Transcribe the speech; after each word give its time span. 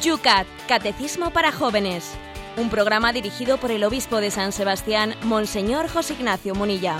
Yucat, 0.00 0.46
Catecismo 0.66 1.30
para 1.30 1.52
Jóvenes. 1.52 2.12
Un 2.56 2.70
programa 2.70 3.12
dirigido 3.12 3.58
por 3.58 3.70
el 3.70 3.84
obispo 3.84 4.20
de 4.20 4.30
San 4.30 4.52
Sebastián, 4.52 5.14
Monseñor 5.24 5.88
José 5.88 6.14
Ignacio 6.14 6.54
Munilla. 6.54 6.96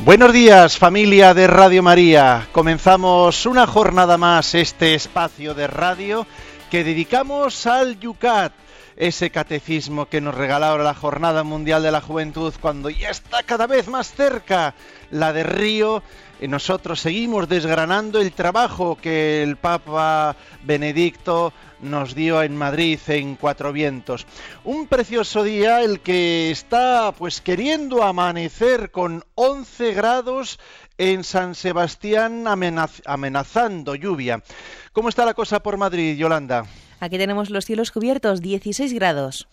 Buenos 0.00 0.34
días 0.34 0.76
familia 0.76 1.32
de 1.32 1.46
Radio 1.46 1.82
María. 1.82 2.46
Comenzamos 2.52 3.46
una 3.46 3.66
jornada 3.66 4.18
más 4.18 4.54
este 4.54 4.94
espacio 4.94 5.54
de 5.54 5.66
radio 5.66 6.26
que 6.74 6.82
dedicamos 6.82 7.68
al 7.68 8.00
Yucat, 8.00 8.52
ese 8.96 9.30
catecismo 9.30 10.06
que 10.06 10.20
nos 10.20 10.34
regalaba 10.34 10.82
la 10.82 10.92
Jornada 10.92 11.44
Mundial 11.44 11.84
de 11.84 11.92
la 11.92 12.00
Juventud 12.00 12.52
cuando 12.60 12.90
ya 12.90 13.10
está 13.10 13.44
cada 13.44 13.68
vez 13.68 13.86
más 13.86 14.12
cerca 14.12 14.74
la 15.12 15.32
de 15.32 15.44
Río. 15.44 16.02
Y 16.40 16.48
nosotros 16.48 16.98
seguimos 16.98 17.48
desgranando 17.48 18.20
el 18.20 18.32
trabajo 18.32 18.98
que 19.00 19.44
el 19.44 19.56
Papa 19.56 20.34
Benedicto 20.64 21.52
nos 21.80 22.16
dio 22.16 22.42
en 22.42 22.56
Madrid 22.56 22.98
en 23.06 23.36
Cuatro 23.36 23.72
Vientos. 23.72 24.26
Un 24.64 24.88
precioso 24.88 25.44
día 25.44 25.82
el 25.82 26.00
que 26.00 26.50
está 26.50 27.12
pues 27.16 27.40
queriendo 27.40 28.02
amanecer 28.02 28.90
con 28.90 29.22
11 29.36 29.92
grados 29.92 30.58
en 30.98 31.24
San 31.24 31.54
Sebastián 31.54 32.44
amenazando 32.46 33.94
lluvia. 33.94 34.42
¿Cómo 34.92 35.08
está 35.08 35.24
la 35.24 35.34
cosa 35.34 35.62
por 35.62 35.76
Madrid, 35.76 36.16
Yolanda? 36.16 36.66
Aquí 37.00 37.18
tenemos 37.18 37.50
los 37.50 37.64
cielos 37.64 37.90
cubiertos, 37.90 38.40
16 38.40 38.92
grados. 38.94 39.48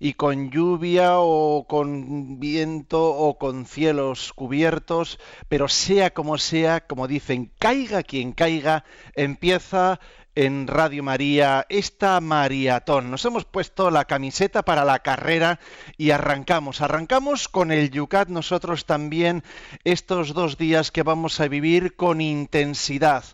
Y 0.00 0.14
con 0.14 0.50
lluvia 0.50 1.18
o 1.18 1.66
con 1.68 2.40
viento 2.40 3.14
o 3.14 3.36
con 3.36 3.66
cielos 3.66 4.32
cubiertos, 4.32 5.18
pero 5.48 5.68
sea 5.68 6.12
como 6.12 6.38
sea, 6.38 6.86
como 6.86 7.06
dicen, 7.06 7.52
caiga 7.58 8.02
quien 8.02 8.32
caiga, 8.32 8.84
empieza 9.14 10.00
en 10.38 10.68
Radio 10.68 11.02
María 11.02 11.66
esta 11.68 12.20
maratón. 12.20 13.10
Nos 13.10 13.24
hemos 13.24 13.44
puesto 13.44 13.90
la 13.90 14.04
camiseta 14.04 14.62
para 14.62 14.84
la 14.84 15.00
carrera 15.00 15.58
y 15.96 16.12
arrancamos. 16.12 16.80
Arrancamos 16.80 17.48
con 17.48 17.72
el 17.72 17.90
Yucat 17.90 18.28
nosotros 18.28 18.86
también 18.86 19.42
estos 19.82 20.34
dos 20.34 20.56
días 20.56 20.92
que 20.92 21.02
vamos 21.02 21.40
a 21.40 21.48
vivir 21.48 21.96
con 21.96 22.20
intensidad 22.20 23.24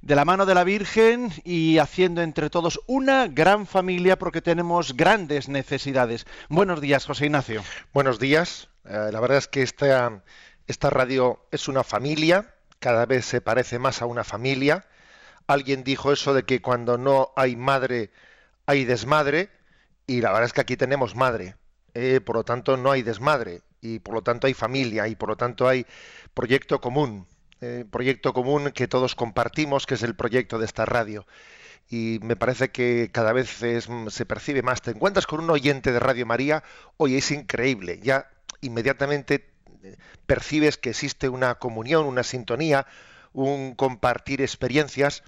de 0.00 0.16
la 0.16 0.24
mano 0.24 0.46
de 0.46 0.54
la 0.54 0.64
Virgen 0.64 1.30
y 1.44 1.76
haciendo 1.76 2.22
entre 2.22 2.48
todos 2.48 2.80
una 2.86 3.26
gran 3.28 3.66
familia 3.66 4.18
porque 4.18 4.40
tenemos 4.40 4.96
grandes 4.96 5.50
necesidades. 5.50 6.26
Buenos 6.48 6.80
días, 6.80 7.04
José 7.04 7.26
Ignacio. 7.26 7.62
Buenos 7.92 8.18
días. 8.18 8.70
Eh, 8.86 9.10
la 9.12 9.20
verdad 9.20 9.36
es 9.36 9.48
que 9.48 9.62
esta, 9.62 10.22
esta 10.66 10.88
radio 10.88 11.46
es 11.50 11.68
una 11.68 11.84
familia, 11.84 12.54
cada 12.78 13.04
vez 13.04 13.26
se 13.26 13.42
parece 13.42 13.78
más 13.78 14.00
a 14.00 14.06
una 14.06 14.24
familia 14.24 14.86
alguien 15.46 15.84
dijo 15.84 16.12
eso 16.12 16.34
de 16.34 16.44
que 16.44 16.60
cuando 16.60 16.98
no 16.98 17.32
hay 17.36 17.56
madre 17.56 18.10
hay 18.66 18.84
desmadre 18.84 19.50
y 20.06 20.20
la 20.20 20.30
verdad 20.30 20.46
es 20.46 20.52
que 20.52 20.60
aquí 20.60 20.76
tenemos 20.76 21.14
madre, 21.16 21.56
eh, 21.94 22.20
por 22.20 22.36
lo 22.36 22.44
tanto 22.44 22.76
no 22.76 22.90
hay 22.90 23.02
desmadre 23.02 23.62
y 23.80 24.00
por 24.00 24.14
lo 24.14 24.22
tanto 24.22 24.46
hay 24.46 24.54
familia 24.54 25.08
y 25.08 25.16
por 25.16 25.28
lo 25.28 25.36
tanto 25.36 25.68
hay 25.68 25.86
proyecto 26.34 26.80
común, 26.80 27.26
eh, 27.60 27.84
proyecto 27.90 28.32
común 28.32 28.70
que 28.72 28.88
todos 28.88 29.14
compartimos, 29.14 29.86
que 29.86 29.94
es 29.94 30.02
el 30.02 30.14
proyecto 30.14 30.58
de 30.58 30.66
esta 30.66 30.84
radio. 30.84 31.26
Y 31.88 32.18
me 32.22 32.34
parece 32.34 32.70
que 32.70 33.10
cada 33.12 33.32
vez 33.32 33.48
se 33.48 34.26
percibe 34.26 34.62
más. 34.62 34.82
Te 34.82 34.90
encuentras 34.90 35.26
con 35.26 35.40
un 35.40 35.50
oyente 35.50 35.92
de 35.92 36.00
Radio 36.00 36.26
María, 36.26 36.64
oye, 36.96 37.18
es 37.18 37.30
increíble, 37.30 38.00
ya 38.02 38.28
inmediatamente 38.60 39.48
eh, 39.84 39.96
percibes 40.26 40.78
que 40.78 40.90
existe 40.90 41.28
una 41.28 41.54
comunión, 41.56 42.06
una 42.06 42.24
sintonía, 42.24 42.86
un 43.36 43.74
compartir 43.74 44.40
experiencias. 44.40 45.22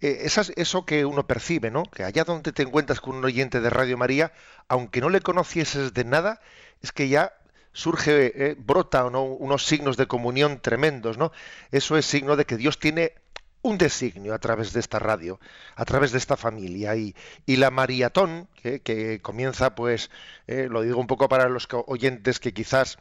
Eh, 0.00 0.26
eso 0.26 0.84
que 0.84 1.06
uno 1.06 1.26
percibe, 1.26 1.70
¿no? 1.70 1.84
Que 1.84 2.04
allá 2.04 2.24
donde 2.24 2.52
te 2.52 2.62
encuentras 2.62 3.00
con 3.00 3.16
un 3.16 3.24
oyente 3.24 3.60
de 3.60 3.70
Radio 3.70 3.96
María, 3.96 4.32
aunque 4.68 5.00
no 5.00 5.08
le 5.08 5.20
conocieses 5.20 5.94
de 5.94 6.04
nada, 6.04 6.40
es 6.82 6.92
que 6.92 7.08
ya 7.08 7.32
surge, 7.72 8.32
eh, 8.34 8.56
brota 8.58 9.04
unos 9.06 9.64
signos 9.64 9.96
de 9.96 10.06
comunión 10.06 10.60
tremendos, 10.60 11.18
¿no? 11.18 11.32
Eso 11.70 11.96
es 11.96 12.04
signo 12.04 12.36
de 12.36 12.44
que 12.44 12.56
Dios 12.56 12.78
tiene 12.78 13.14
un 13.62 13.78
designio 13.78 14.34
a 14.34 14.38
través 14.38 14.72
de 14.72 14.80
esta 14.80 14.98
radio, 14.98 15.40
a 15.76 15.84
través 15.84 16.12
de 16.12 16.18
esta 16.18 16.36
familia. 16.36 16.96
Y, 16.96 17.14
la 17.46 17.70
maratón, 17.70 18.48
que, 18.62 19.20
comienza, 19.22 19.74
pues, 19.74 20.10
eh, 20.46 20.68
lo 20.70 20.82
digo 20.82 21.00
un 21.00 21.06
poco 21.06 21.28
para 21.28 21.48
los 21.48 21.68
oyentes 21.86 22.40
que 22.40 22.52
quizás 22.52 22.98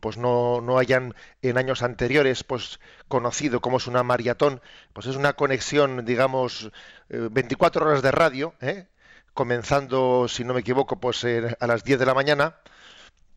pues 0.00 0.16
no, 0.16 0.60
no, 0.60 0.78
hayan 0.78 1.14
en 1.42 1.58
años 1.58 1.82
anteriores 1.82 2.44
pues 2.44 2.80
conocido 3.08 3.60
cómo 3.60 3.78
es 3.78 3.86
una 3.86 4.02
maratón, 4.02 4.60
pues 4.92 5.06
es 5.06 5.16
una 5.16 5.34
conexión, 5.34 6.04
digamos, 6.04 6.70
24 7.08 7.82
eh, 7.82 7.88
horas 7.88 8.02
de 8.02 8.10
radio, 8.10 8.54
¿eh? 8.60 8.86
comenzando, 9.34 10.28
si 10.28 10.44
no 10.44 10.54
me 10.54 10.60
equivoco, 10.60 11.00
pues 11.00 11.24
a 11.24 11.66
las 11.66 11.84
10 11.84 11.98
de 11.98 12.06
la 12.06 12.14
mañana, 12.14 12.56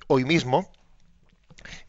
hoy 0.07 0.25
mismo, 0.25 0.71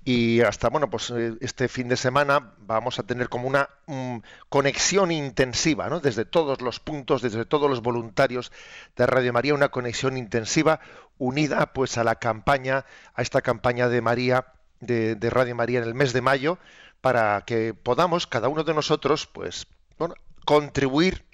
y 0.05 0.41
hasta 0.41 0.69
bueno 0.69 0.91
pues 0.91 1.11
eh, 1.11 1.35
este 1.41 1.69
fin 1.69 1.89
de 1.89 1.97
semana 1.97 2.55
vamos 2.59 2.99
a 2.99 3.03
tener 3.03 3.29
como 3.29 3.47
una 3.47 3.69
mm, 3.87 4.19
conexión 4.49 5.11
intensiva 5.11 5.89
¿no? 5.89 6.01
desde 6.01 6.25
todos 6.25 6.63
los 6.63 6.81
puntos 6.81 7.23
desde 7.23 7.45
todos 7.45 7.69
los 7.69 7.83
voluntarios 7.83 8.51
de 8.97 9.07
Radio 9.07 9.33
María 9.33 9.55
una 9.55 9.69
conexión 9.69 10.17
intensiva 10.17 10.81
unida 11.19 11.73
pues 11.73 11.99
a 11.99 12.05
la 12.05 12.17
campaña 12.17 12.85
a 13.15 13.23
esta 13.23 13.43
campaña 13.43 13.89
de 13.89 14.01
María 14.01 14.47
de, 14.81 15.17
Radio 15.31 15.55
María 15.55 15.81
en 15.81 15.85
el 15.85 15.95
mes 15.95 16.13
de 16.13 16.21
mayo 16.21 16.59
para 17.01 17.43
que 17.47 17.75
podamos 17.75 18.27
cada 18.27 18.49
uno 18.49 18.65
de 18.65 18.75
nosotros 18.75 19.27
pues 19.27 19.67
bueno, 19.99 20.15
contribuir 20.45 21.25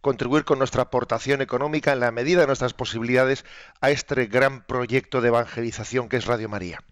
contribuir 0.00 0.44
con 0.44 0.58
nuestra 0.58 0.82
aportación 0.82 1.40
económica 1.40 1.92
en 1.92 2.00
la 2.00 2.10
medida 2.10 2.42
de 2.42 2.46
nuestras 2.46 2.74
posibilidades 2.74 3.44
a 3.80 3.90
este 3.90 4.26
gran 4.26 4.64
proyecto 4.64 5.20
de 5.20 5.28
evangelización 5.28 6.08
que 6.08 6.18
es 6.18 6.26
Radio 6.26 6.48
María. 6.48 6.84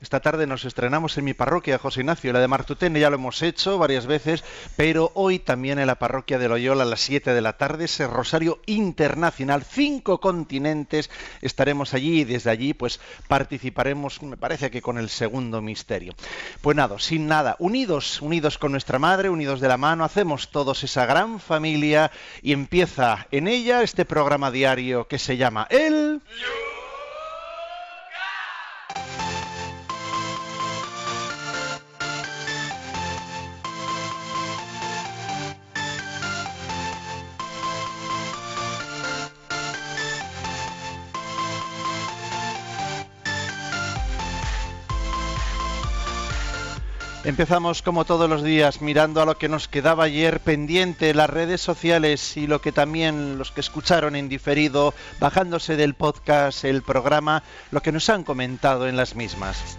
Esta 0.00 0.20
tarde 0.20 0.46
nos 0.46 0.64
estrenamos 0.64 1.16
en 1.16 1.24
mi 1.24 1.34
parroquia, 1.34 1.78
José 1.78 2.00
Ignacio, 2.00 2.32
la 2.32 2.40
de 2.40 2.48
Martutene, 2.48 3.00
ya 3.00 3.10
lo 3.10 3.16
hemos 3.16 3.40
hecho 3.42 3.78
varias 3.78 4.06
veces, 4.06 4.44
pero 4.76 5.10
hoy 5.14 5.38
también 5.38 5.78
en 5.78 5.86
la 5.86 5.94
parroquia 5.94 6.38
de 6.38 6.48
Loyola 6.48 6.82
a 6.82 6.86
las 6.86 7.00
7 7.00 7.32
de 7.32 7.40
la 7.40 7.54
tarde, 7.54 7.86
ese 7.86 8.06
rosario 8.06 8.60
internacional, 8.66 9.64
cinco 9.64 10.20
continentes, 10.20 11.10
estaremos 11.40 11.94
allí 11.94 12.20
y 12.20 12.24
desde 12.24 12.50
allí 12.50 12.74
pues 12.74 13.00
participaremos, 13.26 14.22
me 14.22 14.36
parece 14.36 14.70
que 14.70 14.82
con 14.82 14.98
el 14.98 15.08
segundo 15.08 15.62
misterio. 15.62 16.14
Pues 16.60 16.76
nada, 16.76 16.98
sin 16.98 17.26
nada, 17.26 17.56
unidos, 17.58 18.20
unidos 18.20 18.58
con 18.58 18.72
nuestra 18.72 18.98
madre, 18.98 19.30
unidos 19.30 19.60
de 19.60 19.68
la 19.68 19.76
mano, 19.76 20.04
hacemos 20.04 20.50
todos 20.50 20.84
esa 20.84 21.06
gran 21.06 21.40
familia 21.40 22.10
y 22.42 22.52
empieza 22.52 23.26
en 23.30 23.48
ella 23.48 23.82
este 23.82 24.04
programa 24.04 24.50
diario 24.50 25.08
que 25.08 25.18
se 25.18 25.36
llama 25.36 25.66
El... 25.70 26.20
Empezamos 47.26 47.82
como 47.82 48.04
todos 48.04 48.30
los 48.30 48.44
días 48.44 48.80
mirando 48.80 49.20
a 49.20 49.24
lo 49.24 49.36
que 49.36 49.48
nos 49.48 49.66
quedaba 49.66 50.04
ayer 50.04 50.38
pendiente, 50.38 51.12
las 51.12 51.28
redes 51.28 51.60
sociales 51.60 52.36
y 52.36 52.46
lo 52.46 52.60
que 52.60 52.70
también 52.70 53.36
los 53.36 53.50
que 53.50 53.62
escucharon 53.62 54.14
en 54.14 54.28
diferido, 54.28 54.94
bajándose 55.18 55.74
del 55.74 55.94
podcast, 55.94 56.64
el 56.64 56.82
programa, 56.82 57.42
lo 57.72 57.82
que 57.82 57.90
nos 57.90 58.08
han 58.10 58.22
comentado 58.22 58.86
en 58.86 58.96
las 58.96 59.16
mismas. 59.16 59.76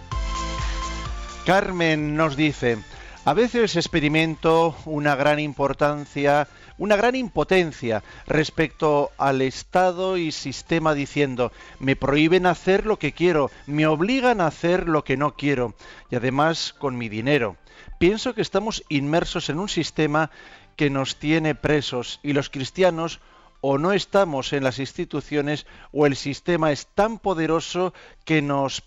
Carmen 1.46 2.18
nos 2.18 2.36
dice, 2.36 2.76
a 3.24 3.32
veces 3.32 3.76
experimento 3.76 4.76
una 4.84 5.16
gran 5.16 5.40
importancia 5.40 6.48
una 6.78 6.96
gran 6.96 7.14
impotencia 7.14 8.02
respecto 8.26 9.10
al 9.18 9.42
Estado 9.42 10.16
y 10.16 10.32
sistema 10.32 10.94
diciendo, 10.94 11.52
me 11.78 11.96
prohíben 11.96 12.46
hacer 12.46 12.86
lo 12.86 12.98
que 12.98 13.12
quiero, 13.12 13.50
me 13.66 13.86
obligan 13.86 14.40
a 14.40 14.46
hacer 14.46 14.88
lo 14.88 15.04
que 15.04 15.16
no 15.16 15.34
quiero, 15.34 15.74
y 16.10 16.16
además 16.16 16.74
con 16.78 16.96
mi 16.96 17.08
dinero. 17.08 17.56
Pienso 17.98 18.34
que 18.34 18.42
estamos 18.42 18.84
inmersos 18.88 19.50
en 19.50 19.58
un 19.58 19.68
sistema 19.68 20.30
que 20.76 20.90
nos 20.90 21.16
tiene 21.16 21.54
presos 21.56 22.20
y 22.22 22.32
los 22.32 22.50
cristianos 22.50 23.20
o 23.60 23.78
no 23.78 23.92
estamos 23.92 24.52
en 24.52 24.62
las 24.62 24.78
instituciones 24.78 25.66
o 25.92 26.06
el 26.06 26.14
sistema 26.14 26.70
es 26.70 26.86
tan 26.86 27.18
poderoso 27.18 27.92
que, 28.24 28.40
nos 28.40 28.82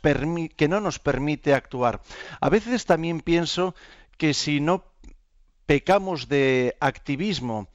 que 0.56 0.68
no 0.70 0.80
nos 0.80 1.00
permite 1.00 1.54
actuar. 1.54 2.02
A 2.40 2.50
veces 2.50 2.86
también 2.86 3.20
pienso 3.20 3.76
que 4.18 4.34
si 4.34 4.62
no 4.62 4.86
pecamos 5.66 6.30
de 6.30 6.78
activismo 6.80 7.68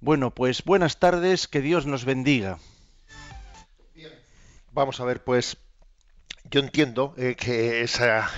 bueno, 0.00 0.34
pues 0.34 0.64
buenas 0.64 0.98
tardes, 0.98 1.48
que 1.48 1.60
Dios 1.60 1.86
nos 1.86 2.04
bendiga. 2.04 2.58
Vamos 4.72 5.00
a 5.00 5.04
ver, 5.04 5.24
pues 5.24 5.56
yo 6.50 6.60
entiendo 6.60 7.14
eh, 7.16 7.34
que 7.34 7.82
esa, 7.82 8.30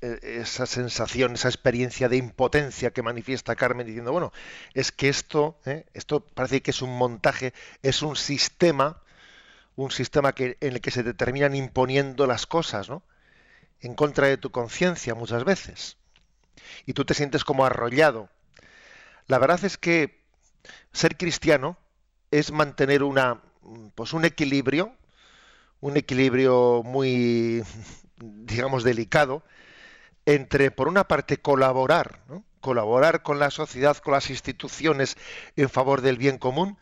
eh, 0.00 0.18
esa 0.22 0.66
sensación, 0.66 1.34
esa 1.34 1.48
experiencia 1.48 2.08
de 2.08 2.16
impotencia 2.16 2.90
que 2.90 3.02
manifiesta 3.02 3.56
Carmen 3.56 3.86
diciendo, 3.86 4.12
bueno, 4.12 4.32
es 4.74 4.92
que 4.92 5.08
esto, 5.08 5.58
eh, 5.64 5.86
esto 5.94 6.20
parece 6.20 6.62
que 6.62 6.72
es 6.72 6.82
un 6.82 6.98
montaje, 6.98 7.54
es 7.82 8.02
un 8.02 8.16
sistema, 8.16 9.02
un 9.76 9.90
sistema 9.90 10.34
que, 10.34 10.58
en 10.60 10.74
el 10.74 10.80
que 10.80 10.90
se 10.90 11.04
te 11.04 11.14
terminan 11.14 11.54
imponiendo 11.54 12.26
las 12.26 12.46
cosas, 12.46 12.88
¿no? 12.88 13.02
En 13.80 13.94
contra 13.94 14.26
de 14.26 14.36
tu 14.36 14.50
conciencia 14.50 15.14
muchas 15.14 15.44
veces. 15.44 15.96
Y 16.86 16.92
tú 16.92 17.04
te 17.04 17.14
sientes 17.14 17.44
como 17.44 17.64
arrollado. 17.64 18.30
La 19.26 19.38
verdad 19.38 19.64
es 19.64 19.78
que 19.78 20.23
ser 20.92 21.16
cristiano 21.16 21.76
es 22.30 22.52
mantener 22.52 23.02
una, 23.02 23.40
pues 23.94 24.12
un 24.12 24.24
equilibrio 24.24 24.94
un 25.84 25.98
equilibrio 25.98 26.82
muy, 26.82 27.62
digamos, 28.16 28.84
delicado 28.84 29.42
entre, 30.24 30.70
por 30.70 30.88
una 30.88 31.06
parte, 31.06 31.36
colaborar, 31.36 32.20
colaborar 32.60 33.22
con 33.22 33.38
la 33.38 33.50
sociedad, 33.50 33.98
con 33.98 34.14
las 34.14 34.30
instituciones 34.30 35.18
en 35.56 35.68
favor 35.68 36.00
del 36.00 36.16
bien 36.16 36.38
común, 36.38 36.78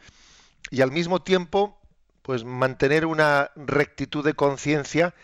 y 0.70 0.82
al 0.82 0.92
mismo 0.92 1.20
tiempo, 1.20 1.80
pues 2.22 2.44
mantener 2.44 3.04
una 3.04 3.50
rectitud 3.56 4.24
de 4.24 4.34
conciencia 4.34 5.14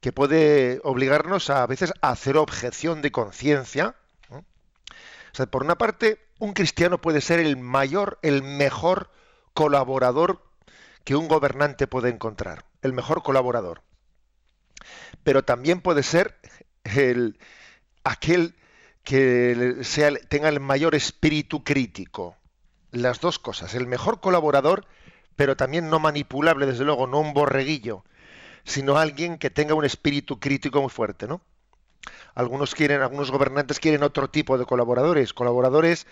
que 0.00 0.12
puede 0.12 0.80
obligarnos 0.82 1.50
a, 1.50 1.62
a 1.62 1.66
veces 1.66 1.92
a 2.00 2.12
hacer 2.12 2.38
objeción 2.38 3.02
de 3.02 3.12
conciencia. 3.12 3.96
O 4.30 4.42
sea, 5.34 5.44
por 5.44 5.62
una 5.62 5.76
parte, 5.76 6.25
un 6.38 6.52
cristiano 6.52 7.00
puede 7.00 7.20
ser 7.20 7.40
el 7.40 7.56
mayor, 7.56 8.18
el 8.22 8.42
mejor 8.42 9.10
colaborador 9.54 10.42
que 11.04 11.16
un 11.16 11.28
gobernante 11.28 11.86
puede 11.86 12.10
encontrar 12.10 12.64
el 12.86 12.92
mejor 12.92 13.22
colaborador. 13.22 13.82
Pero 15.22 15.44
también 15.44 15.80
puede 15.80 16.02
ser 16.02 16.38
el, 16.84 17.38
aquel 18.04 18.54
que 19.02 19.82
tenga 20.28 20.48
el 20.48 20.60
mayor 20.60 20.94
espíritu 20.94 21.62
crítico. 21.64 22.36
Las 22.92 23.20
dos 23.20 23.38
cosas, 23.38 23.74
el 23.74 23.86
mejor 23.86 24.20
colaborador, 24.20 24.86
pero 25.34 25.56
también 25.56 25.90
no 25.90 25.98
manipulable, 25.98 26.66
desde 26.66 26.84
luego, 26.84 27.06
no 27.06 27.20
un 27.20 27.34
borreguillo, 27.34 28.04
sino 28.64 28.96
alguien 28.96 29.38
que 29.38 29.50
tenga 29.50 29.74
un 29.74 29.84
espíritu 29.84 30.40
crítico 30.40 30.80
muy 30.80 30.90
fuerte, 30.90 31.26
¿no? 31.26 31.42
Algunos 32.34 32.74
quieren, 32.74 33.02
algunos 33.02 33.30
gobernantes 33.30 33.80
quieren 33.80 34.02
otro 34.02 34.28
tipo 34.28 34.58
de 34.58 34.64
colaboradores, 34.64 35.32
colaboradores 35.32 36.06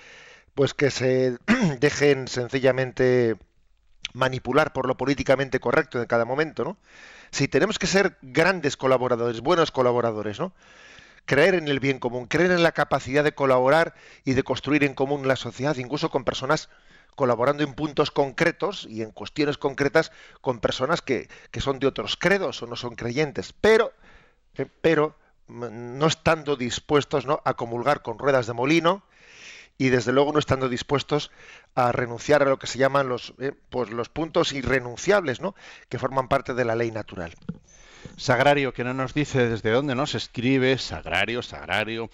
pues 0.55 0.75
que 0.75 0.91
se 0.91 1.37
dejen 1.81 2.29
sencillamente 2.29 3.37
manipular 4.13 4.73
por 4.73 4.87
lo 4.87 4.97
políticamente 4.97 5.61
correcto 5.61 6.01
en 6.01 6.07
cada 6.07 6.25
momento, 6.25 6.65
¿no? 6.65 6.77
Si 7.31 7.49
tenemos 7.49 7.79
que 7.79 7.89
ser 7.89 8.17
grandes 8.23 8.77
colaboradores, 8.77 9.41
buenos 9.41 9.73
colaboradores, 9.73 10.39
¿no? 10.39 10.53
Creer 11.27 11.55
en 11.55 11.69
el 11.69 11.81
bien 11.81 11.99
común, 11.99 12.27
creer 12.27 12.53
en 12.53 12.63
la 12.63 12.73
capacidad 12.73 13.25
de 13.25 13.35
colaborar 13.35 13.95
y 14.25 14.35
de 14.35 14.45
construir 14.45 14.85
en 14.85 14.95
común 14.95 15.27
la 15.27 15.37
sociedad, 15.37 15.77
incluso 15.77 16.11
con 16.11 16.23
personas 16.23 16.69
colaborando 17.17 17.65
en 17.65 17.75
puntos 17.75 18.11
concretos 18.11 18.87
y 18.89 19.03
en 19.03 19.11
cuestiones 19.11 19.59
concretas 19.59 20.13
con 20.41 20.61
personas 20.61 21.03
que, 21.03 21.29
que 21.51 21.61
son 21.61 21.79
de 21.79 21.87
otros 21.87 22.17
credos 22.17 22.63
o 22.63 22.67
no 22.67 22.77
son 22.77 22.95
creyentes, 22.95 23.53
pero, 23.53 23.93
eh, 24.57 24.67
pero 24.81 25.17
no 25.49 26.07
estando 26.07 26.57
dispuestos 26.57 27.27
¿no? 27.27 27.41
a 27.45 27.55
comulgar 27.55 28.03
con 28.03 28.19
ruedas 28.19 28.47
de 28.47 28.53
molino, 28.53 29.03
y 29.77 29.89
desde 29.89 30.13
luego 30.13 30.33
no 30.33 30.39
estando 30.39 30.69
dispuestos 30.69 31.31
a 31.75 31.91
renunciar 31.93 32.43
a 32.43 32.47
lo 32.47 32.59
que 32.59 32.67
se 32.67 32.79
llaman 32.79 33.09
los, 33.09 33.35
eh, 33.39 33.53
pues 33.71 33.91
los 33.91 34.09
puntos 34.09 34.53
irrenunciables, 34.53 35.41
¿no? 35.41 35.55
que 35.89 35.99
forman 35.99 36.29
parte 36.29 36.55
de 36.55 36.65
la 36.65 36.77
ley 36.77 36.91
natural. 36.91 37.35
Sagrario, 38.17 38.73
que 38.73 38.85
no 38.85 38.95
nos 38.95 39.15
dice 39.15 39.49
desde 39.49 39.71
dónde 39.71 39.95
nos 39.95 40.15
escribe, 40.15 40.79
Sagrario, 40.79 41.43
Sagrario. 41.43 42.11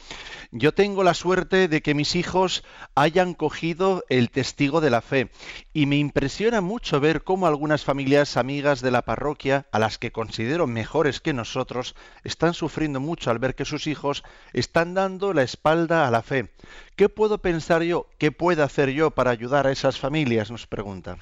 Yo 0.51 0.73
tengo 0.73 1.05
la 1.05 1.15
suerte 1.15 1.69
de 1.69 1.83
que 1.83 1.95
mis 1.95 2.17
hijos 2.17 2.65
hayan 2.95 3.35
cogido 3.35 4.05
el 4.09 4.31
testigo 4.31 4.81
de 4.81 4.91
la 4.91 5.01
fe 5.01 5.31
y 5.73 5.87
me 5.87 5.97
impresiona 5.97 6.61
mucho 6.61 7.01
ver 7.01 7.23
cómo 7.23 7.47
algunas 7.47 7.85
familias 7.85 8.37
amigas 8.37 8.81
de 8.81 8.91
la 8.91 9.03
parroquia, 9.03 9.67
a 9.73 9.79
las 9.79 9.99
que 9.99 10.13
considero 10.13 10.67
mejores 10.67 11.21
que 11.21 11.33
nosotros, 11.33 11.95
están 12.25 12.55
sufriendo 12.55 13.01
mucho 13.01 13.31
al 13.31 13.39
ver 13.39 13.55
que 13.55 13.65
sus 13.65 13.87
hijos 13.87 14.25
están 14.53 14.95
dando 14.95 15.33
la 15.33 15.43
espalda 15.43 16.07
a 16.07 16.11
la 16.11 16.23
fe. 16.23 16.51
¿Qué 16.97 17.09
puedo 17.09 17.39
pensar 17.39 17.83
yo? 17.83 18.09
¿Qué 18.19 18.33
puedo 18.33 18.65
hacer 18.65 18.91
yo 18.91 19.11
para 19.11 19.31
ayudar 19.31 19.67
a 19.67 19.73
esas 19.73 19.99
familias? 19.99 20.51
Nos 20.51 20.67
pregunta. 20.67 21.19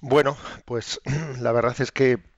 Bueno, 0.00 0.36
pues 0.66 1.00
la 1.40 1.52
verdad 1.52 1.80
es 1.80 1.90
que 1.90 2.33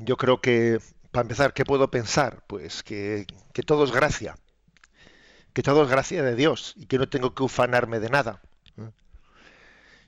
yo 0.00 0.16
creo 0.16 0.40
que, 0.40 0.80
para 1.10 1.22
empezar, 1.22 1.52
¿qué 1.52 1.64
puedo 1.64 1.90
pensar? 1.90 2.42
Pues 2.46 2.82
que, 2.82 3.26
todo 3.66 3.84
es 3.84 3.92
gracia, 3.92 4.36
que 5.52 5.62
todo 5.62 5.84
es 5.84 5.90
gracia 5.90 6.22
de 6.22 6.34
Dios 6.34 6.74
y 6.76 6.86
que 6.86 6.98
no 6.98 7.08
tengo 7.08 7.34
que 7.34 7.42
ufanarme 7.42 8.00
de 8.00 8.10
nada. 8.10 8.40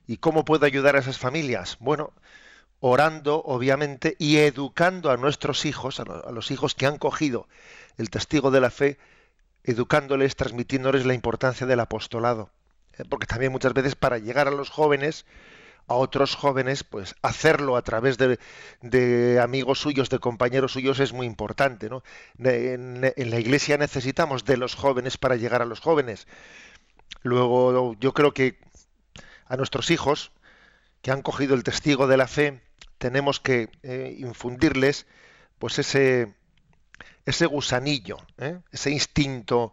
¿Y 0.06 0.18
cómo 0.18 0.44
puedo 0.44 0.66
ayudar 0.66 0.96
a 0.96 0.98
esas 0.98 1.18
familias? 1.18 1.78
Bueno, 1.80 2.12
orando, 2.80 3.42
obviamente, 3.42 4.16
y 4.18 4.36
educando 4.36 5.10
a 5.10 5.16
nuestros 5.16 5.64
hijos, 5.64 6.00
a 6.00 6.30
los 6.30 6.50
hijos 6.50 6.74
que 6.74 6.86
han 6.86 6.98
cogido 6.98 7.48
el 7.96 8.10
testigo 8.10 8.50
de 8.50 8.60
la 8.60 8.70
fe, 8.70 8.98
educándoles, 9.62 10.36
transmitiéndoles 10.36 11.06
la 11.06 11.14
importancia 11.14 11.66
del 11.66 11.80
apostolado. 11.80 12.50
¿eh? 12.98 13.04
Porque 13.08 13.26
también 13.26 13.52
muchas 13.52 13.72
veces 13.72 13.94
para 13.94 14.18
llegar 14.18 14.48
a 14.48 14.50
los 14.50 14.68
jóvenes 14.68 15.24
a 15.86 15.94
otros 15.94 16.34
jóvenes, 16.34 16.84
pues 16.84 17.14
hacerlo 17.22 17.76
a 17.76 17.82
través 17.82 18.16
de, 18.18 19.40
amigos 19.40 19.80
suyos, 19.80 20.08
de 20.08 20.18
compañeros 20.18 20.72
suyos 20.72 21.00
es 21.00 21.12
muy 21.12 21.26
importante. 21.26 21.88
¿no? 21.88 22.02
En, 22.38 23.00
la 23.00 23.40
iglesia 23.40 23.76
necesitamos 23.76 24.44
de 24.44 24.56
los 24.56 24.74
jóvenes 24.74 25.18
para 25.18 25.36
llegar 25.36 25.62
a 25.62 25.66
los 25.66 25.80
jóvenes. 25.80 26.26
Luego 27.22 27.94
yo 28.00 28.12
creo 28.14 28.32
que 28.32 28.58
a 29.46 29.56
nuestros 29.56 29.90
hijos 29.90 30.32
que 31.02 31.10
han 31.10 31.22
cogido 31.22 31.54
el 31.54 31.64
testigo 31.64 32.06
de 32.06 32.16
la 32.16 32.28
fe 32.28 32.62
tenemos 32.98 33.40
que 33.40 33.68
eh, 33.82 34.16
infundirles 34.18 35.06
pues 35.58 35.78
ese 35.78 36.34
ese 37.26 37.46
gusanillo, 37.46 38.18
¿eh? 38.38 38.58
ese 38.70 38.90
instinto 38.90 39.72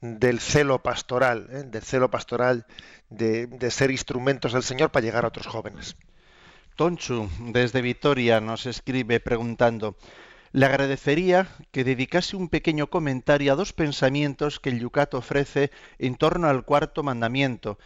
del 0.00 0.40
celo 0.40 0.82
pastoral, 0.82 1.48
¿eh? 1.50 1.62
del 1.64 1.82
celo 1.82 2.10
pastoral 2.10 2.66
de, 3.10 3.70
ser 3.70 3.90
instrumentos 3.90 4.52
del 4.52 4.62
Señor 4.62 4.90
para 4.90 5.04
llegar 5.04 5.24
a 5.24 5.28
otros 5.28 5.46
jóvenes. 5.46 5.96
Tonchu, 6.76 7.28
desde 7.52 7.82
Vitoria, 7.82 8.40
nos 8.40 8.66
escribe 8.66 9.20
preguntando, 9.20 9.96
le 10.52 10.66
agradecería 10.66 11.48
que 11.70 11.84
dedicase 11.84 12.36
un 12.36 12.48
pequeño 12.48 12.88
comentario 12.88 13.52
a 13.52 13.56
dos 13.56 13.72
pensamientos 13.72 14.58
que 14.58 14.70
el 14.70 14.80
Yucat 14.80 15.14
ofrece 15.14 15.70
en 15.98 16.16
torno 16.16 16.48
al 16.48 16.64
cuarto 16.64 17.02
mandamiento 17.02 17.78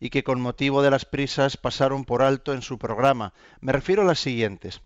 y 0.00 0.10
que 0.10 0.24
con 0.24 0.40
motivo 0.40 0.82
de 0.82 0.90
las 0.90 1.04
prisas 1.04 1.56
pasaron 1.56 2.04
por 2.04 2.22
alto 2.22 2.52
en 2.52 2.62
su 2.62 2.78
programa. 2.78 3.32
Me 3.60 3.72
refiero 3.72 4.02
a 4.02 4.06
las 4.06 4.18
siguientes. 4.18 4.80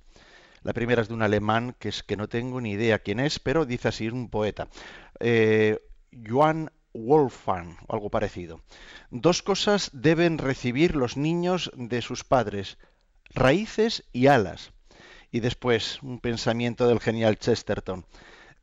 La 0.63 0.73
primera 0.73 1.03
es 1.03 1.09
de 1.09 1.15
un 1.15 1.23
alemán 1.23 1.75
que 1.79 1.89
es 1.89 2.03
que 2.03 2.17
no 2.17 2.29
tengo 2.29 2.61
ni 2.61 2.73
idea 2.73 2.99
quién 2.99 3.21
es, 3.21 3.39
pero 3.39 3.65
dice 3.65 3.89
así, 3.89 4.09
un 4.09 4.29
poeta. 4.29 4.69
Eh, 5.21 5.79
Joan 6.27 6.71
Wolfgang 6.93 7.77
o 7.87 7.95
algo 7.95 8.11
parecido. 8.11 8.61
Dos 9.11 9.43
cosas 9.43 9.91
deben 9.93 10.39
recibir 10.39 10.95
los 10.97 11.17
niños 11.17 11.71
de 11.75 12.03
sus 12.03 12.25
padres, 12.25 12.79
raíces 13.31 14.05
y 14.13 14.29
alas. 14.29 14.73
Y 15.31 15.41
después 15.41 16.03
un 16.03 16.21
pensamiento 16.21 16.87
del 16.87 17.01
genial 17.01 17.39
Chesterton. 17.39 18.07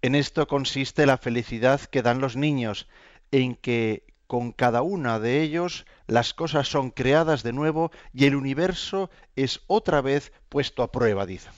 En 0.02 0.16
esto 0.16 0.48
consiste 0.48 1.06
la 1.06 1.18
felicidad 1.18 1.82
que 1.82 2.02
dan 2.02 2.22
los 2.22 2.36
niños, 2.36 2.88
en 3.32 3.56
que 3.56 4.06
con 4.28 4.54
cada 4.54 4.82
una 4.82 5.20
de 5.20 5.42
ellos 5.42 5.86
las 6.08 6.34
cosas 6.34 6.70
son 6.70 6.90
creadas 6.90 7.44
de 7.44 7.52
nuevo 7.52 7.92
y 8.14 8.26
el 8.26 8.36
universo 8.36 9.10
es 9.36 9.60
otra 9.68 10.02
vez 10.02 10.32
puesto 10.48 10.84
a 10.84 10.92
prueba, 10.92 11.26
dice. 11.26 11.50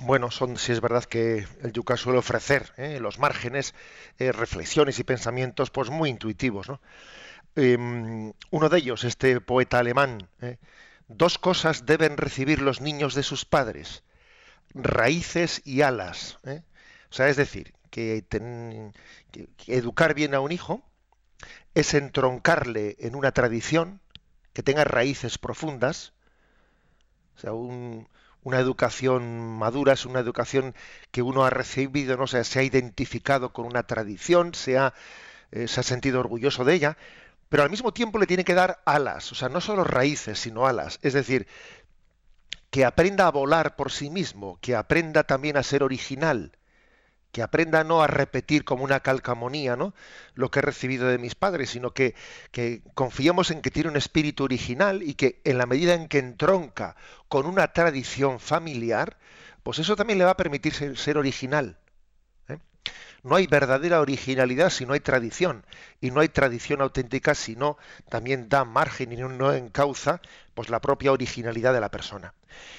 Bueno, 0.00 0.30
son, 0.30 0.56
si 0.56 0.72
es 0.72 0.80
verdad 0.80 1.04
que 1.04 1.46
el 1.62 1.72
yuca 1.72 1.96
suele 1.98 2.18
ofrecer 2.18 2.72
¿eh? 2.78 2.98
los 3.00 3.18
márgenes 3.18 3.74
eh, 4.18 4.32
reflexiones 4.32 4.98
y 4.98 5.04
pensamientos 5.04 5.70
pues 5.70 5.90
muy 5.90 6.08
intuitivos. 6.08 6.68
Em, 7.54 8.32
uno 8.50 8.68
de 8.70 8.78
ellos, 8.78 9.04
este 9.04 9.40
poeta 9.42 9.78
alemán, 9.78 10.28
¿eh? 10.40 10.56
dos 11.08 11.38
cosas 11.38 11.84
deben 11.84 12.16
recibir 12.16 12.62
los 12.62 12.80
niños 12.80 13.14
de 13.14 13.22
sus 13.22 13.44
padres, 13.44 14.02
raíces 14.72 15.60
y 15.66 15.82
alas. 15.82 16.38
O 16.44 17.12
sea, 17.12 17.28
es 17.28 17.36
decir, 17.36 17.74
que, 17.90 18.24
educar 19.66 20.14
bien 20.14 20.34
a 20.34 20.40
un 20.40 20.52
hijo 20.52 20.82
es 21.74 21.92
entroncarle 21.92 22.96
en 23.00 23.14
una 23.16 23.32
tradición 23.32 24.00
que 24.54 24.62
tenga 24.62 24.84
raíces 24.84 25.36
profundas, 25.36 26.14
o 27.36 27.40
sea, 27.40 27.52
un, 27.52 28.08
una 28.42 28.58
educación 28.58 29.58
madura, 29.58 29.92
es 29.92 30.06
una 30.06 30.20
educación 30.20 30.74
que 31.10 31.22
uno 31.22 31.44
ha 31.44 31.50
recibido, 31.50 32.16
no 32.16 32.26
sé, 32.26 32.44
se 32.44 32.58
ha 32.58 32.62
identificado 32.62 33.52
con 33.52 33.66
una 33.66 33.82
tradición, 33.82 34.54
se 34.54 34.78
ha, 34.78 34.94
eh, 35.52 35.68
se 35.68 35.80
ha 35.80 35.82
sentido 35.82 36.20
orgulloso 36.20 36.64
de 36.64 36.74
ella, 36.74 36.96
pero 37.48 37.62
al 37.62 37.70
mismo 37.70 37.92
tiempo 37.92 38.18
le 38.18 38.26
tiene 38.26 38.44
que 38.44 38.54
dar 38.54 38.80
alas, 38.84 39.32
o 39.32 39.34
sea, 39.34 39.48
no 39.48 39.60
solo 39.60 39.84
raíces, 39.84 40.38
sino 40.38 40.66
alas. 40.66 40.98
Es 41.02 41.12
decir, 41.12 41.46
que 42.70 42.84
aprenda 42.84 43.26
a 43.26 43.32
volar 43.32 43.76
por 43.76 43.90
sí 43.90 44.10
mismo, 44.10 44.58
que 44.60 44.76
aprenda 44.76 45.24
también 45.24 45.56
a 45.56 45.62
ser 45.62 45.82
original, 45.82 46.52
que 47.32 47.42
aprenda 47.42 47.84
no 47.84 48.02
a 48.02 48.06
repetir 48.06 48.64
como 48.64 48.84
una 48.84 49.00
calcamonía 49.00 49.76
¿no? 49.76 49.94
lo 50.34 50.50
que 50.50 50.58
he 50.58 50.62
recibido 50.62 51.08
de 51.08 51.18
mis 51.18 51.34
padres, 51.34 51.70
sino 51.70 51.92
que, 51.92 52.14
que 52.50 52.82
confiemos 52.94 53.50
en 53.50 53.62
que 53.62 53.70
tiene 53.70 53.88
un 53.88 53.96
espíritu 53.96 54.44
original 54.44 55.02
y 55.02 55.14
que 55.14 55.40
en 55.44 55.58
la 55.58 55.66
medida 55.66 55.94
en 55.94 56.08
que 56.08 56.18
entronca 56.18 56.96
con 57.28 57.46
una 57.46 57.72
tradición 57.72 58.40
familiar, 58.40 59.16
pues 59.62 59.78
eso 59.78 59.96
también 59.96 60.18
le 60.18 60.24
va 60.24 60.32
a 60.32 60.36
permitir 60.36 60.74
ser, 60.74 61.18
original. 61.18 61.78
¿eh? 62.48 62.58
No 63.22 63.36
hay 63.36 63.46
verdadera 63.46 64.00
originalidad 64.00 64.70
si 64.70 64.86
no 64.86 64.94
hay 64.94 65.00
tradición, 65.00 65.64
y 66.00 66.10
no 66.10 66.20
hay 66.20 66.28
tradición 66.28 66.80
auténtica 66.80 67.34
si 67.34 67.54
no 67.54 67.76
también 68.08 68.48
da 68.48 68.64
margen 68.64 69.12
y 69.12 69.16
no 69.16 69.52
encauza 69.52 70.20
pues, 70.54 70.70
la 70.70 70.80
propia 70.80 71.12
originalidad 71.12 71.72
de 71.72 71.80
la 71.80 71.90
persona. 71.90 72.34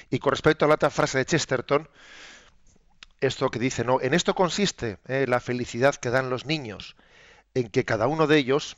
Y 0.09 0.19
con 0.19 0.31
respecto 0.31 0.65
a 0.65 0.67
la 0.67 0.75
otra 0.75 0.89
frase 0.89 1.19
de 1.19 1.25
Chesterton, 1.25 1.87
esto 3.21 3.49
que 3.49 3.59
dice, 3.59 3.83
no, 3.83 4.01
en 4.01 4.13
esto 4.13 4.35
consiste 4.35 4.97
eh, 5.07 5.25
la 5.27 5.39
felicidad 5.39 5.95
que 5.95 6.09
dan 6.09 6.29
los 6.29 6.45
niños, 6.45 6.95
en 7.53 7.69
que 7.69 7.85
cada 7.85 8.07
uno 8.07 8.27
de 8.27 8.37
ellos, 8.37 8.77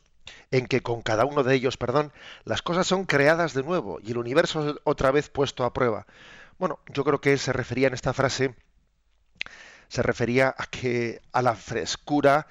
en 0.52 0.68
que 0.68 0.82
con 0.82 1.02
cada 1.02 1.26
uno 1.26 1.44
de 1.44 1.56
ellos, 1.56 1.78
perdón, 1.78 2.12
las 2.44 2.62
cosas 2.62 2.86
son 2.86 3.06
creadas 3.06 3.54
de 3.54 3.64
nuevo 3.64 4.00
y 4.02 4.12
el 4.12 4.18
universo 4.18 4.80
otra 4.84 5.12
vez 5.12 5.30
puesto 5.30 5.64
a 5.64 5.74
prueba. 5.74 6.06
Bueno, 6.60 6.80
yo 6.94 7.04
creo 7.04 7.22
que 7.22 7.38
se 7.38 7.54
refería 7.54 7.88
en 7.88 7.94
esta 7.94 8.14
frase, 8.14 8.56
se 9.88 10.04
refería 10.04 10.54
a 10.58 10.66
que 10.68 11.22
a 11.32 11.42
la 11.42 11.56
frescura 11.56 12.48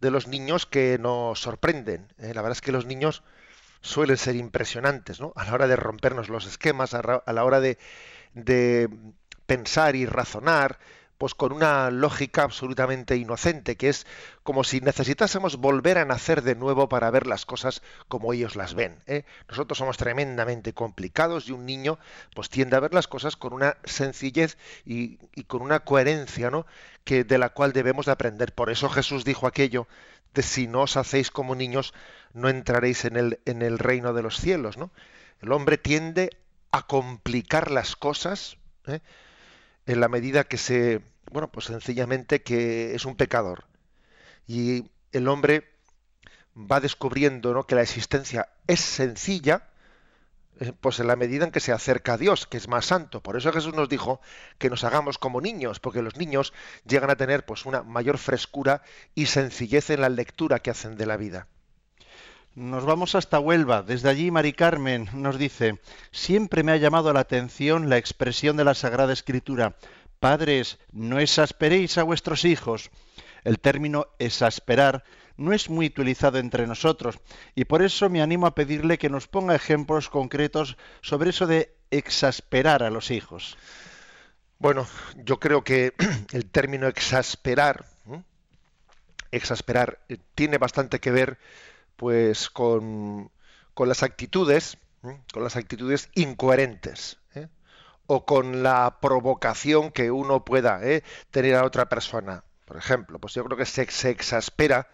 de 0.00 0.10
los 0.10 0.26
niños 0.26 0.66
que 0.66 0.98
nos 0.98 1.40
sorprenden. 1.40 2.12
¿eh? 2.18 2.34
La 2.34 2.42
verdad 2.42 2.52
es 2.52 2.60
que 2.60 2.72
los 2.72 2.86
niños 2.86 3.22
suelen 3.80 4.16
ser 4.16 4.36
impresionantes, 4.36 5.20
¿no? 5.20 5.32
A 5.36 5.44
la 5.44 5.54
hora 5.54 5.66
de 5.66 5.76
rompernos 5.76 6.28
los 6.28 6.46
esquemas, 6.46 6.94
a 6.94 7.22
la 7.32 7.44
hora 7.44 7.60
de, 7.60 7.78
de 8.34 8.88
pensar 9.46 9.96
y 9.96 10.06
razonar, 10.06 10.78
pues 11.22 11.36
con 11.36 11.52
una 11.52 11.88
lógica 11.92 12.42
absolutamente 12.42 13.14
inocente, 13.14 13.76
que 13.76 13.90
es 13.90 14.08
como 14.42 14.64
si 14.64 14.80
necesitásemos 14.80 15.56
volver 15.56 15.98
a 15.98 16.04
nacer 16.04 16.42
de 16.42 16.56
nuevo 16.56 16.88
para 16.88 17.12
ver 17.12 17.28
las 17.28 17.46
cosas 17.46 17.80
como 18.08 18.32
ellos 18.32 18.56
las 18.56 18.74
ven. 18.74 18.98
¿eh? 19.06 19.22
Nosotros 19.48 19.78
somos 19.78 19.98
tremendamente 19.98 20.72
complicados 20.72 21.48
y 21.48 21.52
un 21.52 21.64
niño 21.64 22.00
pues 22.34 22.50
tiende 22.50 22.74
a 22.74 22.80
ver 22.80 22.92
las 22.92 23.06
cosas 23.06 23.36
con 23.36 23.52
una 23.52 23.76
sencillez 23.84 24.58
y, 24.84 25.18
con 25.46 25.62
una 25.62 25.84
coherencia, 25.84 26.50
¿no? 26.50 26.66
Que 27.04 27.22
de 27.22 27.38
la 27.38 27.50
cual 27.50 27.72
debemos 27.72 28.06
de 28.06 28.12
aprender. 28.12 28.52
Por 28.52 28.68
eso 28.68 28.88
Jesús 28.88 29.24
dijo 29.24 29.46
aquello 29.46 29.86
de 30.34 30.42
si 30.42 30.66
no 30.66 30.80
os 30.80 30.96
hacéis 30.96 31.30
como 31.30 31.54
niños, 31.54 31.94
no 32.32 32.48
entraréis 32.48 33.04
en 33.04 33.14
el, 33.14 33.38
en 33.44 33.62
el 33.62 33.78
reino 33.78 34.12
de 34.12 34.24
los 34.24 34.40
cielos, 34.40 34.76
¿no? 34.76 34.90
El 35.40 35.52
hombre 35.52 35.78
tiende 35.78 36.36
a 36.72 36.84
complicar 36.88 37.70
las 37.70 37.94
cosas 37.94 38.56
¿eh? 38.88 38.98
En 39.86 40.00
la 40.00 40.08
medida 40.08 40.44
que 40.44 40.58
se 40.58 41.02
bueno, 41.32 41.50
pues 41.50 41.66
sencillamente 41.66 42.42
que 42.42 42.94
es 42.94 43.04
un 43.04 43.16
pecador. 43.16 43.64
Y 44.46 44.90
el 45.12 45.28
hombre 45.28 45.68
va 46.56 46.80
descubriendo 46.80 47.54
¿no? 47.54 47.66
que 47.66 47.74
la 47.74 47.82
existencia 47.82 48.48
es 48.66 48.80
sencilla, 48.80 49.68
eh, 50.60 50.72
pues 50.78 51.00
en 51.00 51.06
la 51.06 51.16
medida 51.16 51.44
en 51.44 51.50
que 51.50 51.60
se 51.60 51.72
acerca 51.72 52.14
a 52.14 52.18
Dios, 52.18 52.46
que 52.46 52.58
es 52.58 52.68
más 52.68 52.86
santo. 52.86 53.22
Por 53.22 53.36
eso 53.36 53.52
Jesús 53.52 53.74
nos 53.74 53.88
dijo 53.88 54.20
que 54.58 54.68
nos 54.68 54.84
hagamos 54.84 55.16
como 55.18 55.40
niños, 55.40 55.80
porque 55.80 56.02
los 56.02 56.16
niños 56.16 56.52
llegan 56.84 57.10
a 57.10 57.16
tener 57.16 57.46
pues 57.46 57.64
una 57.64 57.82
mayor 57.82 58.18
frescura 58.18 58.82
y 59.14 59.26
sencillez 59.26 59.90
en 59.90 60.02
la 60.02 60.10
lectura 60.10 60.58
que 60.58 60.70
hacen 60.70 60.96
de 60.96 61.06
la 61.06 61.16
vida. 61.16 61.48
Nos 62.54 62.84
vamos 62.84 63.14
hasta 63.14 63.40
Huelva. 63.40 63.82
Desde 63.82 64.10
allí, 64.10 64.30
Mari 64.30 64.52
Carmen 64.52 65.08
nos 65.14 65.38
dice, 65.38 65.80
siempre 66.10 66.62
me 66.62 66.72
ha 66.72 66.76
llamado 66.76 67.10
la 67.14 67.20
atención 67.20 67.88
la 67.88 67.96
expresión 67.96 68.58
de 68.58 68.64
la 68.64 68.74
Sagrada 68.74 69.14
Escritura. 69.14 69.76
Padres, 70.20 70.78
no 70.92 71.18
exasperéis 71.18 71.96
a 71.96 72.02
vuestros 72.02 72.44
hijos. 72.44 72.90
El 73.42 73.58
término 73.58 74.08
exasperar 74.18 75.02
no 75.38 75.54
es 75.54 75.70
muy 75.70 75.86
utilizado 75.86 76.36
entre 76.36 76.66
nosotros 76.66 77.18
y 77.54 77.64
por 77.64 77.82
eso 77.82 78.10
me 78.10 78.20
animo 78.20 78.46
a 78.46 78.54
pedirle 78.54 78.98
que 78.98 79.08
nos 79.08 79.28
ponga 79.28 79.54
ejemplos 79.54 80.10
concretos 80.10 80.76
sobre 81.00 81.30
eso 81.30 81.46
de 81.46 81.74
exasperar 81.90 82.82
a 82.82 82.90
los 82.90 83.10
hijos. 83.10 83.56
Bueno, 84.58 84.86
yo 85.16 85.40
creo 85.40 85.64
que 85.64 85.94
el 86.32 86.44
término 86.50 86.86
exasperar, 86.86 87.86
exasperar, 89.30 90.00
eh, 90.10 90.18
tiene 90.34 90.58
bastante 90.58 91.00
que 91.00 91.10
ver 91.10 91.38
pues 91.96 92.50
con, 92.50 93.30
con 93.74 93.88
las 93.88 94.02
actitudes, 94.02 94.78
con 95.32 95.42
las 95.42 95.56
actitudes 95.56 96.10
incoherentes 96.14 97.18
o 98.06 98.24
con 98.24 98.62
la 98.62 98.98
provocación 99.00 99.90
que 99.90 100.10
uno 100.10 100.44
pueda 100.44 100.80
¿eh? 100.82 101.02
tener 101.30 101.54
a 101.56 101.64
otra 101.64 101.88
persona. 101.88 102.44
Por 102.66 102.76
ejemplo, 102.76 103.18
pues 103.18 103.34
yo 103.34 103.44
creo 103.44 103.56
que 103.56 103.66
se, 103.66 103.82
exaspera, 104.10 104.88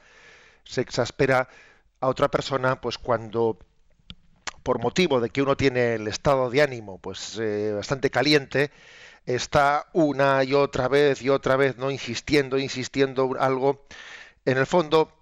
se 0.65 0.81
exaspera 0.81 1.49
a 2.01 2.09
otra 2.09 2.29
persona, 2.29 2.81
pues 2.81 2.99
cuando 2.99 3.59
por 4.63 4.81
motivo 4.81 5.21
de 5.21 5.31
que 5.31 5.43
uno 5.43 5.57
tiene 5.57 5.95
el 5.95 6.09
estado 6.09 6.51
de 6.51 6.63
ánimo, 6.63 6.99
pues 6.99 7.39
eh, 7.41 7.73
bastante 7.75 8.11
caliente, 8.11 8.71
está 9.27 9.87
una 9.93 10.45
y 10.45 10.55
otra 10.55 10.89
vez 10.89 11.23
y 11.23 11.31
otra 11.31 11.57
vez, 11.57 11.77
no 11.77 11.91
insistiendo, 11.91 12.59
insistiendo 12.59 13.37
algo, 13.39 13.87
en 14.45 14.59
el 14.59 14.67
fondo 14.67 15.13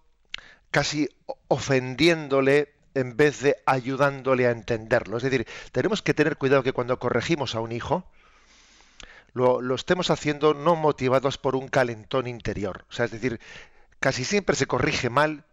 casi 0.70 1.08
ofendiéndole 1.49 2.75
en 2.94 3.16
vez 3.16 3.40
de 3.42 3.56
ayudándole 3.66 4.46
a 4.46 4.50
entenderlo. 4.50 5.18
Es 5.18 5.23
decir, 5.23 5.46
tenemos 5.73 6.02
que 6.02 6.14
tener 6.14 6.37
cuidado 6.37 6.62
que 6.62 6.73
cuando 6.73 6.99
corregimos 6.99 7.54
a 7.54 7.61
un 7.61 7.73
hijo, 7.73 8.04
lo, 9.35 9.75
estemos 9.75 10.11
haciendo 10.11 10.54
no 10.54 10.76
motivados 10.76 11.37
por 11.37 11.56
un 11.56 11.68
calentón 11.68 12.26
interior. 12.26 12.87
O 12.88 12.92
sea, 12.92 13.04
es 13.04 13.11
decir, 13.11 13.38
casi 14.00 14.25
siempre 14.25 14.56
se 14.56 14.66
corrige 14.66 15.11
mal 15.11 15.44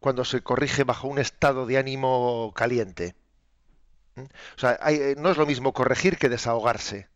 cuando 0.00 0.24
se 0.24 0.42
corrige 0.42 0.82
bajo 0.82 1.06
un 1.06 1.20
estado 1.20 1.64
de 1.66 1.78
ánimo 1.78 2.52
caliente. 2.56 3.14
¿Mm? 4.16 4.22
O 4.22 4.58
sea, 4.58 4.78
eh, 4.88 5.14
no 5.16 5.30
es 5.30 5.36
lo 5.36 5.46
mismo 5.46 5.72
corregir 5.72 6.18
que 6.18 6.28
desahogarse. 6.28 7.08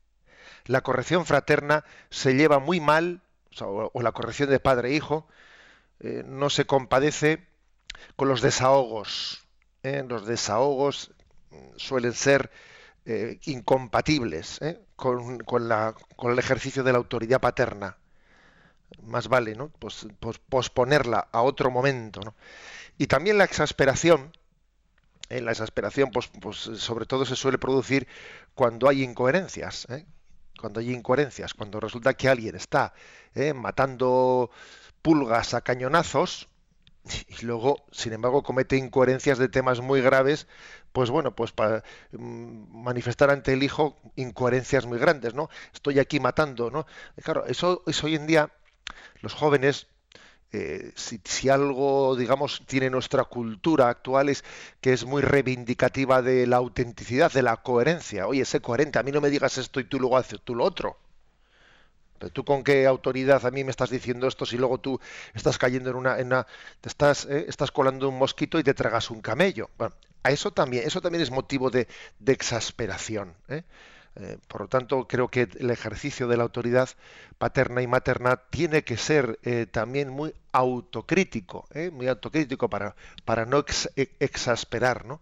La 0.67 0.83
corrección 0.83 1.27
fraterna 1.27 1.85
se 2.11 2.35
lleva 2.35 2.61
muy 2.61 2.81
mal, 2.81 3.23
o, 3.61 3.91
la 4.01 4.13
corrección 4.13 4.51
de 4.51 4.61
padre 4.61 4.91
e 4.91 4.95
hijo, 4.95 5.27
eh, 6.05 6.23
no 6.27 6.51
se 6.51 6.67
compadece 6.67 7.47
con 8.15 8.29
los 8.29 8.43
desahogos, 8.43 9.47
los 9.83 10.27
desahogos 10.27 11.13
suelen 11.77 12.13
ser 12.13 12.51
eh, 13.07 13.39
incompatibles 13.45 14.61
¿eh? 14.63 14.81
con, 14.97 15.39
el 16.31 16.39
ejercicio 16.39 16.83
de 16.83 16.93
la 16.93 16.99
autoridad 16.99 17.41
paterna. 17.41 17.97
Más 19.03 19.29
vale, 19.29 19.55
¿no? 19.55 19.71
Posponerla 20.49 21.29
a 21.33 21.43
otro 21.43 21.71
momento, 21.71 22.21
Y 22.97 23.07
también 23.07 23.39
la 23.39 23.45
exasperación, 23.45 24.33
¿eh? 25.29 25.41
la 25.41 25.51
exasperación, 25.51 26.11
pues, 26.11 26.29
pues, 26.41 26.59
sobre 26.59 27.07
todo 27.07 27.25
se 27.25 27.35
suele 27.35 27.59
producir 27.59 28.07
cuando 28.55 28.89
hay 28.89 29.03
incoherencias, 29.03 29.87
cuando 30.61 30.81
hay 30.81 30.93
incoherencias, 30.93 31.55
cuando 31.55 31.81
resulta 31.81 32.15
que 32.15 32.29
alguien 32.29 32.57
está 32.57 32.95
matando 33.55 34.51
pulgas 35.05 35.53
a 35.53 35.61
cañonazos, 35.61 36.49
y 37.29 37.45
luego, 37.45 37.85
sin 37.93 38.15
embargo, 38.15 38.43
comete 38.43 38.79
incoherencias 38.79 39.37
de 39.37 39.51
temas 39.51 39.81
muy 39.81 40.01
graves, 40.01 40.47
pues 40.93 41.11
bueno, 41.11 41.37
pues 41.37 41.53
para 41.53 41.85
mm, 42.13 42.83
manifestar 42.83 43.31
ante 43.31 43.53
el 43.53 43.63
hijo 43.63 44.01
incoherencias 44.17 44.87
muy 44.87 44.99
grandes, 44.99 45.35
¿no? 45.35 45.51
Estoy 45.75 45.99
aquí 45.99 46.21
matando, 46.21 46.71
¿no? 46.71 46.87
claro, 47.23 47.45
eso 47.47 47.83
es 47.87 48.03
hoy 48.03 48.15
en 48.15 48.27
día 48.27 48.51
los 49.21 49.35
jóvenes 49.35 49.89
eh, 50.53 50.93
si, 50.95 51.21
si, 51.25 51.51
algo, 51.51 52.17
digamos, 52.17 52.63
tiene 52.67 52.89
nuestra 52.89 53.25
cultura 53.25 53.89
actual 53.91 54.31
es 54.31 54.45
que 54.81 54.93
es 54.95 55.05
muy 55.05 55.21
reivindicativa 55.21 56.23
de 56.23 56.47
la 56.47 56.57
autenticidad, 56.57 57.33
de 57.33 57.43
la 57.43 57.59
coherencia. 57.59 58.27
Oye, 58.29 58.45
sé 58.47 58.61
coherente, 58.61 58.99
a 58.99 59.03
mí 59.03 59.13
no 59.13 59.21
me 59.21 59.31
digas 59.31 59.59
esto 59.59 59.81
y 59.81 59.85
tú 59.85 60.01
luego 60.01 60.17
haces 60.17 60.41
tú 60.43 60.55
lo 60.55 60.65
otro. 60.65 60.97
¿Tú 62.33 62.45
con 62.45 62.63
qué 62.63 62.87
autoridad 62.87 63.45
a 63.45 63.51
mí 63.51 63.65
me 63.65 63.71
estás 63.71 63.91
diciendo 63.91 64.27
esto 64.27 64.47
si 64.47 64.57
luego 64.57 64.79
tú 64.79 65.01
estás 65.35 65.59
cayendo 65.59 65.91
en 65.91 65.97
una, 65.97 66.47
te 66.81 66.89
estás, 66.89 67.27
eh, 67.27 67.47
estás 67.49 67.71
colando 67.71 68.09
un 68.09 68.19
mosquito 68.19 68.59
y 68.59 68.63
te 68.63 68.75
tragas 68.75 69.11
un 69.11 69.21
camello? 69.21 69.71
Bueno, 69.77 69.95
a 70.23 70.31
eso 70.31 70.53
también, 70.53 70.87
eso 70.87 71.01
también 71.01 71.23
es 71.23 71.31
motivo 71.31 71.71
de, 71.71 71.87
exasperación. 72.27 73.35
¿eh? 73.49 73.63
Eh, 74.17 74.39
por 74.49 74.63
lo 74.63 74.69
tanto, 74.69 75.07
creo 75.09 75.29
que 75.29 75.49
el 75.59 75.71
ejercicio 75.71 76.29
de 76.29 76.37
la 76.37 76.45
autoridad 76.45 76.89
paterna 77.37 77.83
y 77.83 77.87
materna 77.87 78.37
tiene 78.37 78.85
que 78.85 78.97
ser 78.97 79.39
también 79.73 80.09
muy 80.09 80.33
autocrítico, 80.53 81.67
muy 81.93 82.07
autocrítico 82.07 82.71
para, 82.71 82.95
para 83.25 83.45
no 83.45 83.65
exasperar, 84.21 85.05
¿no? 85.05 85.21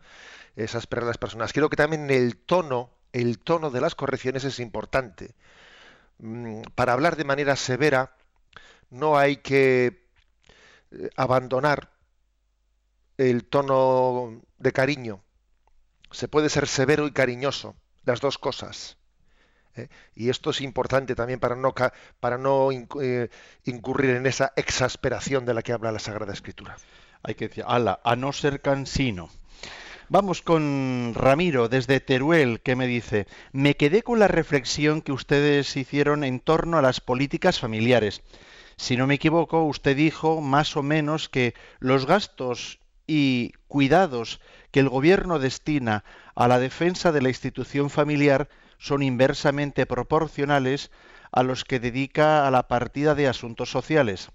exasperar 0.57 1.05
a 1.05 1.09
las 1.09 1.19
personas. 1.19 1.53
Creo 1.53 1.71
que 1.71 1.77
también 1.77 2.11
el 2.11 2.37
tono, 2.37 2.91
el 3.13 3.39
tono 3.39 3.71
de 3.71 3.81
las 3.81 3.95
correcciones 3.95 4.45
es 4.45 4.61
importante. 4.61 5.35
Mm, 6.23 6.62
para 6.76 6.93
hablar 6.93 7.17
de 7.17 7.25
manera 7.25 7.57
severa 7.57 8.14
no 8.91 9.19
hay 9.19 9.38
que 9.38 10.07
eh, 10.93 11.11
abandonar 11.17 11.91
el 13.19 13.45
tono 13.45 14.41
de 14.59 14.73
cariño. 14.73 15.21
Se 16.12 16.29
puede 16.29 16.49
ser 16.49 16.69
severo 16.69 17.09
y 17.09 17.12
cariñoso, 17.12 17.75
las 18.05 18.21
dos 18.21 18.38
cosas. 18.38 18.99
¿eh? 19.75 19.88
Y 20.14 20.31
esto 20.31 20.50
es 20.50 20.61
importante 20.61 21.17
también 21.17 21.41
para 21.41 21.57
no, 21.57 21.75
para 22.21 22.38
no 22.38 22.69
eh, 22.71 23.29
incurrir 23.64 24.11
en 24.11 24.26
esa 24.26 24.52
exasperación 24.55 25.45
de 25.45 25.55
la 25.55 25.62
que 25.62 25.73
habla 25.73 25.91
la 25.91 25.99
Sagrada 25.99 26.33
Escritura. 26.33 26.76
Hay 27.25 27.35
que 27.35 27.49
decir, 27.49 27.64
ala, 27.67 28.00
a 28.05 28.14
no 28.14 28.33
ser 28.33 28.61
cansino. 28.61 29.29
Vamos 30.12 30.42
con 30.42 31.14
Ramiro 31.14 31.71
desde 31.71 31.99
Teruel, 31.99 32.61
que 32.61 32.76
me 32.76 32.87
dice, 32.87 33.26
me 33.52 33.78
quedé 33.78 34.02
con 34.02 34.19
la 34.19 34.28
reflexión 34.28 35.00
que 35.00 35.11
ustedes 35.11 35.75
hicieron 35.75 36.23
en 36.23 36.38
torno 36.38 36.76
a 36.76 36.83
las 36.83 37.00
políticas 37.00 37.59
familiares. 37.59 38.21
Si 38.76 38.99
no 38.99 39.07
me 39.07 39.14
equivoco, 39.14 39.64
usted 39.64 39.97
dijo 39.97 40.42
más 40.42 40.76
o 40.76 40.83
menos 40.83 41.31
que 41.31 41.54
los 41.78 42.04
gastos 42.04 42.78
y 43.07 43.52
cuidados 43.69 44.42
que 44.71 44.81
el 44.81 44.90
gobierno 44.90 45.38
destina 45.38 46.04
a 46.35 46.47
la 46.47 46.59
defensa 46.59 47.11
de 47.11 47.23
la 47.23 47.31
institución 47.31 47.88
familiar 47.88 48.50
son 48.76 49.02
inversamente 49.02 49.87
proporcionales 49.87 50.90
a 51.31 51.42
los 51.42 51.64
que 51.64 51.81
dedica 51.81 52.47
a 52.47 52.50
la 52.50 52.69
partida 52.69 53.14
de 53.14 53.28
asuntos 53.28 53.71
sociales. 53.71 54.31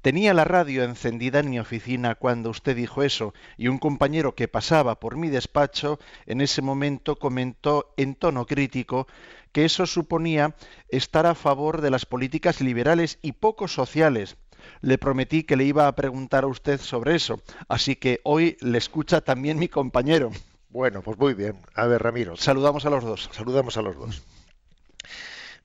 Tenía 0.00 0.32
la 0.32 0.44
radio 0.44 0.84
encendida 0.84 1.40
en 1.40 1.50
mi 1.50 1.58
oficina 1.58 2.14
cuando 2.14 2.50
usted 2.50 2.76
dijo 2.76 3.02
eso, 3.02 3.34
y 3.56 3.66
un 3.66 3.78
compañero 3.78 4.36
que 4.36 4.46
pasaba 4.46 5.00
por 5.00 5.16
mi 5.16 5.28
despacho 5.28 5.98
en 6.26 6.40
ese 6.40 6.62
momento 6.62 7.16
comentó 7.16 7.92
en 7.96 8.14
tono 8.14 8.46
crítico 8.46 9.08
que 9.50 9.64
eso 9.64 9.86
suponía 9.86 10.54
estar 10.88 11.26
a 11.26 11.34
favor 11.34 11.80
de 11.80 11.90
las 11.90 12.06
políticas 12.06 12.60
liberales 12.60 13.18
y 13.22 13.32
poco 13.32 13.66
sociales. 13.66 14.36
Le 14.82 14.98
prometí 14.98 15.42
que 15.42 15.56
le 15.56 15.64
iba 15.64 15.88
a 15.88 15.94
preguntar 15.96 16.44
a 16.44 16.48
usted 16.48 16.80
sobre 16.80 17.16
eso, 17.16 17.40
así 17.68 17.96
que 17.96 18.20
hoy 18.22 18.56
le 18.60 18.78
escucha 18.78 19.20
también 19.20 19.58
mi 19.58 19.68
compañero. 19.68 20.30
Bueno, 20.70 21.02
pues 21.02 21.18
muy 21.18 21.34
bien. 21.34 21.56
A 21.74 21.86
ver, 21.86 22.02
Ramiro. 22.02 22.36
Saludamos 22.36 22.84
a 22.84 22.90
los 22.90 23.02
dos. 23.02 23.30
Saludamos 23.32 23.76
a 23.76 23.82
los 23.82 23.96
dos. 23.96 24.22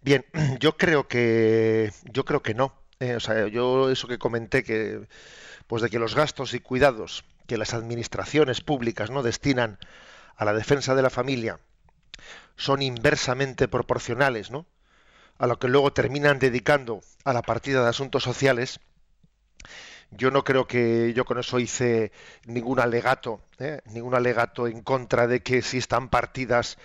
Bien, 0.02 0.26
yo 0.60 0.76
creo 0.78 1.08
que 1.08 1.92
yo 2.12 2.26
creo 2.26 2.42
que 2.42 2.54
no. 2.54 2.74
Eh, 3.04 3.18
o 3.18 3.20
sea, 3.20 3.48
yo 3.48 3.90
eso 3.90 4.08
que 4.08 4.18
comenté 4.18 4.64
que 4.64 5.08
pues 5.68 5.82
de 5.82 5.90
que 5.90 6.00
los 6.00 6.16
gastos 6.16 6.54
y 6.54 6.62
cuidados 6.62 7.26
que 7.48 7.58
las 7.58 7.74
administraciones 7.74 8.62
públicas 8.62 9.10
no 9.10 9.24
destinan 9.24 9.78
a 10.38 10.46
la 10.46 10.54
defensa 10.54 10.96
de 10.96 11.02
la 11.02 11.10
familia 11.10 11.60
son 12.56 12.82
inversamente 12.82 13.68
proporcionales, 13.68 14.52
¿no? 14.52 14.66
A 15.38 15.48
lo 15.48 15.60
que 15.60 15.68
luego 15.68 15.92
terminan 15.92 16.40
dedicando 16.40 17.02
a 17.26 17.34
la 17.34 17.42
partida 17.42 17.84
de 17.84 17.90
asuntos 17.90 18.24
sociales. 18.24 18.80
Yo 20.12 20.32
no 20.32 20.46
creo 20.46 20.66
que 20.66 21.12
yo 21.14 21.26
con 21.26 21.40
eso 21.40 21.60
hice 21.60 22.14
ningún 22.46 22.80
alegato, 22.80 23.42
¿eh? 23.60 23.82
ningún 23.88 24.16
alegato 24.16 24.68
en 24.68 24.82
contra 24.82 25.28
de 25.28 25.42
que 25.42 25.58
existan 25.58 26.08
partidas 26.08 26.78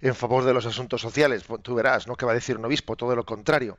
en 0.00 0.16
favor 0.16 0.44
de 0.44 0.54
los 0.54 0.66
asuntos 0.66 1.00
sociales. 1.00 1.44
Tú 1.62 1.76
verás, 1.76 2.08
¿no? 2.08 2.16
Que 2.16 2.26
va 2.26 2.32
a 2.32 2.40
decir 2.42 2.56
un 2.56 2.64
obispo, 2.64 2.96
todo 2.96 3.14
lo 3.14 3.24
contrario. 3.24 3.78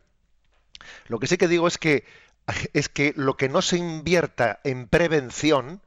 Lo 1.08 1.20
que 1.20 1.28
sí 1.28 1.38
que 1.38 1.48
digo 1.48 1.68
es 1.68 1.78
que 1.78 2.06
es 2.74 2.90
que 2.90 3.14
lo 3.16 3.38
que 3.38 3.50
no 3.50 3.62
se 3.62 3.78
invierta 3.78 4.60
en 4.64 4.88
prevención 4.88 5.82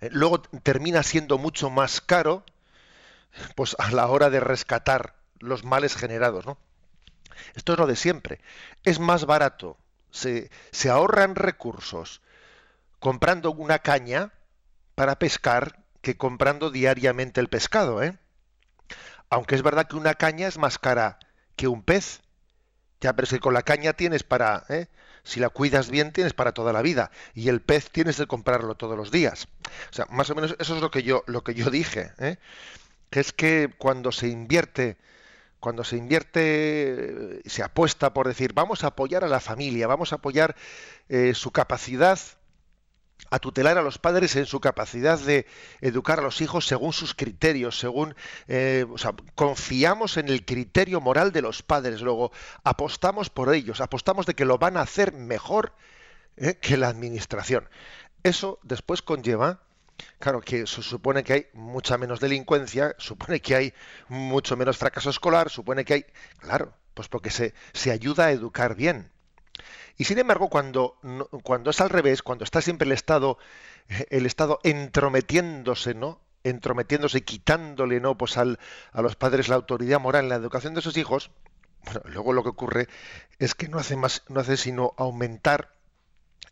eh, 0.00 0.08
luego 0.10 0.42
termina 0.42 1.02
siendo 1.02 1.38
mucho 1.38 1.70
más 1.70 2.00
caro 2.00 2.44
pues 3.54 3.76
a 3.78 3.90
la 3.92 4.08
hora 4.08 4.30
de 4.30 4.40
rescatar 4.40 5.14
los 5.38 5.64
males 5.64 5.96
generados, 5.96 6.46
¿no? 6.46 6.58
Esto 7.54 7.72
es 7.72 7.78
lo 7.78 7.86
de 7.86 7.96
siempre. 7.96 8.40
Es 8.84 8.98
más 8.98 9.24
barato, 9.24 9.78
se, 10.10 10.50
se 10.70 10.90
ahorran 10.90 11.34
recursos 11.34 12.20
comprando 13.00 13.50
una 13.50 13.78
caña 13.80 14.32
para 14.94 15.18
pescar 15.18 15.78
que 16.02 16.16
comprando 16.16 16.70
diariamente 16.70 17.40
el 17.40 17.48
pescado, 17.48 18.02
¿eh? 18.02 18.18
Aunque 19.30 19.54
es 19.54 19.62
verdad 19.62 19.86
que 19.88 19.96
una 19.96 20.14
caña 20.14 20.46
es 20.46 20.58
más 20.58 20.78
cara 20.78 21.18
que 21.56 21.68
un 21.68 21.82
pez. 21.82 22.20
Ya, 23.02 23.14
pero 23.14 23.24
es 23.24 23.30
que 23.30 23.40
con 23.40 23.52
la 23.52 23.62
caña 23.62 23.94
tienes 23.94 24.22
para, 24.22 24.64
¿eh? 24.68 24.86
si 25.24 25.40
la 25.40 25.48
cuidas 25.48 25.90
bien, 25.90 26.12
tienes 26.12 26.34
para 26.34 26.52
toda 26.52 26.72
la 26.72 26.82
vida. 26.82 27.10
Y 27.34 27.48
el 27.48 27.60
pez 27.60 27.90
tienes 27.90 28.16
que 28.16 28.28
comprarlo 28.28 28.76
todos 28.76 28.96
los 28.96 29.10
días. 29.10 29.48
O 29.90 29.92
sea, 29.92 30.06
más 30.08 30.30
o 30.30 30.36
menos 30.36 30.54
eso 30.60 30.76
es 30.76 30.80
lo 30.80 30.90
que 30.92 31.02
yo, 31.02 31.24
lo 31.26 31.42
que 31.42 31.54
yo 31.54 31.68
dije. 31.68 32.12
¿eh? 32.20 32.36
Es 33.10 33.32
que 33.32 33.74
cuando 33.76 34.12
se 34.12 34.28
invierte, 34.28 34.96
cuando 35.58 35.82
se 35.82 35.96
invierte, 35.96 37.42
se 37.44 37.64
apuesta 37.64 38.14
por 38.14 38.28
decir, 38.28 38.52
vamos 38.52 38.84
a 38.84 38.88
apoyar 38.88 39.24
a 39.24 39.28
la 39.28 39.40
familia, 39.40 39.88
vamos 39.88 40.12
a 40.12 40.16
apoyar 40.16 40.54
eh, 41.08 41.34
su 41.34 41.50
capacidad 41.50 42.20
a 43.30 43.38
tutelar 43.38 43.78
a 43.78 43.82
los 43.82 43.98
padres 43.98 44.36
en 44.36 44.46
su 44.46 44.60
capacidad 44.60 45.18
de 45.18 45.46
educar 45.80 46.18
a 46.18 46.22
los 46.22 46.40
hijos 46.40 46.66
según 46.66 46.92
sus 46.92 47.14
criterios, 47.14 47.78
según, 47.78 48.14
eh, 48.48 48.84
o 48.90 48.98
sea, 48.98 49.14
confiamos 49.34 50.16
en 50.16 50.28
el 50.28 50.44
criterio 50.44 51.00
moral 51.00 51.32
de 51.32 51.42
los 51.42 51.62
padres, 51.62 52.02
luego 52.02 52.32
apostamos 52.64 53.30
por 53.30 53.54
ellos, 53.54 53.80
apostamos 53.80 54.26
de 54.26 54.34
que 54.34 54.44
lo 54.44 54.58
van 54.58 54.76
a 54.76 54.82
hacer 54.82 55.12
mejor 55.12 55.72
eh, 56.36 56.56
que 56.60 56.76
la 56.76 56.88
administración. 56.88 57.68
Eso 58.22 58.58
después 58.62 59.02
conlleva, 59.02 59.62
claro, 60.18 60.40
que 60.40 60.66
se 60.66 60.82
supone 60.82 61.24
que 61.24 61.32
hay 61.32 61.46
mucha 61.52 61.98
menos 61.98 62.20
delincuencia, 62.20 62.94
supone 62.98 63.40
que 63.40 63.54
hay 63.54 63.74
mucho 64.08 64.56
menos 64.56 64.76
fracaso 64.78 65.10
escolar, 65.10 65.50
supone 65.50 65.84
que 65.84 65.94
hay, 65.94 66.06
claro, 66.38 66.74
pues 66.94 67.08
porque 67.08 67.30
se, 67.30 67.54
se 67.72 67.90
ayuda 67.90 68.26
a 68.26 68.32
educar 68.32 68.74
bien. 68.74 69.11
Y 69.96 70.04
sin 70.04 70.18
embargo, 70.18 70.48
cuando, 70.48 70.98
cuando 71.42 71.70
es 71.70 71.80
al 71.80 71.90
revés, 71.90 72.22
cuando 72.22 72.44
está 72.44 72.60
siempre 72.60 72.86
el 72.86 72.92
Estado, 72.92 73.38
el 74.10 74.26
Estado 74.26 74.58
entrometiéndose, 74.62 75.94
¿no? 75.94 76.20
entrometiéndose 76.44 77.18
y 77.18 77.22
quitándole 77.22 78.00
no 78.00 78.16
pues 78.16 78.36
al, 78.36 78.58
a 78.92 79.02
los 79.02 79.16
padres 79.16 79.48
la 79.48 79.56
autoridad 79.56 80.00
moral 80.00 80.24
en 80.24 80.28
la 80.30 80.36
educación 80.36 80.74
de 80.74 80.80
sus 80.80 80.96
hijos 80.96 81.30
bueno, 81.84 82.00
luego 82.06 82.32
lo 82.32 82.42
que 82.42 82.48
ocurre 82.48 82.88
es 83.38 83.54
que 83.54 83.68
no 83.68 83.78
hace 83.78 83.96
más 83.96 84.22
no 84.28 84.40
hace 84.40 84.56
sino 84.56 84.94
aumentar 84.96 85.72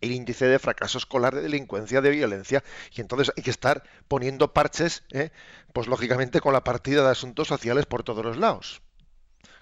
el 0.00 0.12
índice 0.12 0.46
de 0.46 0.58
fracaso 0.58 0.98
escolar 0.98 1.34
de 1.34 1.42
delincuencia 1.42 2.00
de 2.00 2.10
violencia 2.10 2.64
y 2.92 3.00
entonces 3.00 3.32
hay 3.36 3.42
que 3.42 3.50
estar 3.50 3.82
poniendo 4.08 4.52
parches 4.52 5.02
¿eh? 5.10 5.30
pues 5.72 5.88
lógicamente 5.88 6.40
con 6.40 6.52
la 6.52 6.64
partida 6.64 7.02
de 7.02 7.10
asuntos 7.10 7.48
sociales 7.48 7.86
por 7.86 8.02
todos 8.02 8.24
los 8.24 8.36
lados 8.36 8.82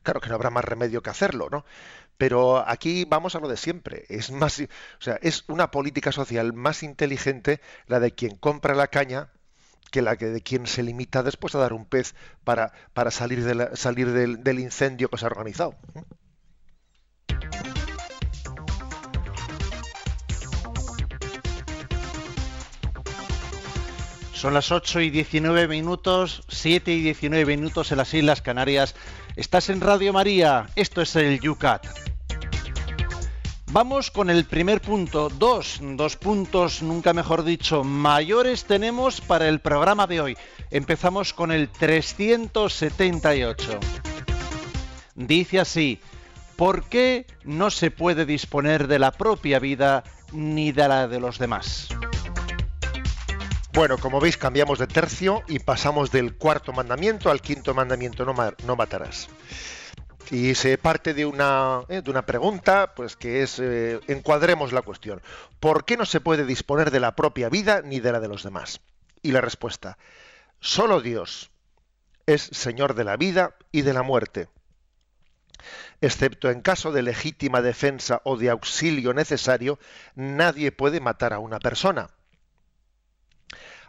claro 0.03 0.21
que 0.21 0.29
no 0.29 0.35
habrá 0.35 0.51
más 0.51 0.65
remedio 0.65 1.03
que 1.03 1.11
hacerlo 1.11 1.49
no 1.51 1.65
pero 2.19 2.69
aquí 2.69 3.07
vamos 3.09 3.37
a 3.37 3.41
lo 3.41 3.49
de 3.49 3.57
siempre. 3.57 4.05
Es 4.09 4.31
más, 4.31 4.61
o 4.61 5.03
sea, 5.03 5.19
es 5.23 5.45
una 5.49 5.71
política 5.71 6.13
social 6.13 6.53
más 6.53 6.83
inteligente 6.83 7.61
la 7.87 8.01
de 8.01 8.13
quien 8.13 8.37
compra 8.37 8.75
la 8.75 8.89
caña 8.89 9.31
que 9.91 10.03
la 10.03 10.17
que 10.17 10.27
de 10.27 10.43
quien 10.43 10.67
se 10.67 10.83
limita 10.83 11.23
después 11.23 11.55
a 11.55 11.59
dar 11.59 11.73
un 11.73 11.87
pez 11.87 12.15
para, 12.45 12.73
para 12.93 13.11
salir, 13.11 13.43
de 13.43 13.75
salir 13.77 14.13
del, 14.13 14.43
del 14.45 14.59
incendio 14.59 15.09
que 15.09 15.17
se 15.17 15.25
ha 15.25 15.29
organizado. 15.29 15.77
Son 24.35 24.55
las 24.55 24.71
8 24.71 25.01
y 25.01 25.11
19 25.11 25.67
minutos, 25.67 26.43
7 26.49 26.93
y 26.93 27.01
19 27.01 27.57
minutos 27.57 27.91
en 27.91 27.99
las 27.99 28.15
Islas 28.15 28.41
Canarias. 28.41 28.95
Estás 29.35 29.69
en 29.69 29.81
Radio 29.81 30.13
María, 30.13 30.69
esto 30.77 31.03
es 31.03 31.17
el 31.17 31.41
Yucat. 31.41 32.08
Vamos 33.71 34.11
con 34.11 34.31
el 34.31 34.47
primer 34.47 34.81
punto, 34.81 35.29
dos, 35.29 35.79
dos 35.83 36.17
puntos, 36.17 36.83
nunca 36.83 37.13
mejor 37.13 37.45
dicho, 37.45 37.85
mayores 37.85 38.65
tenemos 38.65 39.21
para 39.21 39.47
el 39.47 39.61
programa 39.61 40.07
de 40.07 40.23
hoy. 40.23 40.39
Empezamos 40.71 41.35
con 41.35 41.53
el 41.53 41.69
378. 41.69 43.79
Dice 45.15 45.61
así, 45.61 46.01
¿por 46.57 46.85
qué 46.85 47.27
no 47.45 47.71
se 47.71 47.91
puede 47.91 48.25
disponer 48.25 48.89
de 48.89 48.99
la 48.99 49.13
propia 49.13 49.59
vida 49.59 50.03
ni 50.33 50.73
de 50.73 50.89
la 50.89 51.07
de 51.07 51.21
los 51.21 51.39
demás? 51.39 51.89
Bueno, 53.75 53.99
como 53.99 54.19
veis 54.19 54.39
cambiamos 54.39 54.79
de 54.79 54.87
tercio 54.87 55.43
y 55.47 55.59
pasamos 55.59 56.11
del 56.11 56.37
cuarto 56.37 56.73
mandamiento 56.73 57.31
al 57.31 57.43
quinto 57.43 57.75
mandamiento, 57.75 58.25
no, 58.25 58.35
no 58.65 58.77
matarás. 58.77 59.29
Y 60.31 60.55
se 60.55 60.77
parte 60.77 61.15
de 61.15 61.25
una, 61.25 61.85
eh, 61.89 62.03
de 62.03 62.11
una 62.11 62.27
pregunta, 62.27 62.95
pues 62.95 63.17
que 63.17 63.43
es, 63.43 63.59
eh, 63.59 64.01
encuadremos 64.09 64.73
la 64.73 64.83
cuestión. 64.83 65.23
¿Por 65.59 65.85
qué 65.85 65.97
no 65.97 66.05
se 66.05 66.21
puede 66.21 66.45
disponer 66.45 66.91
de 66.91 67.01
la 67.01 67.17
propia 67.17 67.49
vida 67.49 67.81
ni 67.83 68.01
de 68.01 68.13
la 68.13 68.21
de 68.21 68.29
los 68.29 68.43
demás? 68.43 68.81
Y 69.23 69.33
la 69.33 69.41
respuesta, 69.41 69.97
solo 70.61 71.01
Dios 71.01 71.51
es 72.27 72.43
Señor 72.43 72.95
de 72.95 73.05
la 73.05 73.17
vida 73.17 73.55
y 73.73 73.83
de 73.83 73.95
la 73.95 74.03
muerte. 74.03 74.49
Excepto 76.03 76.51
en 76.51 76.61
caso 76.61 76.93
de 76.93 77.03
legítima 77.03 77.63
defensa 77.63 78.21
o 78.25 78.37
de 78.37 78.51
auxilio 78.51 79.15
necesario, 79.15 79.79
nadie 80.15 80.73
puede 80.73 81.01
matar 81.01 81.33
a 81.33 81.39
una 81.39 81.59
persona. 81.59 82.11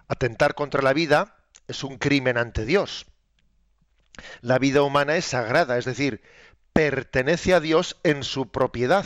Atentar 0.07 0.55
contra 0.55 0.81
la 0.81 0.93
vida 0.93 1.35
es 1.67 1.83
un 1.83 1.97
crimen 1.97 2.37
ante 2.37 2.65
Dios 2.65 3.05
la 4.41 4.59
vida 4.59 4.81
humana 4.81 5.15
es 5.15 5.25
sagrada, 5.25 5.77
es 5.77 5.85
decir, 5.85 6.21
pertenece 6.73 7.53
a 7.53 7.59
Dios 7.59 7.97
en 8.03 8.23
su 8.23 8.49
propiedad. 8.49 9.05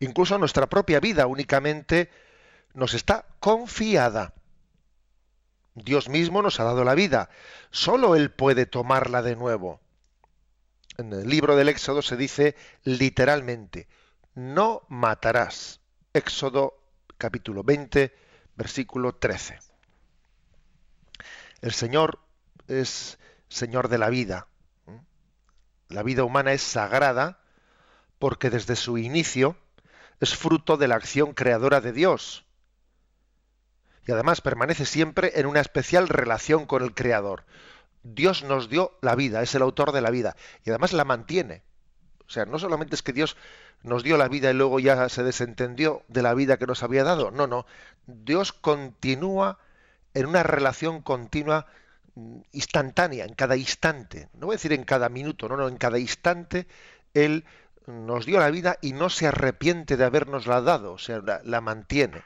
Incluso 0.00 0.38
nuestra 0.38 0.68
propia 0.68 1.00
vida 1.00 1.26
únicamente 1.26 2.10
nos 2.74 2.94
está 2.94 3.26
confiada. 3.38 4.34
Dios 5.74 6.08
mismo 6.08 6.42
nos 6.42 6.58
ha 6.58 6.64
dado 6.64 6.84
la 6.84 6.94
vida, 6.94 7.30
solo 7.70 8.16
Él 8.16 8.30
puede 8.30 8.66
tomarla 8.66 9.22
de 9.22 9.36
nuevo. 9.36 9.80
en 10.98 11.12
el 11.12 11.28
libro 11.28 11.56
del 11.56 11.68
Éxodo 11.68 12.02
se 12.02 12.16
dice 12.16 12.56
literalmente, 12.84 13.88
no 14.34 14.82
matarás. 14.88 15.80
Éxodo 16.12 16.82
capítulo 17.16 17.62
20, 17.62 18.14
versículo 18.56 19.14
13. 19.14 19.58
El 21.62 21.72
Señor 21.72 22.18
es 22.66 23.18
Señor 23.50 23.88
de 23.88 23.98
la 23.98 24.08
vida. 24.08 24.46
La 25.88 26.02
vida 26.02 26.24
humana 26.24 26.52
es 26.52 26.62
sagrada 26.62 27.40
porque 28.18 28.48
desde 28.48 28.76
su 28.76 28.96
inicio 28.96 29.56
es 30.20 30.36
fruto 30.36 30.76
de 30.76 30.86
la 30.86 30.94
acción 30.94 31.34
creadora 31.34 31.80
de 31.80 31.92
Dios. 31.92 32.46
Y 34.06 34.12
además 34.12 34.40
permanece 34.40 34.86
siempre 34.86 35.32
en 35.34 35.46
una 35.46 35.60
especial 35.60 36.08
relación 36.08 36.64
con 36.64 36.82
el 36.82 36.94
Creador. 36.94 37.44
Dios 38.02 38.44
nos 38.44 38.70
dio 38.70 38.96
la 39.02 39.14
vida, 39.14 39.42
es 39.42 39.54
el 39.54 39.62
autor 39.62 39.92
de 39.92 40.00
la 40.00 40.10
vida, 40.10 40.36
y 40.64 40.70
además 40.70 40.92
la 40.92 41.04
mantiene. 41.04 41.62
O 42.26 42.30
sea, 42.30 42.46
no 42.46 42.58
solamente 42.58 42.94
es 42.94 43.02
que 43.02 43.12
Dios 43.12 43.36
nos 43.82 44.04
dio 44.04 44.16
la 44.16 44.28
vida 44.28 44.50
y 44.50 44.54
luego 44.54 44.78
ya 44.78 45.08
se 45.08 45.22
desentendió 45.22 46.02
de 46.08 46.22
la 46.22 46.34
vida 46.34 46.56
que 46.56 46.66
nos 46.66 46.82
había 46.82 47.02
dado, 47.02 47.30
no, 47.30 47.46
no. 47.46 47.66
Dios 48.06 48.52
continúa 48.52 49.58
en 50.14 50.26
una 50.26 50.42
relación 50.42 51.02
continua 51.02 51.66
instantánea, 52.52 53.24
en 53.24 53.34
cada 53.34 53.56
instante. 53.56 54.28
No 54.34 54.46
voy 54.46 54.54
a 54.54 54.56
decir 54.56 54.72
en 54.72 54.84
cada 54.84 55.08
minuto, 55.08 55.48
no, 55.48 55.56
no, 55.56 55.68
en 55.68 55.76
cada 55.76 55.98
instante 55.98 56.66
Él 57.14 57.44
nos 57.86 58.26
dio 58.26 58.38
la 58.38 58.50
vida 58.50 58.78
y 58.80 58.92
no 58.92 59.10
se 59.10 59.26
arrepiente 59.26 59.96
de 59.96 60.04
habernosla 60.04 60.60
dado, 60.60 60.92
o 60.92 60.98
sea, 60.98 61.22
la, 61.44 61.60
mantiene. 61.60 62.22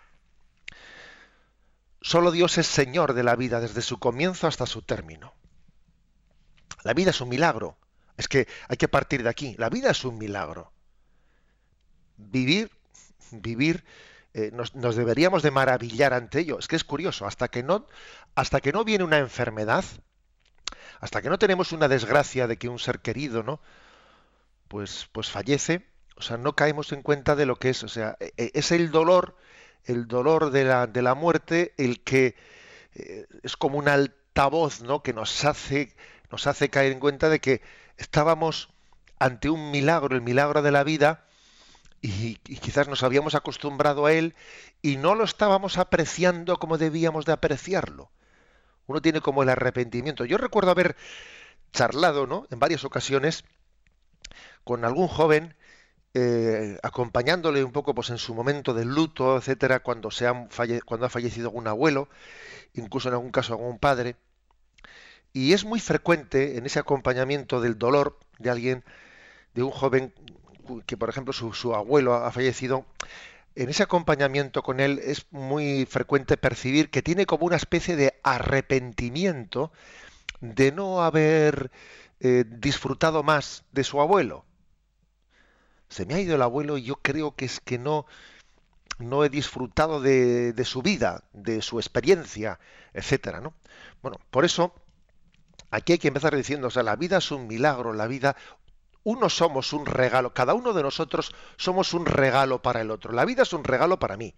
Solo 2.01 2.31
Dios 2.31 2.59
es 2.59 2.67
Señor 2.67 3.15
de 3.15 3.23
la 3.23 3.37
vida 3.37 3.61
desde 3.61 3.81
su 3.81 3.99
comienzo 3.99 4.47
hasta 4.47 4.67
su 4.67 4.83
término. 4.83 5.33
La 6.83 6.93
vida 6.93 7.11
es 7.11 7.21
un 7.21 7.31
milagro. 7.31 7.79
Es 8.17 8.29
que 8.29 8.47
hay 8.69 8.77
que 8.77 8.89
partir 8.89 9.23
de 9.23 9.31
aquí. 9.31 9.55
La 9.59 9.71
vida 9.71 9.91
es 9.91 10.05
un 10.05 10.19
milagro. 10.19 10.71
Vivir, 12.17 12.71
vivir, 13.31 13.85
eh, 14.35 14.51
nos, 14.53 14.73
deberíamos 14.97 15.43
de 15.43 15.51
maravillar 15.51 16.13
ante 16.13 16.41
ello. 16.41 16.59
Es 16.59 16.69
que 16.69 16.77
es 16.77 16.85
curioso, 16.85 17.27
hasta 17.27 17.49
que 17.49 17.63
no, 17.63 17.87
hasta 18.35 18.61
que 18.61 18.73
no 18.73 18.85
viene 18.85 19.05
una 19.05 19.19
enfermedad, 19.19 19.85
hasta 21.01 21.23
que 21.23 21.31
no 21.31 21.39
tenemos 21.39 21.73
una 21.73 21.89
desgracia 21.89 22.47
de 22.47 22.57
que 22.57 22.69
un 22.69 22.79
ser 22.79 23.01
querido, 23.01 23.43
¿no? 23.43 23.61
pues, 24.75 25.09
pues 25.13 25.31
fallece, 25.31 25.87
o 26.17 26.23
sea, 26.23 26.37
no 26.37 26.55
caemos 26.57 26.93
en 26.93 27.03
cuenta 27.03 27.37
de 27.37 27.47
lo 27.47 27.57
que 27.57 27.71
es, 27.71 27.85
o 27.85 27.89
sea, 27.89 28.17
e, 28.19 28.33
e, 28.37 28.51
es 28.55 28.73
el 28.73 28.91
dolor, 28.91 29.37
el 29.85 30.09
dolor 30.09 30.51
de 30.51 30.65
la, 30.65 30.89
de 30.89 31.01
la 31.01 31.15
muerte, 31.15 31.75
el 31.77 32.03
que 32.03 32.35
eh, 32.95 33.27
es 33.45 33.57
como 33.57 33.79
un 33.79 33.89
altavoz, 33.89 34.83
¿no? 34.83 35.03
Que 35.03 35.13
nos 35.13 35.45
hace, 35.45 35.95
nos 36.31 36.49
hace 36.49 36.71
caer 36.71 36.93
en 36.93 37.01
cuenta 37.01 37.29
de 37.29 37.41
que 37.41 37.63
estábamos 37.99 38.71
ante 39.21 39.49
un 39.49 39.71
milagro, 39.71 40.17
el 40.17 40.23
milagro 40.23 40.61
de 40.61 40.73
la 40.73 40.83
vida, 40.83 41.25
y, 42.07 42.37
quizás 42.37 42.87
nos 42.87 43.03
habíamos 43.03 43.35
acostumbrado 43.35 44.05
a 44.05 44.13
él 44.13 44.35
y 44.83 44.99
no 44.99 45.15
lo 45.15 45.25
estábamos 45.25 45.79
apreciando 45.79 46.59
como 46.59 46.77
debíamos 46.77 47.25
de 47.25 47.33
apreciarlo. 47.33 48.11
Uno 48.87 49.01
tiene 49.01 49.23
como 49.23 49.43
el 49.43 49.49
arrepentimiento. 49.49 50.27
Yo 50.27 50.37
recuerdo 50.37 50.71
haber 50.71 50.97
charlado, 51.73 52.27
¿no? 52.27 52.47
En 52.51 52.59
varias 52.59 52.85
ocasiones 52.85 53.45
con 54.65 54.85
algún 54.85 55.09
joven 55.09 55.55
eh, 56.13 56.79
acompañándole 56.83 57.65
un 57.65 57.73
poco 57.73 57.95
pues 57.95 58.11
en 58.11 58.19
su 58.19 58.35
momento 58.35 58.75
de 58.75 58.85
luto, 58.85 59.39
etcétera, 59.39 59.81
cuando 59.81 60.11
se 60.11 60.27
ha 60.27 60.47
cuando 60.85 61.07
ha 61.07 61.11
fallecido 61.11 61.49
algún 61.49 61.69
abuelo, 61.69 62.11
incluso 62.75 63.09
en 63.09 63.15
algún 63.15 63.31
caso 63.31 63.55
algún 63.55 63.79
padre. 63.79 64.17
Y 65.33 65.55
es 65.55 65.65
muy 65.65 65.81
frecuente 65.81 66.59
en 66.59 66.67
ese 66.67 66.81
acompañamiento 66.81 67.63
del 67.63 67.79
dolor 67.79 68.19
de 68.39 68.51
alguien, 68.51 68.85
de 69.55 69.63
un 69.63 69.71
joven 69.71 70.13
que 70.87 70.97
por 70.97 71.09
ejemplo 71.09 71.33
su, 71.33 71.75
abuelo 71.75 72.15
ha 72.15 72.31
fallecido, 72.33 72.87
en 73.55 73.69
ese 73.69 73.83
acompañamiento 73.83 74.63
con 74.63 74.81
él 74.81 75.01
es 75.05 75.27
muy 75.31 75.87
frecuente 75.87 76.37
percibir 76.37 76.91
que 76.91 77.03
tiene 77.03 77.27
como 77.27 77.47
una 77.47 77.57
especie 77.57 77.97
de 77.97 78.19
arrepentimiento 78.23 79.73
de 80.41 80.73
no 80.73 81.03
haber 81.03 81.71
eh, 82.21 82.45
disfrutado 82.47 83.23
más 83.23 83.65
de 83.73 83.85
su 83.85 84.01
abuelo. 84.01 84.45
Se 85.89 86.07
me 86.07 86.15
ha 86.15 86.21
ido 86.21 86.35
el 86.35 86.43
abuelo 86.43 86.79
y 86.79 86.83
yo 86.83 86.97
creo 86.97 87.37
que 87.37 87.45
es 87.45 87.61
que 87.61 87.79
no, 87.79 88.07
no 88.99 89.25
he 89.25 89.29
disfrutado 89.29 90.01
de, 90.01 90.55
su 90.65 90.83
vida, 90.83 91.25
de 91.33 91.63
su 91.63 91.79
experiencia, 91.79 92.59
etcétera, 92.93 93.41
¿no? 93.41 93.55
Bueno, 94.03 94.19
por 94.31 94.45
eso 94.45 94.75
aquí 95.71 95.93
hay 95.93 95.99
que 95.99 96.09
empezar 96.09 96.35
diciendo, 96.35 96.69
la 96.75 96.97
vida 96.97 97.19
es 97.19 97.31
un 97.31 97.47
milagro, 97.47 97.93
la 97.93 98.07
vida, 98.07 98.37
uno 99.05 99.29
somos 99.29 99.73
un 99.73 99.85
regalo, 99.87 100.33
cada 100.33 100.55
uno 100.55 100.73
de 100.73 100.83
nosotros 100.83 101.35
somos 101.57 101.93
un 101.93 102.07
regalo 102.07 102.63
para 102.63 102.81
el 102.81 102.91
otro. 102.91 103.13
La 103.13 103.27
vida 103.27 103.43
es 103.43 103.53
un 103.53 103.63
regalo 103.63 103.99
para 103.99 104.17
mí 104.17 104.35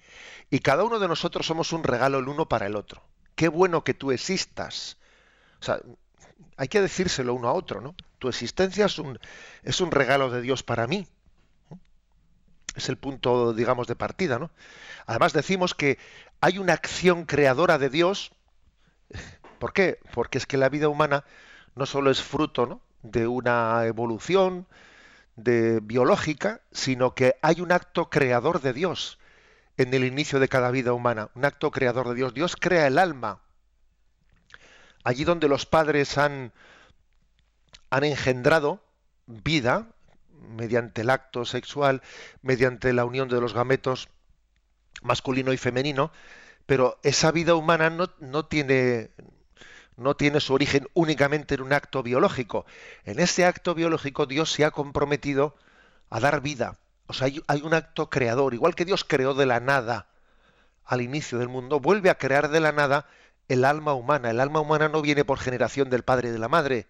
y 0.50 0.58
cada 0.58 0.84
uno 0.84 0.98
de 0.98 1.08
nosotros 1.08 1.46
somos 1.46 1.72
un 1.72 1.84
regalo 1.84 2.18
el 2.18 2.28
uno 2.28 2.48
para 2.48 2.66
el 2.66 2.76
otro. 2.76 3.02
Qué 3.36 3.48
bueno 3.48 3.84
que 3.84 3.94
tú 3.94 4.10
existas. 4.10 4.98
O 5.60 5.64
sea, 5.64 5.80
hay 6.56 6.68
que 6.68 6.80
decírselo 6.80 7.32
uno 7.34 7.48
a 7.48 7.52
otro, 7.52 7.80
¿no? 7.80 7.94
Tu 8.18 8.28
existencia 8.28 8.86
es 8.86 8.98
un, 8.98 9.18
es 9.62 9.80
un 9.80 9.92
regalo 9.92 10.30
de 10.30 10.42
Dios 10.42 10.64
para 10.64 10.86
mí. 10.86 11.06
Es 12.74 12.88
el 12.88 12.98
punto, 12.98 13.54
digamos, 13.54 13.86
de 13.86 13.94
partida, 13.94 14.38
¿no? 14.38 14.50
Además 15.06 15.32
decimos 15.32 15.74
que 15.74 15.98
hay 16.40 16.58
una 16.58 16.72
acción 16.72 17.24
creadora 17.24 17.78
de 17.78 17.88
Dios. 17.88 18.32
¿Por 19.60 19.72
qué? 19.72 20.00
Porque 20.12 20.38
es 20.38 20.46
que 20.46 20.56
la 20.56 20.68
vida 20.68 20.88
humana 20.88 21.24
no 21.76 21.86
solo 21.86 22.10
es 22.10 22.22
fruto 22.22 22.66
¿no? 22.66 22.80
De 23.10 23.26
una 23.26 23.84
evolución 23.86 24.66
de 25.36 25.80
biológica, 25.80 26.60
sino 26.72 27.14
que 27.14 27.36
hay 27.42 27.60
un 27.60 27.72
acto 27.72 28.08
creador 28.10 28.60
de 28.60 28.72
Dios 28.72 29.18
en 29.76 29.92
el 29.92 30.04
inicio 30.04 30.40
de 30.40 30.48
cada 30.48 30.70
vida 30.70 30.92
humana, 30.92 31.30
un 31.34 31.44
acto 31.44 31.70
creador 31.70 32.08
de 32.08 32.14
Dios. 32.14 32.34
Dios 32.34 32.56
crea 32.56 32.86
el 32.86 32.98
alma, 32.98 33.40
allí 35.04 35.24
donde 35.24 35.48
los 35.48 35.66
padres 35.66 36.16
han, 36.18 36.52
han 37.90 38.04
engendrado 38.04 38.82
vida 39.26 39.88
mediante 40.56 41.02
el 41.02 41.10
acto 41.10 41.44
sexual, 41.44 42.02
mediante 42.42 42.92
la 42.92 43.04
unión 43.04 43.28
de 43.28 43.40
los 43.40 43.54
gametos 43.54 44.08
masculino 45.02 45.52
y 45.52 45.56
femenino, 45.56 46.10
pero 46.66 46.98
esa 47.02 47.30
vida 47.32 47.54
humana 47.54 47.90
no, 47.90 48.10
no, 48.20 48.46
tiene, 48.46 49.10
no 49.96 50.14
tiene 50.14 50.40
su 50.40 50.54
origen 50.54 50.88
únicamente 50.94 51.54
en 51.54 51.62
un 51.62 51.72
acto 51.72 52.02
biológico. 52.02 52.66
En 53.04 53.18
ese 53.18 53.44
acto 53.44 53.74
biológico 53.74 54.26
Dios 54.26 54.52
se 54.52 54.64
ha 54.64 54.70
comprometido 54.70 55.56
a 56.10 56.20
dar 56.20 56.40
vida. 56.40 56.78
O 57.06 57.12
sea, 57.12 57.28
hay, 57.46 57.62
un 57.62 57.74
acto 57.74 58.10
creador. 58.10 58.54
Igual 58.54 58.74
que 58.74 58.84
Dios 58.84 59.04
creó 59.04 59.34
de 59.34 59.46
la 59.46 59.60
nada 59.60 60.06
al 60.84 61.00
inicio 61.00 61.38
del 61.38 61.48
mundo, 61.48 61.80
vuelve 61.80 62.10
a 62.10 62.18
crear 62.18 62.48
de 62.48 62.60
la 62.60 62.72
nada 62.72 63.06
el 63.48 63.64
alma 63.64 63.94
humana. 63.94 64.30
El 64.30 64.40
alma 64.40 64.60
humana 64.60 64.88
no 64.88 65.02
viene 65.02 65.24
por 65.24 65.38
generación 65.38 65.90
del 65.90 66.02
padre 66.02 66.28
y 66.28 66.32
de 66.32 66.38
la 66.38 66.48
madre. 66.48 66.86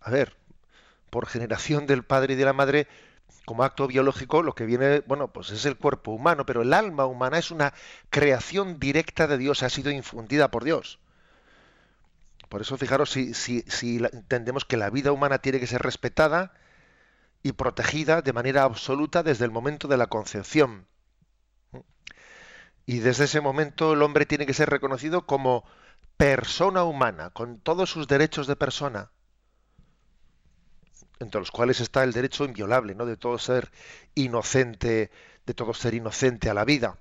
A 0.00 0.10
ver, 0.10 0.36
por 1.10 1.26
generación 1.26 1.86
del 1.86 2.02
padre 2.04 2.34
y 2.34 2.36
de 2.36 2.44
la 2.44 2.52
madre, 2.52 2.88
como 3.44 3.64
acto 3.64 3.86
biológico, 3.86 4.42
lo 4.42 4.54
que 4.54 4.64
viene, 4.64 5.00
bueno, 5.00 5.28
pues 5.28 5.50
es 5.50 5.66
el 5.66 5.76
cuerpo 5.76 6.12
humano, 6.12 6.46
pero 6.46 6.62
el 6.62 6.72
alma 6.72 7.06
humana 7.06 7.38
es 7.38 7.50
una 7.50 7.74
creación 8.10 8.78
directa 8.78 9.26
de 9.26 9.38
Dios, 9.38 9.62
ha 9.62 9.68
sido 9.68 9.90
infundida 9.90 10.50
por 10.50 10.64
Dios. 10.64 10.98
Por 12.52 12.60
eso, 12.60 12.76
fijaros, 12.76 13.08
si, 13.08 13.32
si, 13.32 13.64
entendemos 14.12 14.66
que 14.66 14.76
la 14.76 14.90
vida 14.90 15.10
humana 15.10 15.38
tiene 15.38 15.58
que 15.58 15.66
ser 15.66 15.80
respetada 15.80 16.52
y 17.42 17.52
protegida 17.52 18.20
de 18.20 18.34
manera 18.34 18.64
absoluta 18.64 19.22
desde 19.22 19.46
el 19.46 19.50
momento 19.50 19.88
de 19.88 19.96
la 19.96 20.08
concepción. 20.08 20.86
Y 22.84 22.98
desde 22.98 23.24
ese 23.24 23.40
momento 23.40 23.94
el 23.94 24.02
hombre 24.02 24.26
tiene 24.26 24.44
que 24.44 24.52
ser 24.52 24.68
reconocido 24.68 25.24
como 25.24 25.64
persona 26.18 26.84
humana, 26.84 27.30
con 27.30 27.58
todos 27.58 27.88
sus 27.88 28.06
derechos 28.06 28.46
de 28.46 28.56
persona, 28.56 29.10
entre 31.20 31.40
los 31.40 31.50
cuales 31.50 31.80
está 31.80 32.04
el 32.04 32.12
derecho 32.12 32.44
inviolable, 32.44 32.94
¿no? 32.94 33.06
De 33.06 33.16
todo 33.16 33.38
ser 33.38 33.72
inocente, 34.14 35.10
de 35.46 35.54
todo 35.54 35.72
ser 35.72 35.94
inocente 35.94 36.50
a 36.50 36.54
la 36.54 36.66
vida. 36.66 36.98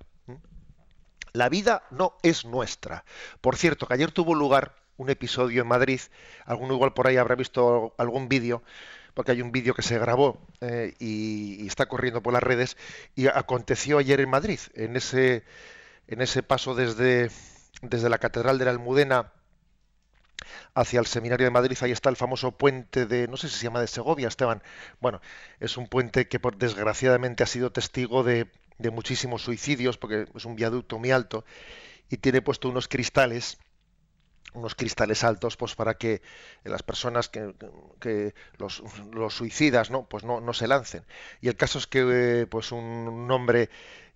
La 1.33 1.49
vida 1.49 1.83
no 1.91 2.15
es 2.23 2.45
nuestra. 2.45 3.03
Por 3.41 3.57
cierto, 3.57 3.85
que 3.85 3.95
ayer 3.95 4.13
tuvo 4.13 4.33
lugar 4.33 4.80
un 5.01 5.09
episodio 5.09 5.63
en 5.63 5.67
Madrid, 5.67 5.99
alguno 6.45 6.75
igual 6.75 6.93
por 6.93 7.07
ahí 7.07 7.17
habrá 7.17 7.35
visto 7.35 7.95
algún 7.97 8.29
vídeo, 8.29 8.61
porque 9.15 9.31
hay 9.31 9.41
un 9.41 9.51
vídeo 9.51 9.73
que 9.73 9.81
se 9.81 9.97
grabó 9.97 10.39
eh, 10.61 10.93
y, 10.99 11.65
está 11.67 11.87
corriendo 11.87 12.21
por 12.21 12.33
las 12.33 12.43
redes, 12.43 12.77
y 13.15 13.27
aconteció 13.27 13.97
ayer 13.97 14.19
en 14.21 14.29
Madrid, 14.29 14.59
en 14.75 14.95
ese, 14.95 15.43
en 16.07 16.21
ese 16.21 16.43
paso 16.43 16.75
desde, 16.75 17.31
desde 17.81 18.09
la 18.09 18.19
Catedral 18.19 18.59
de 18.59 18.65
la 18.65 18.71
Almudena 18.71 19.31
hacia 20.75 20.99
el 20.99 21.07
Seminario 21.07 21.45
de 21.45 21.51
Madrid, 21.51 21.77
ahí 21.81 21.91
está 21.91 22.09
el 22.09 22.15
famoso 22.15 22.51
puente 22.51 23.07
de, 23.07 23.27
no 23.27 23.37
sé 23.37 23.49
si 23.49 23.55
se 23.57 23.63
llama 23.63 23.81
de 23.81 23.87
Segovia, 23.87 24.27
Esteban. 24.27 24.61
Bueno, 24.99 25.19
es 25.59 25.77
un 25.77 25.87
puente 25.87 26.27
que 26.27 26.39
por, 26.39 26.57
desgraciadamente 26.57 27.43
ha 27.43 27.47
sido 27.47 27.71
testigo 27.71 28.23
de, 28.23 28.47
de 28.77 28.91
muchísimos 28.91 29.41
suicidios, 29.41 29.97
porque 29.97 30.27
es 30.33 30.45
un 30.45 30.55
viaducto 30.55 30.99
muy 30.99 31.11
alto, 31.11 31.43
y 32.09 32.17
tiene 32.17 32.41
puesto 32.41 32.69
unos 32.69 32.87
cristales 32.87 33.57
unos 34.53 34.75
cristales 34.75 35.23
altos 35.23 35.55
pues 35.57 35.75
para 35.75 35.95
que 35.95 36.21
las 36.63 36.83
personas 36.83 37.29
que, 37.29 38.33
los, 38.57 39.33
suicidas 39.33 39.91
no 39.91 40.05
pues 40.05 40.23
no, 40.23 40.41
no, 40.41 40.53
se 40.53 40.67
lancen. 40.67 41.03
Y 41.41 41.47
el 41.47 41.55
caso 41.55 41.79
es 41.79 41.87
que 41.87 42.47
pues 42.49 42.71
un 42.71 43.29
hombre 43.31 43.69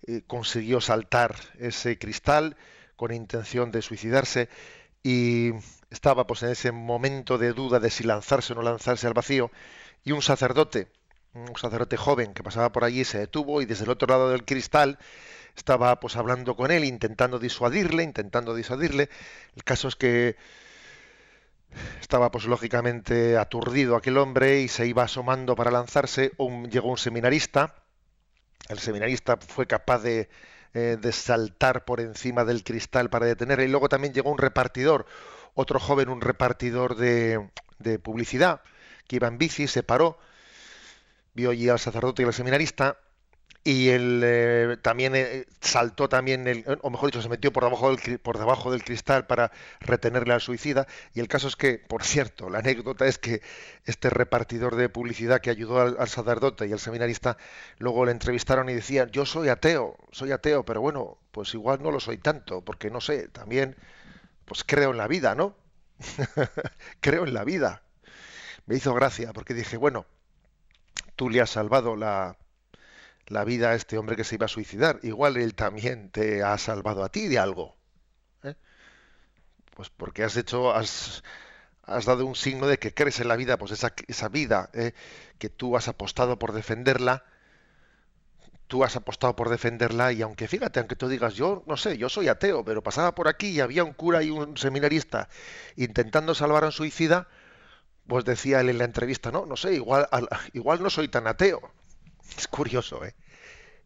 eh, 0.06 0.22
consiguió 0.26 0.80
saltar 0.80 1.34
ese 1.58 1.98
cristal 1.98 2.56
con 2.96 3.12
intención 3.12 3.70
de 3.70 3.82
suicidarse 3.82 4.48
y 5.02 5.52
estaba 5.90 6.26
pues 6.26 6.42
en 6.42 6.50
ese 6.50 6.72
momento 6.72 7.38
de 7.38 7.52
duda 7.52 7.80
de 7.80 7.90
si 7.90 8.04
lanzarse 8.04 8.52
o 8.52 8.56
no 8.56 8.62
lanzarse 8.62 9.06
al 9.06 9.14
vacío 9.14 9.50
y 10.04 10.12
un 10.12 10.22
sacerdote 10.22 10.88
un 11.34 11.56
sacerdote 11.56 11.96
joven 11.96 12.32
que 12.34 12.42
pasaba 12.42 12.72
por 12.72 12.84
allí 12.84 13.04
se 13.04 13.18
detuvo 13.18 13.60
y 13.60 13.66
desde 13.66 13.84
el 13.84 13.90
otro 13.90 14.08
lado 14.08 14.30
del 14.30 14.44
cristal 14.44 14.98
estaba 15.56 15.98
pues 16.00 16.16
hablando 16.16 16.56
con 16.56 16.70
él, 16.70 16.84
intentando 16.84 17.38
disuadirle, 17.38 18.02
intentando 18.02 18.54
disuadirle. 18.54 19.08
El 19.54 19.64
caso 19.64 19.88
es 19.88 19.96
que 19.96 20.36
estaba 22.00 22.30
pues 22.30 22.44
lógicamente 22.44 23.36
aturdido 23.36 23.96
aquel 23.96 24.18
hombre 24.18 24.60
y 24.60 24.68
se 24.68 24.86
iba 24.86 25.04
asomando 25.04 25.56
para 25.56 25.70
lanzarse. 25.70 26.32
llegó 26.70 26.90
un 26.90 26.98
seminarista. 26.98 27.74
El 28.68 28.78
seminarista 28.78 29.36
fue 29.36 29.66
capaz 29.66 30.00
de, 30.00 30.28
eh, 30.74 30.98
de 31.00 31.12
saltar 31.12 31.84
por 31.84 32.00
encima 32.00 32.44
del 32.44 32.64
cristal 32.64 33.10
para 33.10 33.26
detenerle. 33.26 33.64
Y 33.64 33.68
luego 33.68 33.88
también 33.88 34.12
llegó 34.12 34.30
un 34.30 34.38
repartidor, 34.38 35.06
otro 35.54 35.80
joven, 35.80 36.08
un 36.08 36.20
repartidor 36.20 36.96
de, 36.96 37.50
de 37.78 37.98
publicidad, 37.98 38.60
que 39.06 39.16
iba 39.16 39.28
en 39.28 39.38
bici, 39.38 39.68
se 39.68 39.82
paró, 39.82 40.18
vio 41.34 41.50
allí 41.50 41.68
al 41.68 41.78
sacerdote 41.78 42.22
y 42.22 42.26
al 42.26 42.34
seminarista 42.34 42.98
y 43.66 43.88
él 43.88 44.20
eh, 44.24 44.76
también 44.80 45.16
eh, 45.16 45.44
saltó 45.60 46.08
también 46.08 46.46
el, 46.46 46.64
o 46.82 46.88
mejor 46.88 47.10
dicho 47.10 47.20
se 47.20 47.28
metió 47.28 47.52
por 47.52 47.64
debajo 47.64 47.90
del 47.90 48.20
por 48.20 48.38
debajo 48.38 48.70
del 48.70 48.84
cristal 48.84 49.26
para 49.26 49.50
retenerle 49.80 50.34
al 50.34 50.40
suicida. 50.40 50.86
Y 51.14 51.18
el 51.18 51.26
caso 51.26 51.48
es 51.48 51.56
que 51.56 51.78
por 51.78 52.04
cierto 52.04 52.48
la 52.48 52.60
anécdota 52.60 53.06
es 53.06 53.18
que 53.18 53.42
este 53.84 54.08
repartidor 54.08 54.76
de 54.76 54.88
publicidad 54.88 55.40
que 55.40 55.50
ayudó 55.50 55.80
al, 55.80 56.08
sacerdote 56.08 56.68
y 56.68 56.72
al 56.72 56.78
seminarista 56.78 57.38
luego 57.78 58.04
le 58.04 58.12
entrevistaron 58.12 58.68
y 58.68 58.74
decían 58.74 59.10
yo 59.10 59.26
soy 59.26 59.48
ateo 59.48 59.96
soy 60.12 60.30
ateo 60.30 60.64
pero 60.64 60.80
bueno 60.80 61.18
pues 61.32 61.52
igual 61.54 61.82
no 61.82 61.90
lo 61.90 61.98
soy 61.98 62.18
tanto 62.18 62.64
porque 62.64 62.88
no 62.88 63.00
sé 63.00 63.26
también 63.26 63.74
pues 64.44 64.62
creo 64.62 64.92
en 64.92 64.96
la 64.96 65.08
vida 65.08 65.34
no 65.34 65.56
creo 67.00 67.24
en 67.24 67.34
la 67.34 67.42
vida 67.42 67.82
me 68.66 68.76
hizo 68.76 68.94
gracia 68.94 69.32
porque 69.32 69.54
dije 69.54 69.76
bueno 69.76 70.06
tú 71.16 71.30
le 71.30 71.40
has 71.40 71.50
salvado 71.50 71.96
la 71.96 72.36
la 73.28 73.44
vida 73.44 73.70
a 73.70 73.74
este 73.74 73.98
hombre 73.98 74.16
que 74.16 74.24
se 74.24 74.36
iba 74.36 74.46
a 74.46 74.48
suicidar. 74.48 75.00
Igual 75.02 75.36
él 75.36 75.54
también 75.54 76.10
te 76.10 76.42
ha 76.42 76.56
salvado 76.58 77.04
a 77.04 77.10
ti 77.10 77.28
de 77.28 77.38
algo. 77.38 77.76
¿eh? 78.42 78.54
Pues 79.74 79.90
porque 79.90 80.24
has 80.24 80.36
hecho, 80.36 80.72
has, 80.74 81.22
has, 81.82 82.04
dado 82.04 82.26
un 82.26 82.36
signo 82.36 82.66
de 82.66 82.78
que 82.78 82.94
crees 82.94 83.20
en 83.20 83.28
la 83.28 83.36
vida, 83.36 83.58
pues 83.58 83.72
esa, 83.72 83.92
esa 84.06 84.28
vida 84.28 84.70
¿eh? 84.74 84.92
que 85.38 85.50
tú 85.50 85.76
has 85.76 85.88
apostado 85.88 86.38
por 86.38 86.52
defenderla, 86.52 87.24
tú 88.68 88.84
has 88.84 88.96
apostado 88.96 89.36
por 89.36 89.48
defenderla 89.48 90.12
y 90.12 90.22
aunque 90.22 90.48
fíjate, 90.48 90.80
aunque 90.80 90.96
tú 90.96 91.08
digas, 91.08 91.34
yo 91.34 91.62
no 91.66 91.76
sé, 91.76 91.98
yo 91.98 92.08
soy 92.08 92.28
ateo, 92.28 92.64
pero 92.64 92.82
pasaba 92.82 93.14
por 93.14 93.28
aquí 93.28 93.48
y 93.48 93.60
había 93.60 93.84
un 93.84 93.92
cura 93.92 94.22
y 94.22 94.30
un 94.30 94.56
seminarista 94.56 95.28
intentando 95.76 96.34
salvar 96.34 96.64
a 96.64 96.66
un 96.66 96.72
suicida, 96.72 97.28
pues 98.06 98.24
decía 98.24 98.60
él 98.60 98.70
en 98.70 98.78
la 98.78 98.84
entrevista, 98.84 99.30
no, 99.32 99.46
no 99.46 99.56
sé, 99.56 99.74
igual, 99.74 100.08
igual 100.52 100.82
no 100.82 100.90
soy 100.90 101.08
tan 101.08 101.26
ateo. 101.26 101.72
Es 102.36 102.48
curioso, 102.48 103.04
¿eh? 103.04 103.14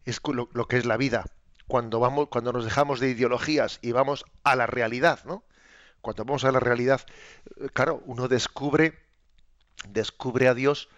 Es 0.05 0.21
lo, 0.25 0.67
que 0.67 0.77
es 0.77 0.85
la 0.85 0.97
vida. 0.97 1.25
Cuando 1.67 1.99
vamos, 1.99 2.27
cuando 2.29 2.51
nos 2.51 2.65
dejamos 2.65 2.99
de 2.99 3.09
ideologías 3.09 3.79
y 3.81 3.91
vamos 3.91 4.25
a 4.43 4.55
la 4.55 4.67
realidad, 4.67 5.19
¿no? 5.25 5.43
Cuando 6.01 6.25
vamos 6.25 6.43
a 6.43 6.51
la 6.51 6.59
realidad, 6.59 7.01
eh, 7.59 7.69
claro, 7.73 8.01
uno 8.05 8.27
descubre, 8.27 8.97
descubre 9.87 10.47
a 10.47 10.53
Dios 10.53 10.89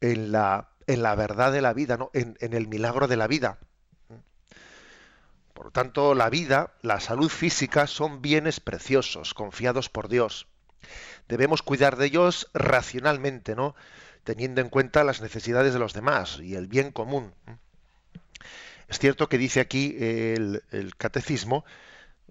en 0.00 0.32
la, 0.32 0.70
en 0.86 1.02
la 1.02 1.14
verdad 1.14 1.52
de 1.52 1.62
la 1.62 1.72
vida, 1.72 1.96
¿no? 1.96 2.10
En, 2.12 2.36
en 2.40 2.52
el 2.52 2.66
milagro 2.66 3.06
de 3.06 3.16
la 3.16 3.28
vida. 3.28 3.58
Por 5.54 5.66
lo 5.66 5.72
tanto, 5.72 6.14
la 6.14 6.30
vida, 6.30 6.72
la 6.80 7.00
salud 7.00 7.28
física 7.28 7.86
son 7.86 8.22
bienes 8.22 8.60
preciosos, 8.60 9.34
confiados 9.34 9.90
por 9.90 10.08
Dios. 10.08 10.46
Debemos 11.28 11.62
cuidar 11.62 11.96
de 11.96 12.06
ellos 12.06 12.48
racionalmente, 12.54 13.54
¿no? 13.54 13.74
Teniendo 14.24 14.60
en 14.60 14.68
cuenta 14.68 15.04
las 15.04 15.20
necesidades 15.20 15.72
de 15.72 15.78
los 15.78 15.92
demás 15.92 16.38
y 16.42 16.54
el 16.54 16.66
bien 16.66 16.92
común. 16.92 17.32
Es 18.88 18.98
cierto 18.98 19.28
que 19.28 19.38
dice 19.38 19.60
aquí 19.60 19.96
el, 19.98 20.62
catecismo, 20.96 21.64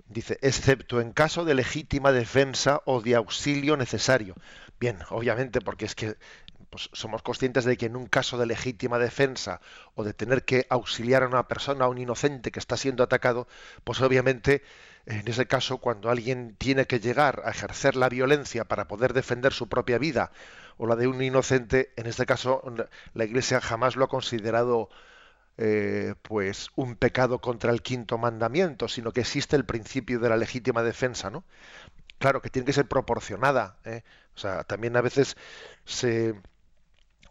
dice, 0.08 0.38
excepto 0.42 1.00
en 1.00 1.14
caso 1.14 1.46
de 1.46 1.56
legítima 1.56 2.12
defensa 2.12 2.82
o 2.86 3.02
de 3.02 3.16
auxilio 3.16 3.78
necesario. 3.78 4.36
Bien, 4.80 5.00
obviamente, 5.10 5.62
porque 5.62 5.86
es 5.86 5.96
que 5.96 6.18
pues, 6.70 6.90
somos 6.94 7.22
conscientes 7.22 7.66
de 7.66 7.78
que 7.78 7.86
en 7.86 7.96
un 7.96 8.08
caso 8.08 8.38
de 8.38 8.46
legítima 8.46 9.00
defensa 9.00 9.62
o 9.96 10.04
de 10.04 10.14
tener 10.14 10.44
que 10.44 10.68
auxiliar 10.70 11.24
a 11.24 11.28
una 11.28 11.48
persona, 11.48 11.86
a 11.86 11.90
un 11.90 11.98
inocente 11.98 12.52
que 12.52 12.60
está 12.60 12.76
siendo 12.76 13.04
atacado, 13.04 13.48
pues 13.84 14.02
obviamente 14.02 14.62
en 15.06 15.28
ese 15.28 15.48
caso 15.48 15.80
cuando 15.80 16.10
alguien 16.10 16.56
tiene 16.58 16.86
que 16.86 17.00
llegar 17.00 17.42
a 17.46 17.52
ejercer 17.52 17.96
la 17.96 18.10
violencia 18.10 18.66
para 18.66 18.88
poder 18.88 19.14
defender 19.14 19.54
su 19.54 19.68
propia 19.68 19.98
vida 19.98 20.32
o 20.80 20.88
la 20.88 20.96
de 20.96 21.08
un 21.08 21.22
inocente, 21.22 21.92
en 21.98 22.08
este 22.08 22.26
caso 22.26 22.64
la 23.14 23.26
Iglesia 23.26 23.62
jamás 23.62 23.98
lo 23.98 24.06
ha 24.06 24.08
considerado 24.10 24.90
eh, 25.58 26.16
pues 26.22 26.70
un 26.76 26.96
pecado 26.96 27.42
contra 27.42 27.72
el 27.72 27.82
quinto 27.82 28.18
mandamiento, 28.18 28.88
sino 28.88 29.12
que 29.12 29.22
existe 29.22 29.58
el 29.58 29.66
principio 29.66 30.20
de 30.20 30.30
la 30.30 30.38
legítima 30.38 30.84
defensa, 30.84 31.30
¿no? 31.30 31.44
Claro 32.20 32.42
que 32.42 32.50
tiene 32.50 32.66
que 32.66 32.74
ser 32.74 32.88
proporcionada, 32.88 33.78
¿eh? 33.86 34.04
o 34.36 34.40
sea, 34.40 34.64
también 34.64 34.96
a 34.98 35.02
veces 35.02 35.38
se 35.86 36.36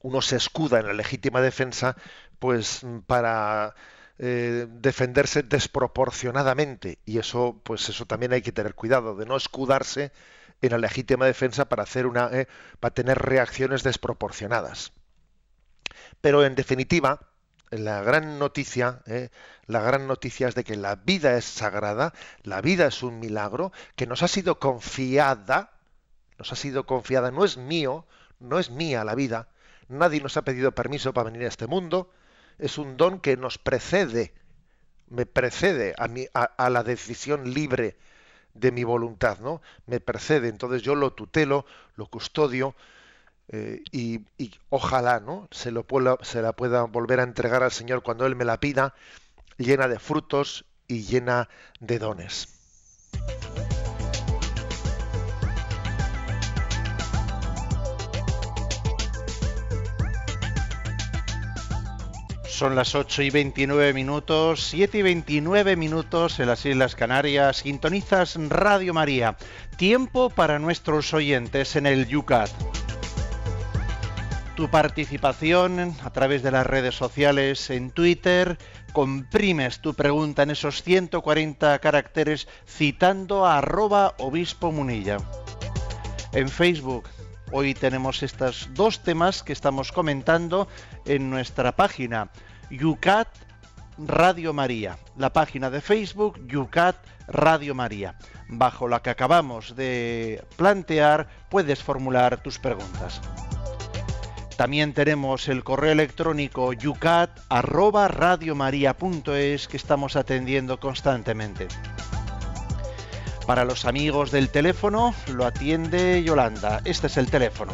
uno 0.02 0.22
se 0.22 0.37
escuda 0.37 0.80
en 0.80 0.87
la 0.87 0.92
legítima 0.92 1.40
defensa, 1.40 1.96
pues 2.38 2.82
para 3.06 3.74
eh, 4.18 4.66
defenderse 4.70 5.42
desproporcionadamente 5.42 6.98
y 7.06 7.18
eso, 7.18 7.61
pues 7.64 7.88
eso 7.88 8.06
también 8.06 8.32
hay 8.32 8.42
que 8.42 8.52
tener 8.52 8.74
cuidado 8.74 9.16
de 9.16 9.26
no 9.26 9.37
escudarse 9.37 10.12
en 10.62 10.73
la 10.73 10.79
legítima 10.79 11.27
defensa 11.27 11.68
para 11.68 11.85
hacer 11.85 12.07
una 12.07 12.29
eh, 12.33 12.49
para 12.81 12.94
tener 12.94 13.18
reacciones 13.18 13.83
desproporcionadas. 13.83 14.92
Pero 16.21 16.44
en 16.44 16.55
definitiva, 16.55 17.21
la 17.71 18.03
gran 18.03 18.38
noticia, 18.38 19.03
eh, 19.07 19.31
la 19.66 19.81
gran 19.81 20.07
noticia 20.07 20.49
es 20.49 20.55
de 20.55 20.64
que 20.64 20.77
la 20.77 20.97
vida 20.97 21.37
es 21.37 21.44
sagrada, 21.44 22.12
la 22.42 22.61
vida 22.61 22.87
es 22.87 23.03
un 23.03 23.21
milagro 23.21 23.73
que 23.94 24.07
nos 24.07 24.23
ha 24.23 24.29
sido 24.29 24.59
confiada, 24.59 25.73
nos 26.38 26.53
ha 26.53 26.57
sido 26.57 26.87
confiada, 26.87 27.31
no 27.31 27.44
es 27.44 27.57
mío, 27.57 28.07
no 28.40 28.59
es 28.59 28.71
mía 28.71 29.05
la 29.05 29.14
vida, 29.14 29.49
nadie 29.88 30.21
nos 30.21 30.37
ha 30.37 30.42
pedido 30.42 30.73
permiso 30.73 31.12
para 31.12 31.31
venir 31.31 31.44
a 31.44 31.49
este 31.49 31.66
mundo, 31.66 32.11
es 32.59 32.79
un 32.79 32.97
don 32.97 33.21
que 33.21 33.37
nos 33.37 33.59
precede, 33.59 34.33
me 35.09 35.27
precede 35.27 35.94
a, 35.99 36.09
mi, 36.09 36.27
a 36.35 36.71
la 36.71 36.83
decisión 36.83 37.53
libre 37.53 37.97
de 38.61 38.73
mi 38.73 38.85
voluntad, 38.85 39.38
¿no? 39.38 39.61
Me 39.87 40.01
precede, 40.01 40.49
entonces 40.49 40.83
yo 40.83 40.94
lo 40.94 41.12
tutelo, 41.12 41.64
lo 41.97 42.07
custodio 42.07 42.75
eh, 43.51 43.83
y, 43.92 44.21
ojalá, 44.68 45.21
¿no? 45.21 45.49
Se, 45.51 45.71
lo 45.71 45.85
pueda, 45.85 46.18
se 46.23 46.42
la 46.42 46.53
pueda 46.53 46.83
volver 46.85 47.21
a 47.21 47.23
entregar 47.23 47.62
al 47.62 47.73
Señor 47.73 48.03
cuando 48.03 48.27
Él 48.27 48.37
me 48.37 48.44
la 48.44 48.61
pida, 48.61 48.94
llena 49.57 49.88
de 49.88 49.99
frutos 49.99 50.64
y 50.87 51.05
llena 51.05 51.49
de 51.81 51.99
dones. 51.99 52.49
Son 62.59 62.75
las 62.75 62.97
8 62.97 63.23
y 63.23 63.31
29 63.31 63.92
minutos, 63.92 64.64
7 64.71 64.99
y 64.99 65.03
29 65.03 65.77
minutos 65.77 66.40
en 66.40 66.49
las 66.49 66.66
Islas 66.66 66.97
Canarias. 66.97 67.59
Sintonizas 67.59 68.37
Radio 68.49 68.92
María. 68.92 69.37
Tiempo 69.77 70.29
para 70.29 70.59
nuestros 70.59 71.14
oyentes 71.14 71.77
en 71.77 71.87
el 71.87 72.09
Yucat. 72.09 72.51
Tu 74.57 74.68
participación 74.68 75.94
a 76.03 76.11
través 76.11 76.42
de 76.42 76.51
las 76.51 76.66
redes 76.66 76.97
sociales, 76.97 77.71
en 77.71 77.92
Twitter, 77.92 78.59
comprimes 78.92 79.79
tu 79.79 79.94
pregunta 79.94 80.42
en 80.42 80.51
esos 80.51 80.83
140 80.83 81.79
caracteres 81.79 82.49
citando 82.66 83.47
a 83.47 83.59
arroba 83.59 84.16
obispo 84.18 84.73
munilla. 84.73 85.18
En 86.33 86.49
Facebook, 86.49 87.05
hoy 87.53 87.75
tenemos 87.75 88.25
estos 88.25 88.68
dos 88.75 89.05
temas 89.05 89.44
que 89.44 89.53
estamos 89.53 89.92
comentando 89.92 90.66
en 91.05 91.31
nuestra 91.31 91.77
página 91.77 92.33
Yucat 92.70 93.28
Radio 93.98 94.52
María, 94.52 94.98
la 95.16 95.33
página 95.33 95.70
de 95.70 95.81
Facebook 95.81 96.46
Yucat 96.46 96.96
Radio 97.26 97.74
María. 97.74 98.14
Bajo 98.48 98.88
la 98.88 99.00
que 99.00 99.11
acabamos 99.11 99.76
de 99.76 100.44
plantear 100.57 101.28
puedes 101.50 101.83
formular 101.83 102.42
tus 102.42 102.59
preguntas. 102.59 103.20
También 104.57 104.92
tenemos 104.92 105.48
el 105.48 105.62
correo 105.62 105.92
electrónico 105.92 106.72
yucat@radiomaria.es 106.72 109.68
que 109.68 109.76
estamos 109.76 110.16
atendiendo 110.16 110.81
constantemente. 110.81 111.68
Para 113.46 113.64
los 113.64 113.85
amigos 113.85 114.31
del 114.31 114.50
teléfono 114.50 115.14
lo 115.28 115.46
atiende 115.46 116.22
Yolanda. 116.22 116.81
Este 116.85 117.07
es 117.07 117.16
el 117.16 117.31
teléfono. 117.31 117.72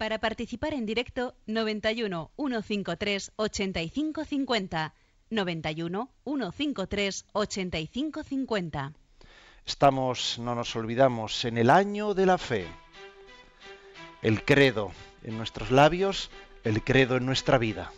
Para 0.00 0.18
participar 0.18 0.72
en 0.72 0.86
directo 0.86 1.34
91 1.46 2.30
153 2.34 3.32
8550 3.36 4.94
91 5.28 6.10
153 6.24 7.26
8550. 7.34 8.94
Estamos, 9.66 10.38
no 10.38 10.54
nos 10.54 10.74
olvidamos, 10.74 11.44
en 11.44 11.58
el 11.58 11.68
año 11.68 12.14
de 12.14 12.24
la 12.24 12.38
fe. 12.38 12.66
El 14.22 14.42
credo 14.42 14.90
en 15.22 15.36
nuestros 15.36 15.70
labios, 15.70 16.30
el 16.64 16.82
credo 16.82 17.18
en 17.18 17.26
nuestra 17.26 17.58
vida. 17.58 17.92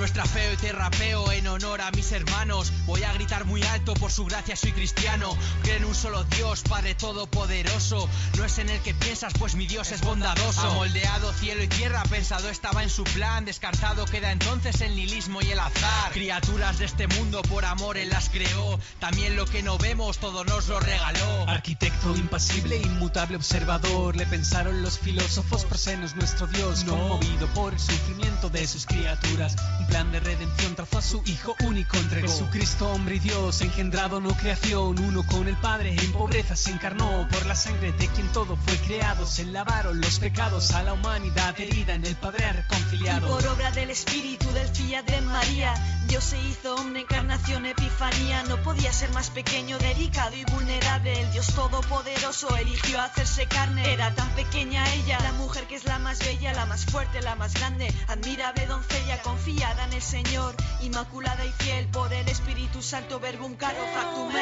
Nuestra 0.00 0.24
fe 0.24 0.56
te 0.56 0.72
rapeo 0.72 1.30
en 1.30 1.46
honor 1.46 1.82
a 1.82 1.90
mis 1.90 2.10
hermanos. 2.12 2.72
Voy 2.86 3.02
a 3.02 3.12
gritar 3.12 3.44
muy 3.44 3.62
alto, 3.64 3.92
por 3.92 4.10
su 4.10 4.24
gracia 4.24 4.56
soy 4.56 4.72
cristiano. 4.72 5.36
Creo 5.60 5.76
en 5.76 5.84
un 5.84 5.94
solo 5.94 6.24
Dios, 6.24 6.62
Padre 6.66 6.94
Todopoderoso. 6.94 8.08
No 8.38 8.46
es 8.46 8.58
en 8.58 8.70
el 8.70 8.80
que 8.80 8.94
piensas, 8.94 9.34
pues 9.38 9.56
mi 9.56 9.66
Dios 9.66 9.92
es 9.92 10.00
bondadoso. 10.00 10.62
Ha 10.62 10.72
moldeado 10.72 11.34
cielo 11.34 11.62
y 11.62 11.68
tierra, 11.68 12.02
pensado 12.04 12.48
estaba 12.48 12.82
en 12.82 12.88
su 12.88 13.04
plan. 13.04 13.44
Descartado 13.44 14.06
queda 14.06 14.32
entonces 14.32 14.80
el 14.80 14.96
nihilismo 14.96 15.42
y 15.42 15.50
el 15.50 15.60
azar. 15.60 16.12
Criaturas 16.12 16.78
de 16.78 16.86
este 16.86 17.06
mundo, 17.06 17.42
por 17.42 17.66
amor 17.66 17.98
Él 17.98 18.08
las 18.08 18.30
creó. 18.30 18.80
También 19.00 19.36
lo 19.36 19.44
que 19.44 19.62
no 19.62 19.76
vemos, 19.76 20.16
todo 20.16 20.44
nos 20.44 20.68
lo 20.68 20.80
regaló. 20.80 21.46
Arquitecto 21.46 22.16
impasible, 22.16 22.78
inmutable 22.78 23.36
observador. 23.36 24.16
Le 24.16 24.24
pensaron 24.24 24.80
los 24.80 24.98
filósofos, 24.98 25.66
por 25.66 25.76
es 25.76 26.16
nuestro 26.16 26.46
Dios. 26.46 26.84
No. 26.84 26.96
Conmovido 26.96 27.46
por 27.48 27.74
el 27.74 27.78
sufrimiento 27.78 28.48
de 28.48 28.66
sus 28.66 28.86
criaturas 28.86 29.56
plan 29.90 30.12
de 30.12 30.20
redención 30.20 30.74
trazó 30.76 30.98
a 30.98 31.02
su 31.02 31.22
Hijo 31.26 31.56
único 31.64 31.96
entregó. 31.96 32.28
Jesucristo, 32.28 32.88
hombre 32.90 33.16
y 33.16 33.18
Dios, 33.18 33.60
engendrado 33.60 34.20
no 34.20 34.30
creación, 34.36 34.98
uno 35.00 35.26
con 35.26 35.48
el 35.48 35.56
Padre 35.56 35.94
en 35.94 36.12
pobreza 36.12 36.54
se 36.56 36.70
encarnó. 36.70 37.28
Por 37.28 37.44
la 37.46 37.54
sangre 37.54 37.92
de 37.92 38.06
quien 38.08 38.28
todo 38.28 38.56
fue 38.56 38.76
creado, 38.86 39.26
se 39.26 39.44
lavaron 39.44 40.00
los 40.00 40.18
pecados 40.20 40.70
a 40.72 40.82
la 40.84 40.92
humanidad 40.92 41.58
herida 41.60 41.94
en 41.94 42.06
el 42.06 42.14
Padre 42.16 42.52
reconciliado. 42.52 43.26
Y 43.26 43.30
por 43.30 43.46
obra 43.48 43.70
del 43.72 43.90
Espíritu 43.90 44.48
del 44.52 44.68
Fiat 44.68 45.04
de 45.04 45.20
María, 45.22 45.74
Dios 46.10 46.24
se 46.24 46.38
hizo 46.42 46.74
hombre, 46.74 47.02
encarnación, 47.02 47.66
epifanía. 47.66 48.42
No 48.42 48.60
podía 48.64 48.92
ser 48.92 49.12
más 49.12 49.30
pequeño, 49.30 49.78
delicado 49.78 50.34
y 50.34 50.44
vulnerable. 50.46 51.20
El 51.20 51.30
Dios 51.30 51.46
todopoderoso 51.54 52.56
eligió 52.56 53.00
hacerse 53.00 53.46
carne. 53.46 53.92
Era 53.92 54.12
tan 54.16 54.28
pequeña 54.30 54.84
ella, 54.94 55.20
la 55.22 55.30
mujer 55.34 55.68
que 55.68 55.76
es 55.76 55.84
la 55.84 56.00
más 56.00 56.18
bella, 56.18 56.52
la 56.52 56.66
más 56.66 56.84
fuerte, 56.84 57.22
la 57.22 57.36
más 57.36 57.54
grande, 57.54 57.94
admirable 58.08 58.66
doncella, 58.66 59.22
confiada 59.22 59.84
en 59.84 59.92
el 59.92 60.02
Señor, 60.02 60.56
inmaculada 60.80 61.44
y 61.44 61.52
fiel 61.52 61.86
por 61.86 62.12
el 62.12 62.28
Espíritu 62.28 62.82
Santo, 62.82 63.20
verbum 63.20 63.54
caro 63.54 63.78
factum 63.94 64.32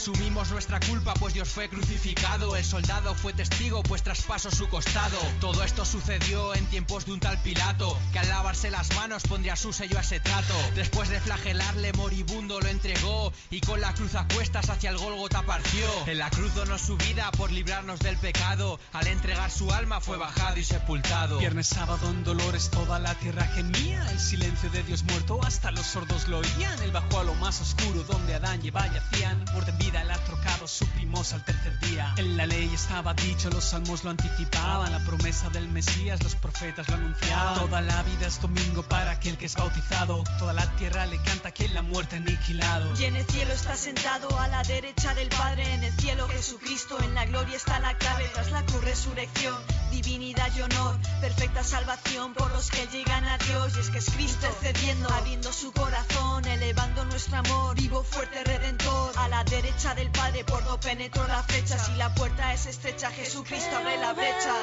Asumimos 0.00 0.50
nuestra 0.50 0.80
culpa, 0.80 1.12
pues 1.12 1.34
Dios 1.34 1.50
fue 1.50 1.68
crucificado. 1.68 2.56
El 2.56 2.64
soldado 2.64 3.14
fue 3.14 3.34
testigo, 3.34 3.82
pues 3.82 4.02
traspasó 4.02 4.50
su 4.50 4.66
costado. 4.66 5.18
Todo 5.42 5.62
esto 5.62 5.84
sucedió 5.84 6.54
en 6.54 6.64
tiempos 6.68 7.04
de 7.04 7.12
un 7.12 7.20
tal 7.20 7.36
Pilato, 7.42 7.98
que 8.10 8.18
al 8.18 8.30
lavarse 8.30 8.70
las 8.70 8.96
manos 8.96 9.24
pondría 9.24 9.56
su 9.56 9.74
sello 9.74 9.98
a 9.98 10.00
ese 10.00 10.18
trato. 10.18 10.54
Después 10.74 11.10
de 11.10 11.20
flagelarle, 11.20 11.92
moribundo 11.92 12.58
lo 12.60 12.68
entregó 12.68 13.30
y 13.50 13.60
con 13.60 13.82
la 13.82 13.92
cruz 13.92 14.14
a 14.14 14.26
cuestas 14.28 14.70
hacia 14.70 14.88
el 14.88 14.96
Gólgota 14.96 15.42
partió. 15.42 15.86
En 16.06 16.16
la 16.16 16.30
cruz 16.30 16.54
donó 16.54 16.78
su 16.78 16.96
vida 16.96 17.30
por 17.32 17.52
librarnos 17.52 18.00
del 18.00 18.16
pecado. 18.16 18.80
Al 18.94 19.06
entregar 19.06 19.50
su 19.50 19.70
alma 19.70 20.00
fue 20.00 20.16
bajado 20.16 20.58
y 20.58 20.64
sepultado. 20.64 21.36
Viernes 21.40 21.66
sábado 21.66 22.08
en 22.08 22.24
Dolores 22.24 22.70
toda 22.70 22.98
la 23.00 23.14
tierra 23.16 23.44
gemía. 23.48 24.10
El 24.10 24.18
silencio 24.18 24.70
de 24.70 24.82
Dios 24.82 25.04
muerto 25.04 25.40
hasta 25.44 25.70
los 25.70 25.84
sordos 25.84 26.26
lo 26.26 26.38
oían. 26.38 26.82
Él 26.82 26.90
bajó 26.90 27.20
a 27.20 27.24
lo 27.24 27.34
más 27.34 27.60
oscuro 27.60 28.02
donde 28.04 28.36
Adán 28.36 28.60
y 28.64 28.68
Eva 28.68 28.86
yacían. 28.86 29.44
Muerte 29.52 29.72
él 29.98 30.10
ha 30.10 30.18
trocado, 30.24 30.66
suprimos 30.66 31.32
al 31.32 31.44
tercer 31.44 31.78
día. 31.80 32.14
En 32.16 32.36
la 32.36 32.46
ley 32.46 32.70
estaba 32.72 33.14
dicho, 33.14 33.50
los 33.50 33.64
salmos 33.64 34.04
lo 34.04 34.10
anticipaban. 34.10 34.92
La 34.92 35.04
promesa 35.04 35.50
del 35.50 35.68
Mesías, 35.68 36.22
los 36.22 36.34
profetas 36.34 36.88
lo 36.88 36.94
anunciaban. 36.94 37.54
Toda 37.54 37.80
la 37.80 38.02
vida 38.04 38.26
es 38.26 38.40
domingo 38.40 38.82
para 38.82 39.12
aquel 39.12 39.36
que 39.36 39.46
es 39.46 39.56
bautizado. 39.56 40.24
Toda 40.38 40.52
la 40.52 40.66
tierra 40.76 41.06
le 41.06 41.20
canta 41.22 41.50
que 41.52 41.68
la 41.68 41.82
muerte 41.82 42.16
ha 42.16 42.18
aniquilado. 42.18 42.94
Y 42.98 43.04
en 43.04 43.16
el 43.16 43.26
cielo 43.26 43.52
está 43.52 43.76
sentado 43.76 44.38
a 44.38 44.48
la 44.48 44.62
derecha 44.62 45.14
del 45.14 45.28
Padre, 45.28 45.74
en 45.74 45.84
el 45.84 45.92
cielo 45.94 46.28
Jesucristo, 46.28 46.98
en 47.02 47.14
la 47.14 47.24
gloria 47.26 47.56
está 47.56 47.78
la 47.80 47.94
clave, 47.94 48.30
tras 48.32 48.50
la 48.50 48.62
resurrección, 48.82 49.56
divinidad 49.90 50.50
y 50.56 50.62
honor, 50.62 50.96
perfecta 51.20 51.62
salvación 51.64 52.34
por 52.34 52.50
los 52.52 52.70
que 52.70 52.86
llegan 52.88 53.24
a 53.24 53.38
Dios, 53.38 53.76
y 53.76 53.80
es 53.80 53.90
que 53.90 53.98
es 53.98 54.10
Cristo 54.10 54.46
cediendo, 54.60 55.08
abriendo 55.10 55.52
su 55.52 55.72
corazón, 55.72 56.44
elevando 56.46 57.04
nuestro 57.06 57.36
amor, 57.38 57.76
vivo, 57.76 58.02
fuerte, 58.04 58.44
redentor, 58.44 59.12
a 59.16 59.28
la 59.28 59.44
derecha 59.44 59.79
del 59.80 60.10
Padre, 60.10 60.44
por 60.44 60.62
no 60.64 60.78
penetro 60.78 61.26
la 61.26 61.42
flecha, 61.42 61.78
si 61.78 61.94
la 61.94 62.14
puerta 62.14 62.52
es 62.52 62.66
estrecha, 62.66 63.10
Jesucristo 63.10 63.76
abre 63.78 63.96
la 63.96 64.12
brecha. 64.12 64.54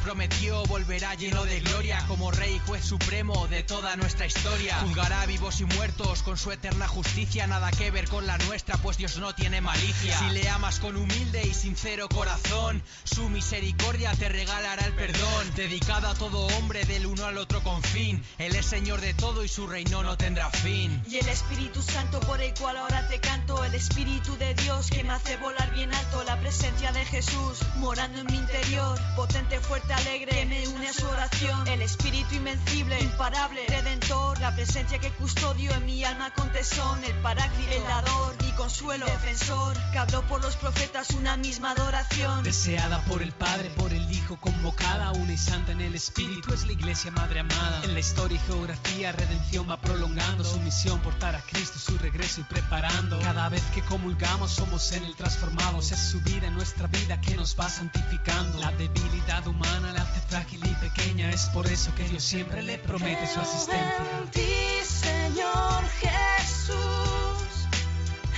Prometió, 0.00 0.62
volverá 0.64 1.14
lleno 1.14 1.44
de 1.44 1.60
gloria, 1.60 2.04
como 2.08 2.30
Rey 2.30 2.54
y 2.56 2.58
Juez 2.60 2.84
Supremo 2.84 3.46
de 3.48 3.62
toda 3.62 3.96
nuestra 3.96 4.26
historia. 4.26 4.78
Juzgará 4.80 5.24
vivos 5.26 5.60
y 5.60 5.64
muertos 5.64 6.22
con 6.22 6.36
su 6.36 6.50
eterna 6.50 6.88
justicia, 6.88 7.46
nada 7.46 7.70
que 7.70 7.90
ver 7.90 8.08
con 8.08 8.26
la 8.26 8.38
nuestra, 8.38 8.76
pues 8.78 8.96
Dios 8.96 9.18
no 9.18 9.34
tiene 9.34 9.60
malicia. 9.60 10.18
Si 10.18 10.30
le 10.30 10.48
amas 10.48 10.80
con 10.80 10.96
humilde 10.96 11.46
y 11.46 11.54
sincero 11.54 12.08
corazón, 12.08 12.82
su 13.04 13.28
misericordia 13.28 14.12
te 14.14 14.28
regalará 14.28 14.84
el 14.86 14.94
perdón. 14.94 15.54
Dedicado 15.54 16.08
a 16.08 16.14
todo 16.14 16.46
hombre 16.58 16.84
del 16.84 17.06
uno 17.06 17.26
al 17.26 17.38
otro 17.38 17.62
con 17.62 17.82
fin, 17.82 18.24
Él 18.38 18.54
es 18.56 18.66
Señor 18.66 19.00
de 19.00 19.14
todo 19.14 19.44
y 19.44 19.48
su 19.48 19.66
reino 19.66 20.02
no 20.02 20.16
tendrá 20.16 20.50
fin. 20.50 21.02
Y 21.08 21.16
el 21.16 21.28
Espíritu 21.28 21.82
Santo 21.82 22.20
por 22.20 22.40
el 22.40 22.54
cual 22.54 22.76
ahora 22.76 23.06
te 23.08 23.20
canto, 23.20 23.64
el 23.64 23.74
Espíritu 23.74 24.36
de 24.36 24.54
Dios 24.54 24.90
que 24.90 25.04
me 25.04 25.12
hace 25.12 25.36
volar 25.36 25.72
bien 25.74 25.92
alto, 25.92 26.24
la 26.24 26.40
presencia 26.40 26.92
de 26.92 27.04
Jesús 27.04 27.58
morando 27.76 28.20
en 28.20 28.26
mi 28.26 28.36
interior, 28.36 28.98
potente, 29.16 29.60
fuerte, 29.60 29.89
alegre, 29.92 30.32
que 30.32 30.46
me 30.46 30.68
une 30.68 30.88
a 30.88 30.92
su 30.92 31.06
oración, 31.06 31.66
el 31.68 31.82
Espíritu 31.82 32.34
invencible, 32.34 33.00
imparable, 33.00 33.64
redentor, 33.68 34.38
la 34.40 34.54
presencia 34.54 34.98
que 34.98 35.10
custodio 35.12 35.72
en 35.72 35.86
mi 35.86 36.04
alma 36.04 36.32
con 36.34 36.50
tesón, 36.52 37.02
el 37.04 37.14
paráclito, 37.22 37.72
el 37.72 37.82
dador 37.84 38.36
y 38.48 38.52
consuelo, 38.52 39.06
defensor, 39.06 39.76
que 39.92 39.98
habló 39.98 40.22
por 40.22 40.42
los 40.42 40.56
profetas 40.56 41.10
una 41.10 41.36
misma 41.36 41.72
adoración. 41.72 42.42
Deseada 42.42 43.02
por 43.04 43.22
el 43.22 43.32
Padre, 43.32 43.70
por 43.70 43.92
el 43.92 44.10
Hijo, 44.10 44.38
convocada, 44.40 45.12
una 45.12 45.32
y 45.32 45.38
santa 45.38 45.72
en 45.72 45.80
el 45.80 45.94
Espíritu, 45.94 46.52
es 46.52 46.66
la 46.66 46.72
Iglesia 46.72 47.10
Madre 47.10 47.40
amada. 47.40 47.82
En 47.84 47.94
la 47.94 48.00
historia 48.00 48.36
y 48.36 48.46
geografía, 48.46 49.12
redención 49.12 49.68
va 49.68 49.80
prolongando 49.80 50.44
su 50.44 50.58
misión, 50.60 51.00
portar 51.00 51.34
a 51.36 51.40
Cristo, 51.42 51.78
su 51.78 51.98
regreso 51.98 52.40
y 52.40 52.44
preparando. 52.44 53.18
Cada 53.20 53.48
vez 53.48 53.62
que 53.74 53.82
comulgamos, 53.82 54.52
somos 54.52 54.92
en 54.92 55.04
Él 55.04 55.14
transformados. 55.16 55.92
Es 55.92 55.98
su 55.98 56.20
vida 56.20 56.46
en 56.46 56.54
nuestra 56.54 56.86
vida 56.86 57.20
que 57.20 57.36
nos 57.36 57.58
va 57.58 57.68
santificando. 57.68 58.58
La 58.58 58.72
debilidad 58.72 59.46
humana 59.80 59.92
la 59.92 60.02
hace 60.02 60.20
frágil 60.28 60.60
y 60.64 60.74
pequeña, 60.74 61.30
es 61.30 61.46
por 61.46 61.66
eso 61.66 61.94
que 61.94 62.04
Dios 62.04 62.22
siempre 62.22 62.62
le 62.62 62.78
promete 62.78 63.26
su 63.26 63.40
asistencia. 63.40 64.04
En 64.22 64.30
ti, 64.30 64.84
Señor 64.84 65.84
Jesús, 66.00 67.66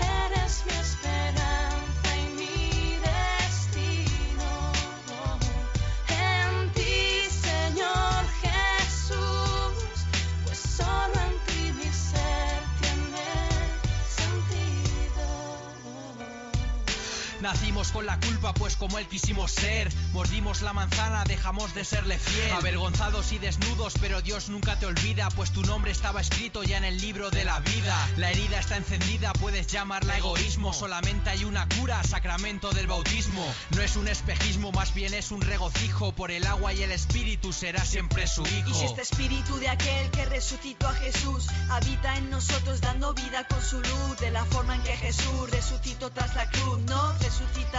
eres 0.01 0.65
mi 0.67 0.73
esperanza 0.73 1.02
Nacimos 17.43 17.91
con 17.91 18.07
la 18.07 18.21
culpa, 18.21 18.55
pues 18.55 18.77
como 18.77 18.99
él 18.99 19.09
quisimos 19.09 19.51
ser. 19.51 19.93
Mordimos 20.13 20.63
la 20.63 20.73
manzana, 20.73 21.25
dejamos 21.25 21.75
de 21.75 21.85
serle 21.85 22.17
fiel. 22.17 22.53
Avergonzados 22.53 23.33
y 23.33 23.39
desnudos, 23.39 23.95
pero 24.01 24.23
Dios 24.23 24.49
nunca 24.49 24.79
te 24.79 24.87
olvida, 24.87 25.29
pues 25.31 25.51
tu 25.51 25.63
nombre 25.63 25.91
estaba 25.91 26.21
escrito 26.21 26.63
ya 26.63 26.77
en 26.77 26.85
el 26.85 27.01
libro 27.01 27.31
de 27.31 27.45
la 27.45 27.59
vida. 27.59 28.09
La 28.17 28.31
herida 28.31 28.61
está 28.61 28.77
encendida, 28.77 29.33
puedes 29.33 29.67
llamarla 29.67 30.19
egoísmo. 30.19 30.73
Solamente 30.73 31.31
hay 31.31 31.43
una 31.43 31.69
cura, 31.69 32.01
sacramento 32.05 32.71
del 32.71 32.87
bautismo. 32.87 33.45
No 33.71 33.83
es 33.83 33.97
un 33.97 34.07
espejismo, 34.07 34.71
más 34.71 34.95
bien 34.95 35.13
es 35.13 35.33
un 35.33 35.41
regocijo. 35.41 36.13
Por 36.13 36.31
el 36.31 36.47
agua 36.47 36.73
y 36.73 36.85
el 36.85 36.93
espíritu 36.93 37.53
será 37.53 37.85
siempre 37.85 38.29
su 38.29 38.43
hijo. 38.47 38.71
Y 38.71 38.75
si 38.75 38.85
este 38.85 39.03
espíritu 39.03 39.57
de 39.57 39.69
aquel 39.69 40.11
que 40.13 40.27
resucitó 40.27 40.87
a 40.87 40.95
Jesús 40.95 41.49
habita 41.71 42.17
en 42.19 42.31
nosotros 42.31 42.81
dando 42.81 43.15
vida 43.15 43.45
con 43.49 43.61
su 43.61 43.81
luz, 43.81 44.19
de 44.21 44.31
la 44.31 44.45
forma 44.45 44.77
en 44.77 44.83
que 44.83 44.97
Jesús 44.97 45.51
resucitó 45.51 46.11
tras 46.11 46.37
la 46.37 46.49
cruz, 46.49 46.79
no 47.43 47.49
resucitará. 47.49 47.72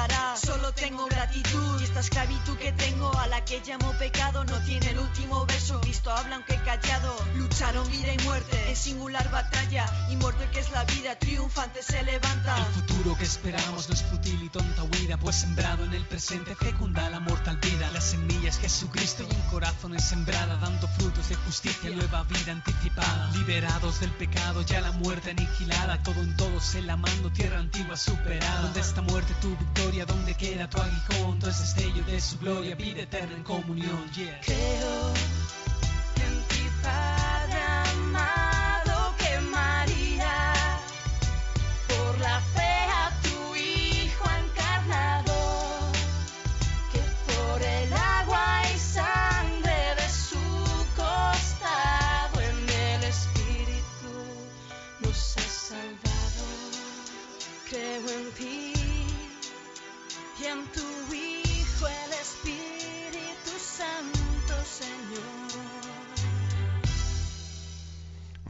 Esclavitud 2.03 2.57
que 2.57 2.73
tengo 2.73 3.17
a 3.17 3.27
la 3.27 3.45
que 3.45 3.61
llamo 3.65 3.91
pecado 3.97 4.43
no 4.43 4.59
tiene 4.65 4.89
el 4.89 4.99
último 4.99 5.45
verso. 5.45 5.79
Cristo 5.81 6.11
habla 6.11 6.35
aunque 6.35 6.55
callado, 6.57 7.15
lucharon 7.35 7.89
vida 7.89 8.13
y 8.13 8.17
muerte 8.25 8.69
en 8.69 8.75
singular 8.75 9.29
batalla 9.31 9.85
el 10.31 10.49
que 10.51 10.59
es 10.59 10.71
la 10.71 10.85
vida 10.85 11.17
triunfante 11.19 11.83
se 11.83 12.01
levanta. 12.03 12.57
El 12.57 12.73
futuro 12.73 13.17
que 13.17 13.25
esperamos 13.25 13.89
no 13.89 13.93
es 13.93 14.03
fútil 14.03 14.41
y 14.41 14.49
tonta 14.49 14.83
huida, 14.83 15.17
pues 15.17 15.35
sembrado 15.35 15.83
en 15.83 15.93
el 15.93 16.05
presente 16.05 16.55
fecunda 16.55 17.09
la 17.09 17.19
mortal 17.19 17.57
vida. 17.57 17.89
La 17.91 17.99
semilla 17.99 18.49
es 18.49 18.57
Jesucristo 18.57 19.23
y 19.29 19.33
en 19.33 19.41
corazones 19.51 20.03
sembrada, 20.03 20.55
dando 20.57 20.87
frutos 20.87 21.27
de 21.27 21.35
justicia, 21.35 21.89
nueva 21.89 22.23
vida 22.23 22.53
anticipada. 22.53 23.31
Liberados 23.33 23.99
del 23.99 24.11
pecado, 24.11 24.61
ya 24.61 24.79
la 24.79 24.91
muerte 24.93 25.31
aniquilada, 25.31 26.01
todo 26.03 26.21
en 26.21 26.37
todos 26.37 26.73
el 26.75 26.89
amando, 26.89 27.29
tierra 27.31 27.59
antigua 27.59 27.97
superada. 27.97 28.61
Donde 28.61 28.79
está 28.79 29.01
muerte 29.01 29.33
tu 29.41 29.49
victoria, 29.57 30.05
donde 30.05 30.35
queda 30.35 30.69
tu 30.69 30.81
aguijón, 30.81 31.39
todo 31.39 31.49
es 31.49 31.59
destello 31.93 32.03
de 32.05 32.21
su 32.21 32.37
gloria, 32.39 32.75
vida 32.75 33.01
eterna 33.01 33.35
en 33.35 33.43
comunión. 33.43 34.11
Yeah. 34.15 34.39
Creo 34.41 35.13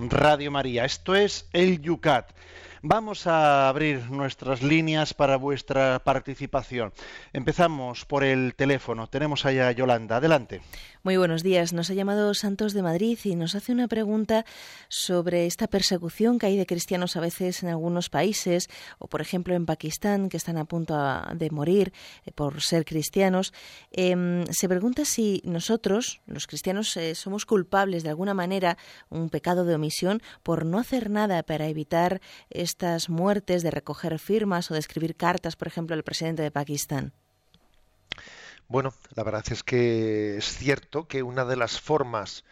Radio 0.09 0.51
María. 0.51 0.85
Esto 0.85 1.15
es 1.15 1.47
el 1.53 1.81
Yucat. 1.81 2.31
Vamos 2.81 3.27
a 3.27 3.69
abrir 3.69 4.09
nuestras 4.09 4.61
líneas 4.61 5.13
para 5.13 5.37
vuestra 5.37 5.99
participación. 6.03 6.91
Empezamos 7.31 8.03
por 8.03 8.25
el 8.25 8.55
teléfono. 8.55 9.07
Tenemos 9.07 9.45
allá 9.45 9.69
a 9.69 9.71
Yolanda. 9.71 10.17
Adelante. 10.17 10.61
Muy 11.05 11.17
buenos 11.17 11.43
días. 11.43 11.73
Nos 11.73 11.89
ha 11.89 11.95
llamado 11.95 12.33
Santos 12.33 12.71
de 12.71 12.81
Madrid 12.81 13.19
y 13.25 13.35
nos 13.35 13.55
hace 13.55 13.73
una 13.73 13.89
pregunta 13.89 14.45
sobre 14.87 15.45
esta 15.45 15.67
persecución 15.67 16.39
que 16.39 16.45
hay 16.45 16.55
de 16.55 16.65
cristianos 16.65 17.17
a 17.17 17.19
veces 17.19 17.61
en 17.61 17.67
algunos 17.67 18.09
países, 18.09 18.69
o 18.99 19.09
por 19.09 19.19
ejemplo 19.19 19.53
en 19.53 19.65
Pakistán, 19.65 20.29
que 20.29 20.37
están 20.37 20.57
a 20.57 20.63
punto 20.63 20.95
de 21.35 21.49
morir 21.49 21.91
eh, 22.25 22.31
por 22.31 22.61
ser 22.61 22.85
cristianos. 22.85 23.51
Em, 23.91 24.45
se 24.45 24.69
pregunta 24.69 25.03
si 25.03 25.41
nosotros, 25.43 26.21
los 26.25 26.47
cristianos, 26.47 26.95
eh, 26.95 27.15
somos 27.15 27.45
culpables 27.45 28.03
de 28.03 28.09
alguna 28.09 28.33
manera, 28.33 28.77
un 29.09 29.29
pecado 29.29 29.65
de 29.65 29.75
omisión, 29.75 30.21
por 30.41 30.65
no 30.65 30.79
hacer 30.79 31.09
nada 31.09 31.43
para 31.43 31.67
evitar 31.67 32.21
estas 32.49 33.09
muertes 33.09 33.61
de 33.61 33.71
recoger 33.71 34.19
firmas 34.19 34.71
o 34.71 34.73
de 34.73 34.79
escribir 34.79 35.17
cartas, 35.17 35.57
por 35.57 35.67
ejemplo, 35.67 35.97
al 35.97 36.03
presidente 36.05 36.43
de 36.43 36.51
Pakistán. 36.51 37.11
Bueno, 38.67 38.93
la 39.15 39.23
verdad 39.23 39.43
es 39.51 39.63
que 39.63 40.37
es 40.37 40.45
cierto 40.57 41.07
que 41.07 41.23
una 41.23 41.45
de 41.45 41.55
las 41.55 41.79
formas 41.79 42.43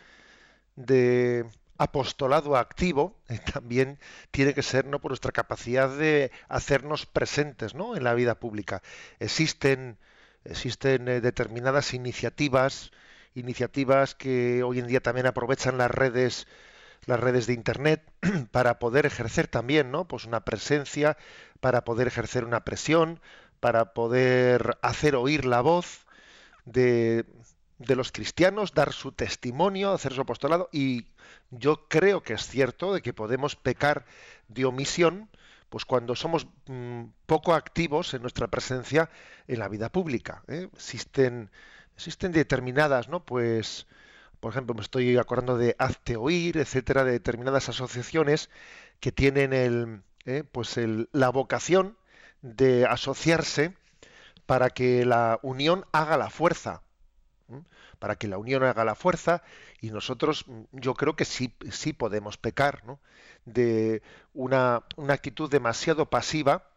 de 0.76 1.46
apostolado 1.78 2.58
activo 2.58 3.18
eh, 3.28 3.40
también 3.54 4.00
tiene 4.32 4.54
que 4.54 4.62
ser 4.62 4.86
no 4.86 5.00
por 5.00 5.12
nuestra 5.12 5.32
capacidad 5.32 5.90
de 5.90 6.32
hacernos 6.48 7.06
presentes 7.06 7.74
¿no? 7.74 7.96
en 7.96 8.04
la 8.04 8.14
vida 8.14 8.36
pública. 8.40 8.82
Existen, 9.20 9.98
existen 10.46 11.08
eh, 11.08 11.22
determinadas 11.22 11.94
iniciativas, 11.94 12.92
iniciativas 13.34 14.14
que 14.16 14.64
hoy 14.64 14.80
en 14.80 14.88
día 14.88 15.02
también 15.02 15.26
aprovechan 15.28 15.78
las 15.78 15.92
redes 15.92 16.48
las 17.06 17.20
redes 17.20 17.48
de 17.48 17.54
internet 17.54 18.04
para 18.52 18.78
poder 18.78 19.08
ejercer 19.08 19.48
también 19.48 19.92
no 19.92 20.08
pues 20.08 20.26
una 20.26 20.46
presencia 20.46 21.18
para 21.60 21.84
poder 21.84 22.08
ejercer 22.08 22.46
una 22.46 22.64
presión 22.64 23.20
para 23.62 23.94
poder 23.96 24.78
hacer 24.84 25.16
oír 25.16 25.46
la 25.46 25.62
voz 25.62 26.08
de, 26.66 27.26
de 27.80 27.96
los 27.96 28.12
cristianos 28.12 28.74
dar 28.74 28.94
su 28.94 29.12
testimonio 29.12 29.92
hacer 29.92 30.14
su 30.14 30.22
apostolado. 30.22 30.70
Y 30.72 31.08
yo 31.52 31.88
creo 31.88 32.22
que 32.24 32.34
es 32.34 32.48
cierto 32.48 32.94
de 32.94 33.02
que 33.02 33.14
podemos 33.14 33.56
pecar 33.56 34.06
de 34.48 34.66
omisión 34.66 35.30
pues 35.70 35.86
cuando 35.86 36.16
somos 36.16 36.48
mm, 36.68 37.04
poco 37.26 37.54
activos 37.54 38.14
en 38.14 38.22
nuestra 38.22 38.48
presencia 38.48 39.10
en 39.48 39.60
la 39.60 39.70
vida 39.70 39.90
pública 39.90 40.44
¿eh? 40.50 40.68
existen 40.74 41.50
existen 41.96 42.34
determinadas 42.34 43.08
no 43.10 43.24
pues 43.26 43.88
por 44.40 44.52
ejemplo, 44.52 44.74
me 44.76 44.82
estoy 44.82 45.18
acordando 45.18 45.58
de 45.58 45.76
Hazte 45.80 46.18
Oír, 46.18 46.58
etcétera, 46.58 47.04
de 47.04 47.12
determinadas 47.14 47.70
asociaciones 47.70 48.50
que 49.00 49.12
tienen 49.12 49.54
el, 49.54 50.02
eh, 50.26 50.44
pues 50.52 50.78
el- 50.78 51.10
la 51.14 51.30
vocación 51.30 51.98
de 52.42 52.86
asociarse 52.86 53.76
para 54.46 54.70
que 54.70 55.06
la 55.06 55.40
unión 55.42 55.86
haga 55.92 56.18
la 56.18 56.30
fuerza. 56.30 56.82
Para 58.00 58.16
que 58.16 58.28
la 58.28 58.38
unión 58.40 58.64
haga 58.64 58.84
la 58.84 58.96
fuerza 58.96 59.44
y 59.80 59.92
nosotros, 59.92 60.48
mm, 60.48 60.64
yo 60.72 60.96
creo 60.96 61.16
que 61.16 61.26
sí, 61.26 61.54
sí 61.70 61.94
podemos 61.94 62.38
pecar 62.38 62.84
¿no? 62.86 63.00
de 63.46 64.02
una, 64.34 64.84
una 64.96 65.14
actitud 65.14 65.52
demasiado 65.52 66.10
pasiva 66.10 66.68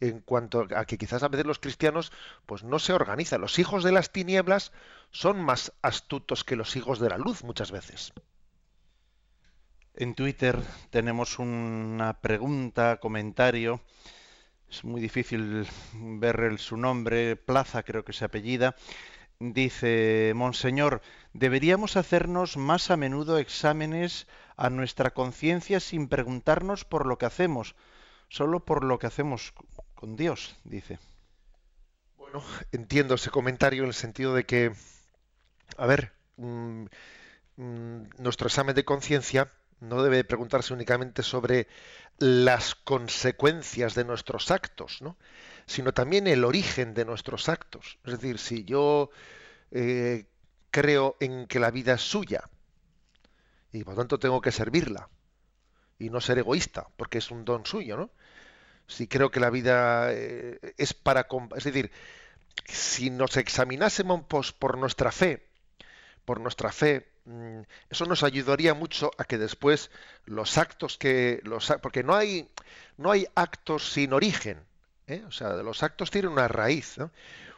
en 0.00 0.20
cuanto 0.20 0.66
a 0.74 0.84
que 0.86 0.98
quizás 0.98 1.22
a 1.22 1.28
veces 1.28 1.46
los 1.46 1.58
cristianos 1.58 2.12
pues 2.46 2.64
no 2.64 2.78
se 2.78 2.92
organizan. 2.92 3.40
Los 3.40 3.58
hijos 3.58 3.84
de 3.84 3.92
las 3.92 4.12
tinieblas 4.12 4.72
son 5.10 5.40
más 5.40 5.72
astutos 5.82 6.42
que 6.42 6.56
los 6.56 6.74
hijos 6.76 6.98
de 6.98 7.10
la 7.10 7.18
luz 7.18 7.44
muchas 7.44 7.70
veces. 7.70 8.12
En 9.94 10.14
Twitter 10.14 10.58
tenemos 10.90 11.38
una 11.38 12.20
pregunta, 12.20 12.98
comentario. 12.98 13.80
Es 14.70 14.84
muy 14.84 15.00
difícil 15.00 15.66
ver 15.92 16.40
el- 16.40 16.58
su 16.58 16.76
nombre, 16.76 17.36
Plaza 17.36 17.82
creo 17.82 18.04
que 18.04 18.12
se 18.12 18.24
apellida. 18.24 18.76
Dice, 19.40 20.32
Monseñor, 20.36 21.02
deberíamos 21.32 21.96
hacernos 21.96 22.56
más 22.56 22.90
a 22.90 22.96
menudo 22.96 23.38
exámenes 23.38 24.26
a 24.56 24.70
nuestra 24.70 25.10
conciencia 25.12 25.80
sin 25.80 26.08
preguntarnos 26.08 26.84
por 26.84 27.06
lo 27.06 27.18
que 27.18 27.26
hacemos, 27.26 27.74
solo 28.28 28.64
por 28.64 28.84
lo 28.84 28.98
que 28.98 29.08
hacemos 29.08 29.54
con 29.94 30.16
Dios, 30.16 30.56
dice. 30.64 30.98
Bueno, 32.16 32.42
entiendo 32.72 33.14
ese 33.16 33.30
comentario 33.30 33.82
en 33.82 33.88
el 33.88 33.94
sentido 33.94 34.34
de 34.34 34.44
que, 34.44 34.72
a 35.76 35.86
ver, 35.86 36.12
mm, 36.36 36.84
mm, 37.56 38.02
nuestro 38.18 38.48
examen 38.48 38.74
de 38.74 38.84
conciencia 38.84 39.50
no 39.80 40.02
debe 40.02 40.24
preguntarse 40.24 40.72
únicamente 40.74 41.22
sobre 41.22 41.66
las 42.18 42.74
consecuencias 42.74 43.94
de 43.94 44.04
nuestros 44.04 44.50
actos, 44.50 45.00
¿no? 45.00 45.16
sino 45.66 45.92
también 45.92 46.26
el 46.26 46.44
origen 46.44 46.94
de 46.94 47.04
nuestros 47.04 47.48
actos. 47.48 47.98
Es 48.04 48.12
decir, 48.12 48.38
si 48.38 48.64
yo 48.64 49.10
eh, 49.70 50.26
creo 50.70 51.16
en 51.20 51.46
que 51.46 51.60
la 51.60 51.70
vida 51.70 51.94
es 51.94 52.02
suya 52.02 52.48
y 53.72 53.84
por 53.84 53.96
tanto 53.96 54.18
tengo 54.18 54.40
que 54.40 54.52
servirla 54.52 55.08
y 55.98 56.10
no 56.10 56.20
ser 56.20 56.38
egoísta, 56.38 56.88
porque 56.96 57.18
es 57.18 57.30
un 57.30 57.44
don 57.44 57.66
suyo, 57.66 57.96
¿no? 57.96 58.10
Si 58.86 59.06
creo 59.06 59.30
que 59.30 59.38
la 59.38 59.50
vida 59.50 60.12
eh, 60.12 60.74
es 60.76 60.94
para... 60.94 61.28
Es 61.56 61.64
decir, 61.64 61.92
si 62.66 63.10
nos 63.10 63.36
examinásemos 63.36 64.52
por 64.52 64.78
nuestra 64.78 65.12
fe, 65.12 65.49
por 66.30 66.38
nuestra 66.38 66.70
fe, 66.70 67.10
mm, 67.24 67.62
eso 67.88 68.04
nos 68.06 68.22
ayudaría 68.22 68.72
mucho 68.72 69.10
a 69.18 69.24
que 69.24 69.36
después 69.36 69.90
los 70.26 70.58
actos 70.58 70.96
que 70.96 71.40
los 71.42 71.74
porque 71.82 72.04
no 72.04 72.14
hay 72.14 72.48
no 72.98 73.10
hay 73.10 73.26
actos 73.34 73.90
sin 73.90 74.12
origen, 74.12 74.64
¿eh? 75.08 75.24
o 75.26 75.32
sea, 75.32 75.54
los 75.54 75.82
actos 75.82 76.12
tienen 76.12 76.30
una 76.30 76.46
raíz. 76.46 76.98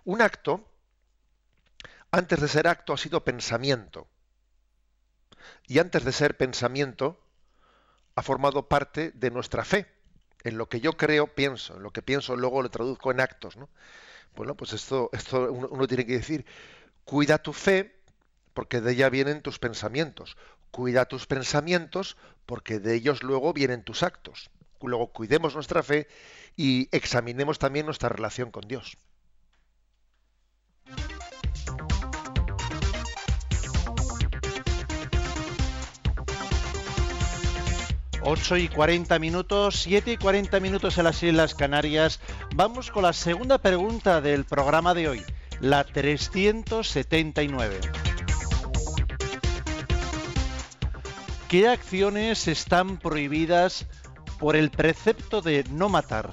Un 0.06 0.22
acto 0.22 0.64
antes 2.10 2.40
de 2.40 2.48
ser 2.48 2.66
acto 2.66 2.94
ha 2.94 2.96
sido 2.96 3.22
pensamiento 3.22 4.08
y 5.66 5.78
antes 5.78 6.02
de 6.02 6.12
ser 6.12 6.38
pensamiento 6.38 7.20
ha 8.14 8.22
formado 8.22 8.68
parte 8.68 9.10
de 9.10 9.30
nuestra 9.30 9.66
fe. 9.66 9.86
En 10.44 10.56
lo 10.56 10.70
que 10.70 10.80
yo 10.80 10.94
creo, 10.94 11.26
pienso. 11.26 11.76
En 11.76 11.82
lo 11.82 11.90
que 11.90 12.00
pienso, 12.00 12.36
luego 12.36 12.62
lo 12.62 12.70
traduzco 12.70 13.10
en 13.10 13.20
actos, 13.20 13.58
¿no? 13.58 13.68
Bueno, 14.34 14.54
pues 14.54 14.72
esto, 14.72 15.10
esto 15.12 15.52
uno 15.52 15.86
tiene 15.86 16.06
que 16.06 16.14
decir, 16.14 16.46
cuida 17.04 17.36
tu 17.36 17.52
fe, 17.52 18.01
porque 18.54 18.80
de 18.80 18.92
ella 18.92 19.10
vienen 19.10 19.42
tus 19.42 19.58
pensamientos. 19.58 20.36
Cuida 20.70 21.06
tus 21.06 21.26
pensamientos, 21.26 22.16
porque 22.46 22.78
de 22.78 22.94
ellos 22.94 23.22
luego 23.22 23.52
vienen 23.52 23.82
tus 23.82 24.02
actos. 24.02 24.50
Luego 24.80 25.12
cuidemos 25.12 25.54
nuestra 25.54 25.82
fe 25.82 26.08
y 26.56 26.88
examinemos 26.92 27.58
también 27.58 27.86
nuestra 27.86 28.08
relación 28.08 28.50
con 28.50 28.66
Dios. 28.66 28.96
8 38.24 38.56
y 38.56 38.68
40 38.68 39.18
minutos, 39.18 39.80
7 39.82 40.12
y 40.12 40.16
40 40.16 40.60
minutos 40.60 40.96
en 40.98 41.04
las 41.04 41.22
Islas 41.22 41.54
Canarias. 41.54 42.20
Vamos 42.54 42.90
con 42.90 43.02
la 43.02 43.12
segunda 43.12 43.58
pregunta 43.58 44.20
del 44.20 44.44
programa 44.44 44.94
de 44.94 45.08
hoy, 45.08 45.22
la 45.60 45.84
379. 45.84 48.11
¿Qué 51.52 51.68
acciones 51.68 52.48
están 52.48 52.96
prohibidas 52.96 53.86
por 54.38 54.56
el 54.56 54.70
precepto 54.70 55.42
de 55.42 55.64
no 55.64 55.90
matar? 55.90 56.32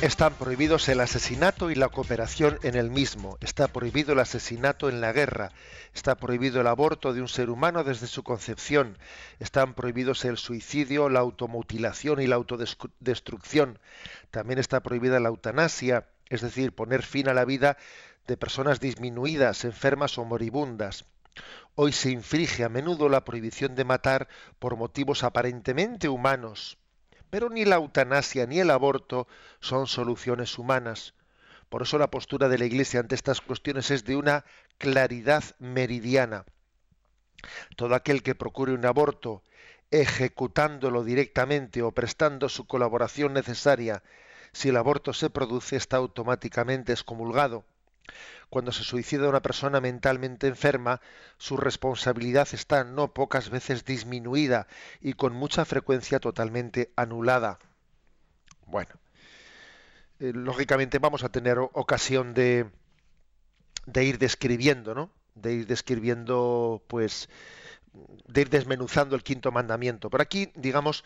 Están 0.00 0.34
prohibidos 0.34 0.88
el 0.88 0.98
asesinato 0.98 1.70
y 1.70 1.76
la 1.76 1.90
cooperación 1.90 2.58
en 2.64 2.74
el 2.74 2.90
mismo. 2.90 3.38
Está 3.40 3.68
prohibido 3.68 4.14
el 4.14 4.18
asesinato 4.18 4.88
en 4.88 5.00
la 5.00 5.12
guerra. 5.12 5.52
Está 5.94 6.16
prohibido 6.16 6.60
el 6.60 6.66
aborto 6.66 7.14
de 7.14 7.20
un 7.20 7.28
ser 7.28 7.50
humano 7.50 7.84
desde 7.84 8.08
su 8.08 8.24
concepción. 8.24 8.98
Están 9.38 9.74
prohibidos 9.74 10.24
el 10.24 10.36
suicidio, 10.36 11.08
la 11.08 11.20
automutilación 11.20 12.20
y 12.20 12.26
la 12.26 12.34
autodestrucción. 12.34 13.78
También 14.32 14.58
está 14.58 14.80
prohibida 14.80 15.20
la 15.20 15.28
eutanasia, 15.28 16.08
es 16.30 16.40
decir, 16.40 16.72
poner 16.72 17.04
fin 17.04 17.28
a 17.28 17.32
la 17.32 17.44
vida 17.44 17.76
de 18.26 18.36
personas 18.36 18.80
disminuidas, 18.80 19.64
enfermas 19.64 20.18
o 20.18 20.24
moribundas. 20.24 21.04
Hoy 21.74 21.92
se 21.92 22.10
inflige 22.10 22.64
a 22.64 22.68
menudo 22.68 23.08
la 23.08 23.24
prohibición 23.24 23.74
de 23.74 23.84
matar 23.84 24.28
por 24.58 24.76
motivos 24.76 25.24
aparentemente 25.24 26.08
humanos 26.08 26.78
pero 27.32 27.48
ni 27.48 27.64
la 27.64 27.76
eutanasia 27.76 28.44
ni 28.46 28.60
el 28.60 28.70
aborto 28.70 29.26
son 29.58 29.86
soluciones 29.86 30.58
humanas. 30.58 31.14
Por 31.70 31.80
eso 31.80 31.96
la 31.96 32.10
postura 32.10 32.50
de 32.50 32.58
la 32.58 32.66
Iglesia 32.66 33.00
ante 33.00 33.14
estas 33.14 33.40
cuestiones 33.40 33.90
es 33.90 34.04
de 34.04 34.16
una 34.16 34.44
claridad 34.76 35.42
meridiana. 35.58 36.44
Todo 37.74 37.94
aquel 37.94 38.22
que 38.22 38.34
procure 38.34 38.74
un 38.74 38.84
aborto 38.84 39.42
ejecutándolo 39.90 41.04
directamente 41.04 41.80
o 41.80 41.92
prestando 41.92 42.50
su 42.50 42.66
colaboración 42.66 43.32
necesaria, 43.32 44.02
si 44.52 44.68
el 44.68 44.76
aborto 44.76 45.14
se 45.14 45.30
produce, 45.30 45.76
está 45.76 45.96
automáticamente 45.96 46.92
excomulgado. 46.92 47.64
Cuando 48.50 48.72
se 48.72 48.84
suicida 48.84 49.28
una 49.28 49.40
persona 49.40 49.80
mentalmente 49.80 50.46
enferma, 50.46 51.00
su 51.38 51.56
responsabilidad 51.56 52.48
está 52.52 52.84
no 52.84 53.14
pocas 53.14 53.48
veces 53.50 53.84
disminuida 53.84 54.66
y 55.00 55.14
con 55.14 55.32
mucha 55.32 55.64
frecuencia 55.64 56.20
totalmente 56.20 56.92
anulada. 56.96 57.58
Bueno, 58.66 58.90
eh, 60.20 60.32
lógicamente 60.34 60.98
vamos 60.98 61.24
a 61.24 61.30
tener 61.30 61.58
ocasión 61.58 62.34
de, 62.34 62.70
de 63.86 64.04
ir 64.04 64.18
describiendo, 64.18 64.94
¿no? 64.94 65.10
De 65.34 65.54
ir 65.54 65.66
describiendo, 65.66 66.82
pues, 66.88 67.28
de 68.26 68.40
ir 68.42 68.50
desmenuzando 68.50 69.16
el 69.16 69.22
quinto 69.22 69.50
mandamiento. 69.50 70.10
Por 70.10 70.20
aquí, 70.20 70.52
digamos, 70.54 71.04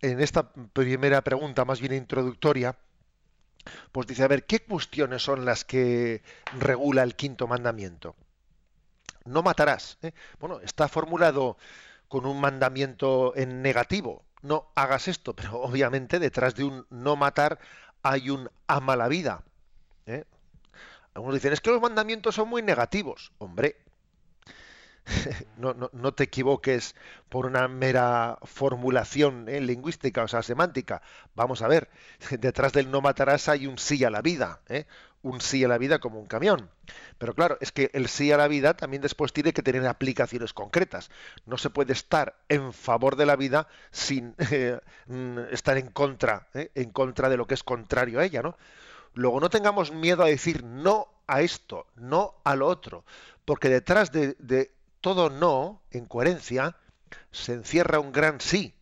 en 0.00 0.20
esta 0.20 0.52
primera 0.52 1.22
pregunta, 1.22 1.64
más 1.64 1.80
bien 1.80 1.94
introductoria, 1.94 2.76
pues 3.92 4.06
dice, 4.06 4.22
a 4.24 4.28
ver, 4.28 4.44
¿qué 4.44 4.60
cuestiones 4.60 5.22
son 5.22 5.44
las 5.44 5.64
que 5.64 6.22
regula 6.58 7.02
el 7.02 7.16
quinto 7.16 7.46
mandamiento? 7.46 8.16
No 9.24 9.42
matarás. 9.42 9.98
¿eh? 10.02 10.12
Bueno, 10.38 10.60
está 10.60 10.88
formulado 10.88 11.56
con 12.08 12.26
un 12.26 12.40
mandamiento 12.40 13.34
en 13.36 13.62
negativo. 13.62 14.24
No 14.42 14.70
hagas 14.74 15.08
esto, 15.08 15.34
pero 15.34 15.60
obviamente 15.62 16.18
detrás 16.18 16.54
de 16.54 16.64
un 16.64 16.86
no 16.90 17.16
matar 17.16 17.58
hay 18.02 18.30
un 18.30 18.50
ama 18.66 18.96
la 18.96 19.08
vida. 19.08 19.42
¿eh? 20.06 20.24
Algunos 21.14 21.36
dicen, 21.36 21.52
es 21.52 21.60
que 21.60 21.70
los 21.70 21.80
mandamientos 21.80 22.34
son 22.34 22.48
muy 22.48 22.62
negativos. 22.62 23.32
Hombre, 23.38 23.83
no, 25.58 25.74
no, 25.74 26.14
te 26.14 26.24
equivoques 26.24 26.94
por 27.28 27.46
una 27.46 27.68
mera 27.68 28.38
formulación 28.42 29.48
¿eh? 29.48 29.60
lingüística, 29.60 30.22
o 30.22 30.28
sea, 30.28 30.42
semántica. 30.42 31.02
Vamos 31.34 31.62
a 31.62 31.68
ver, 31.68 31.88
detrás 32.38 32.72
del 32.72 32.90
no 32.90 33.00
matarás 33.00 33.48
hay 33.48 33.66
un 33.66 33.78
sí 33.78 34.04
a 34.04 34.10
la 34.10 34.22
vida, 34.22 34.60
¿eh? 34.68 34.86
un 35.22 35.40
sí 35.40 35.64
a 35.64 35.68
la 35.68 35.78
vida 35.78 35.98
como 35.98 36.18
un 36.18 36.26
camión. 36.26 36.70
Pero 37.18 37.34
claro, 37.34 37.56
es 37.60 37.72
que 37.72 37.90
el 37.94 38.08
sí 38.08 38.32
a 38.32 38.36
la 38.36 38.48
vida 38.48 38.74
también 38.74 39.02
después 39.02 39.32
tiene 39.32 39.52
que 39.52 39.62
tener 39.62 39.86
aplicaciones 39.86 40.52
concretas. 40.52 41.10
No 41.46 41.56
se 41.58 41.70
puede 41.70 41.92
estar 41.92 42.36
en 42.48 42.72
favor 42.72 43.16
de 43.16 43.26
la 43.26 43.36
vida 43.36 43.68
sin 43.90 44.34
eh, 44.50 44.78
mm, 45.06 45.38
estar 45.50 45.78
en 45.78 45.88
contra, 45.88 46.48
en 46.52 46.90
contra 46.90 47.28
de 47.28 47.36
lo 47.36 47.46
que 47.46 47.54
es 47.54 47.62
contrario 47.62 48.20
a 48.20 48.24
ella, 48.24 48.42
¿no? 48.42 48.56
Luego 49.14 49.38
no 49.38 49.48
tengamos 49.48 49.92
miedo 49.92 50.24
a 50.24 50.28
decir 50.28 50.64
no 50.64 51.08
a 51.26 51.40
esto, 51.40 51.86
no 51.96 52.34
a 52.44 52.56
lo 52.56 52.66
otro, 52.66 53.04
porque 53.44 53.68
detrás 53.68 54.10
de, 54.12 54.36
todo 55.04 55.28
no, 55.28 55.82
en 55.90 56.06
coherencia, 56.06 56.78
se 57.30 57.52
encierra 57.52 58.00
un 58.00 58.10
gran 58.10 58.40
sí. 58.40 58.74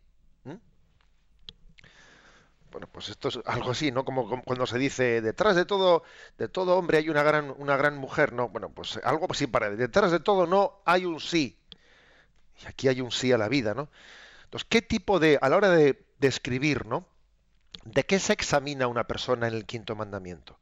Bueno, 2.71 2.87
pues 2.87 3.09
esto 3.09 3.29
es 3.29 3.41
algo 3.45 3.73
así, 3.73 3.91
¿no? 3.91 4.05
Como, 4.05 4.45
cuando 4.45 4.65
se 4.67 4.79
dice 4.79 5.21
detrás 5.21 5.57
de 5.57 5.65
todo, 5.65 6.05
de 6.39 6.47
todo 6.47 6.79
hombre 6.79 6.99
hay 6.99 7.09
una 7.09 7.25
gran, 7.25 7.53
una 7.59 7.77
gran 7.77 7.99
mujer, 7.99 8.33
¿no? 8.33 8.51
Bueno, 8.51 8.71
pues 8.71 9.01
algo 9.03 9.27
así 9.29 9.49
para 9.49 9.69
detrás 9.71 10.13
de 10.13 10.21
todo 10.21 10.47
no 10.47 10.81
hay 10.85 11.07
un 11.07 11.19
sí. 11.19 11.59
Y 12.63 12.67
aquí 12.69 12.87
hay 12.87 13.01
un 13.01 13.11
sí 13.11 13.33
a 13.33 13.37
la 13.37 13.49
vida, 13.49 13.75
¿no? 13.75 13.91
Entonces, 14.45 14.69
¿qué 14.71 14.81
tipo 14.81 15.19
de, 15.19 15.41
a 15.43 15.49
la 15.49 15.57
hora 15.57 15.71
de, 15.71 16.07
de 16.21 16.81
¿no? 16.87 17.05
¿De 17.85 18.05
qué 18.05 18.21
se 18.21 18.33
examina 18.33 18.87
una 18.87 19.09
persona 19.09 19.49
en 19.49 19.55
el 19.55 19.67
quinto 19.67 19.97
mandamiento? 19.97 20.57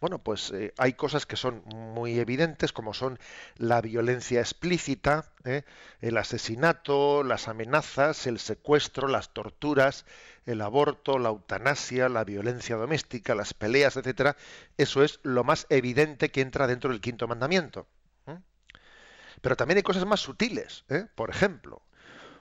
Bueno, 0.00 0.18
pues 0.18 0.50
eh, 0.52 0.72
hay 0.78 0.94
cosas 0.94 1.26
que 1.26 1.36
son 1.36 1.62
muy 1.66 2.18
evidentes, 2.18 2.72
como 2.72 2.94
son 2.94 3.18
la 3.56 3.82
violencia 3.82 4.40
explícita, 4.40 5.30
¿eh? 5.44 5.62
el 6.00 6.16
asesinato, 6.16 7.22
las 7.22 7.48
amenazas, 7.48 8.26
el 8.26 8.38
secuestro, 8.38 9.08
las 9.08 9.34
torturas, 9.34 10.06
el 10.46 10.62
aborto, 10.62 11.18
la 11.18 11.28
eutanasia, 11.28 12.08
la 12.08 12.24
violencia 12.24 12.76
doméstica, 12.76 13.34
las 13.34 13.52
peleas, 13.52 13.98
etcétera. 13.98 14.36
Eso 14.78 15.02
es 15.02 15.20
lo 15.22 15.44
más 15.44 15.66
evidente 15.68 16.30
que 16.30 16.40
entra 16.40 16.66
dentro 16.66 16.90
del 16.90 17.02
quinto 17.02 17.28
mandamiento. 17.28 17.86
¿eh? 18.26 18.38
Pero 19.42 19.56
también 19.56 19.76
hay 19.76 19.82
cosas 19.82 20.06
más 20.06 20.20
sutiles. 20.20 20.84
Por 21.14 21.28
ejemplo, 21.28 21.82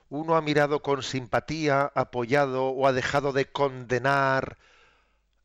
uno 0.07 0.38
ha 0.38 0.41
mirado 0.41 0.82
con 0.82 1.03
simpatía, 1.03 1.91
apoyado 1.93 2.68
o 2.68 2.88
ha 2.88 2.93
dejado 2.93 3.34
de 3.34 3.51
condenar 3.51 4.57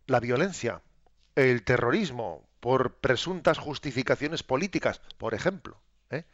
la 0.07 0.21
violencia 0.21 0.81
el 1.37 1.65
terrorismo 1.65 2.47
por 2.61 2.95
presuntas 2.95 3.59
justificaciones 3.59 4.43
políticas, 4.43 5.01
por 5.19 5.35
ejemplo. 5.35 5.77
¿eh? 6.11 6.25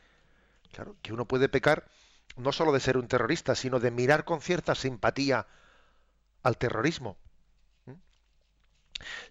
Claro, 0.73 0.97
que 1.03 1.13
uno 1.13 1.27
puede 1.27 1.49
pecar 1.49 1.87
no 2.37 2.53
solo 2.53 2.73
de 2.73 2.81
ser 2.81 2.97
un 2.97 3.09
terrorista, 3.09 3.55
sino 3.55 3.81
de 3.81 3.91
mirar 3.91 4.25
con 4.25 4.41
cierta 4.41 4.75
simpatía 4.75 5.47
al 6.43 6.57
terrorismo. 6.57 7.17
¿eh? 7.87 7.95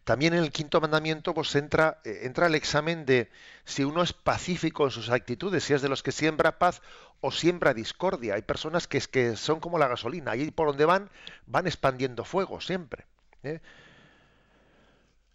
También 0.04 0.34
en 0.34 0.44
el 0.44 0.52
quinto 0.52 0.82
mandamiento 0.82 1.34
pues 1.34 1.56
entra, 1.56 2.02
eh, 2.04 2.22
entra 2.24 2.48
el 2.48 2.56
examen 2.56 3.06
de 3.06 3.32
si 3.64 3.84
uno 3.84 4.04
es 4.04 4.14
pacífico 4.14 4.86
en 4.86 4.92
sus 4.92 5.10
actitudes, 5.10 5.64
si 5.64 5.74
es 5.74 5.82
de 5.82 5.90
los 5.90 6.04
que 6.04 6.12
siembra 6.12 6.60
paz 6.60 6.82
o 7.22 7.32
siembra 7.32 7.74
discordia. 7.74 8.36
Hay 8.36 8.42
personas 8.42 8.88
que, 8.88 8.98
es, 8.98 9.08
que 9.08 9.38
son 9.38 9.60
como 9.60 9.78
la 9.78 9.88
gasolina, 9.88 10.32
ahí 10.32 10.52
por 10.52 10.68
donde 10.68 10.86
van 10.86 11.10
van 11.46 11.68
expandiendo 11.68 12.26
fuego 12.26 12.60
siempre. 12.60 13.06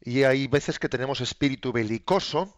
Y 0.04 0.24
hay 0.24 0.46
veces 0.46 0.78
que 0.78 0.88
tenemos 0.88 1.20
espíritu 1.20 1.72
belicoso, 1.72 2.54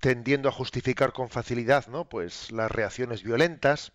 tendiendo 0.00 0.48
a 0.48 0.52
justificar 0.52 1.12
con 1.12 1.28
facilidad, 1.28 1.88
¿no? 1.88 2.08
Pues 2.08 2.52
las 2.52 2.70
reacciones 2.70 3.22
violentas, 3.22 3.92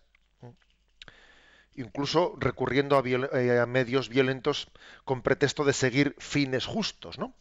incluso 1.74 2.34
recurriendo 2.38 2.98
a, 2.98 3.02
eh, 3.06 3.64
medios 3.66 4.08
violentos 4.08 4.68
con 5.04 5.22
pretexto 5.22 5.64
de 5.64 5.72
seguir 5.72 6.14
fines 6.18 6.66
justos, 6.66 7.18
¿no? 7.18 7.34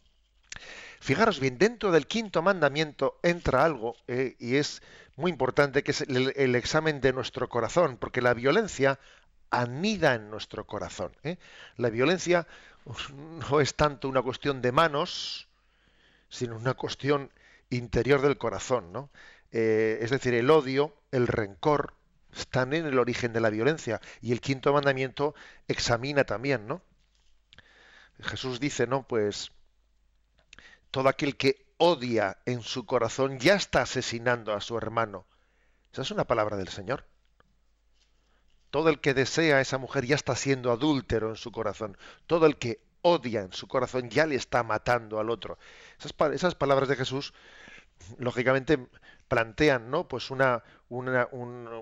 Fijaros 1.02 1.40
bien, 1.40 1.58
dentro 1.58 1.92
del 1.92 2.08
quinto 2.08 2.42
mandamiento 2.42 3.20
entra 3.24 3.64
algo 3.64 3.96
eh, 4.08 4.36
y 4.40 4.56
es 4.56 4.82
muy 5.16 5.32
importante 5.32 5.84
que 5.84 5.92
es 5.92 6.02
el, 6.02 6.56
examen 6.56 7.02
de 7.02 7.14
nuestro 7.14 7.50
corazón, 7.50 7.98
porque 7.98 8.22
la 8.22 8.34
violencia 8.34 9.00
anida 9.50 10.16
en 10.16 10.30
nuestro 10.30 10.66
corazón. 10.66 11.12
¿eh? 11.24 11.38
La 11.78 11.90
violencia 11.90 12.48
no 13.50 13.60
es 13.60 13.76
tanto 13.76 14.08
una 14.08 14.22
cuestión 14.22 14.62
de 14.62 14.72
manos, 14.72 15.49
sino 16.30 16.56
una 16.56 16.74
cuestión 16.74 17.32
interior 17.70 18.22
del 18.22 18.38
corazón, 18.38 18.92
¿no? 18.92 19.10
Eh, 19.52 20.00
es 20.02 20.12
decir, 20.12 20.34
el 20.34 20.50
odio, 20.50 20.96
el 21.12 21.28
rencor, 21.28 21.94
están 22.36 22.74
en 22.74 22.86
el 22.86 23.00
origen 23.00 23.34
de 23.34 23.42
la 23.42 23.50
violencia. 23.50 24.02
Y 24.22 24.32
el 24.32 24.42
quinto 24.42 24.74
mandamiento 24.74 25.34
examina 25.68 26.24
también, 26.24 26.68
¿no? 26.68 26.82
Jesús 28.22 28.60
dice, 28.60 28.88
¿no? 28.88 29.04
Pues 29.08 29.52
todo 30.92 31.10
aquel 31.10 31.38
que 31.38 31.66
odia 31.78 32.38
en 32.46 32.62
su 32.62 32.86
corazón 32.86 33.40
ya 33.40 33.56
está 33.56 33.82
asesinando 33.82 34.54
a 34.54 34.62
su 34.62 34.78
hermano. 34.78 35.26
Esa 35.92 36.02
es 36.02 36.12
una 36.12 36.26
palabra 36.26 36.58
del 36.58 36.68
Señor. 36.68 37.06
Todo 38.70 38.90
el 38.90 39.00
que 39.00 39.14
desea 39.14 39.58
a 39.58 39.62
esa 39.62 39.78
mujer 39.78 40.06
ya 40.06 40.16
está 40.16 40.36
siendo 40.36 40.72
adúltero 40.72 41.30
en 41.30 41.36
su 41.36 41.52
corazón. 41.52 41.98
Todo 42.28 42.46
el 42.46 42.58
que 42.58 42.82
odia 43.02 43.42
en 43.42 43.54
su 43.54 43.68
corazón 43.68 44.10
ya 44.10 44.26
le 44.26 44.36
está 44.36 44.64
matando 44.64 45.20
al 45.20 45.30
otro. 45.30 45.58
Esas, 45.98 46.14
esas 46.34 46.56
palabras 46.56 46.90
de 46.90 46.96
Jesús, 46.96 47.34
lógicamente, 48.18 48.88
plantean 49.28 49.90
¿no? 49.90 50.08
pues 50.08 50.32
una, 50.32 50.64
una, 50.90 51.28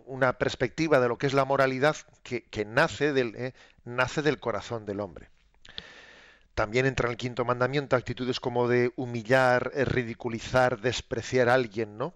una, 0.05 0.34
perspectiva 0.38 0.99
de 0.99 1.07
lo 1.07 1.18
que 1.18 1.28
es 1.28 1.34
la 1.34 1.45
moralidad 1.45 1.95
que, 2.24 2.43
que 2.43 2.65
nace, 2.65 3.13
del, 3.13 3.36
eh, 3.36 3.53
nace 3.86 4.22
del 4.22 4.39
corazón 4.39 4.86
del 4.86 4.99
hombre. 4.99 5.30
También 6.53 6.86
entra 6.86 7.07
en 7.07 7.11
el 7.11 7.18
quinto 7.18 7.45
mandamiento 7.45 7.95
actitudes 7.95 8.39
como 8.39 8.68
de 8.68 8.91
humillar, 8.95 9.72
eh, 9.76 9.86
ridiculizar, 9.86 10.82
despreciar 10.82 11.49
a 11.49 11.53
alguien, 11.53 11.97
¿no? 11.97 12.15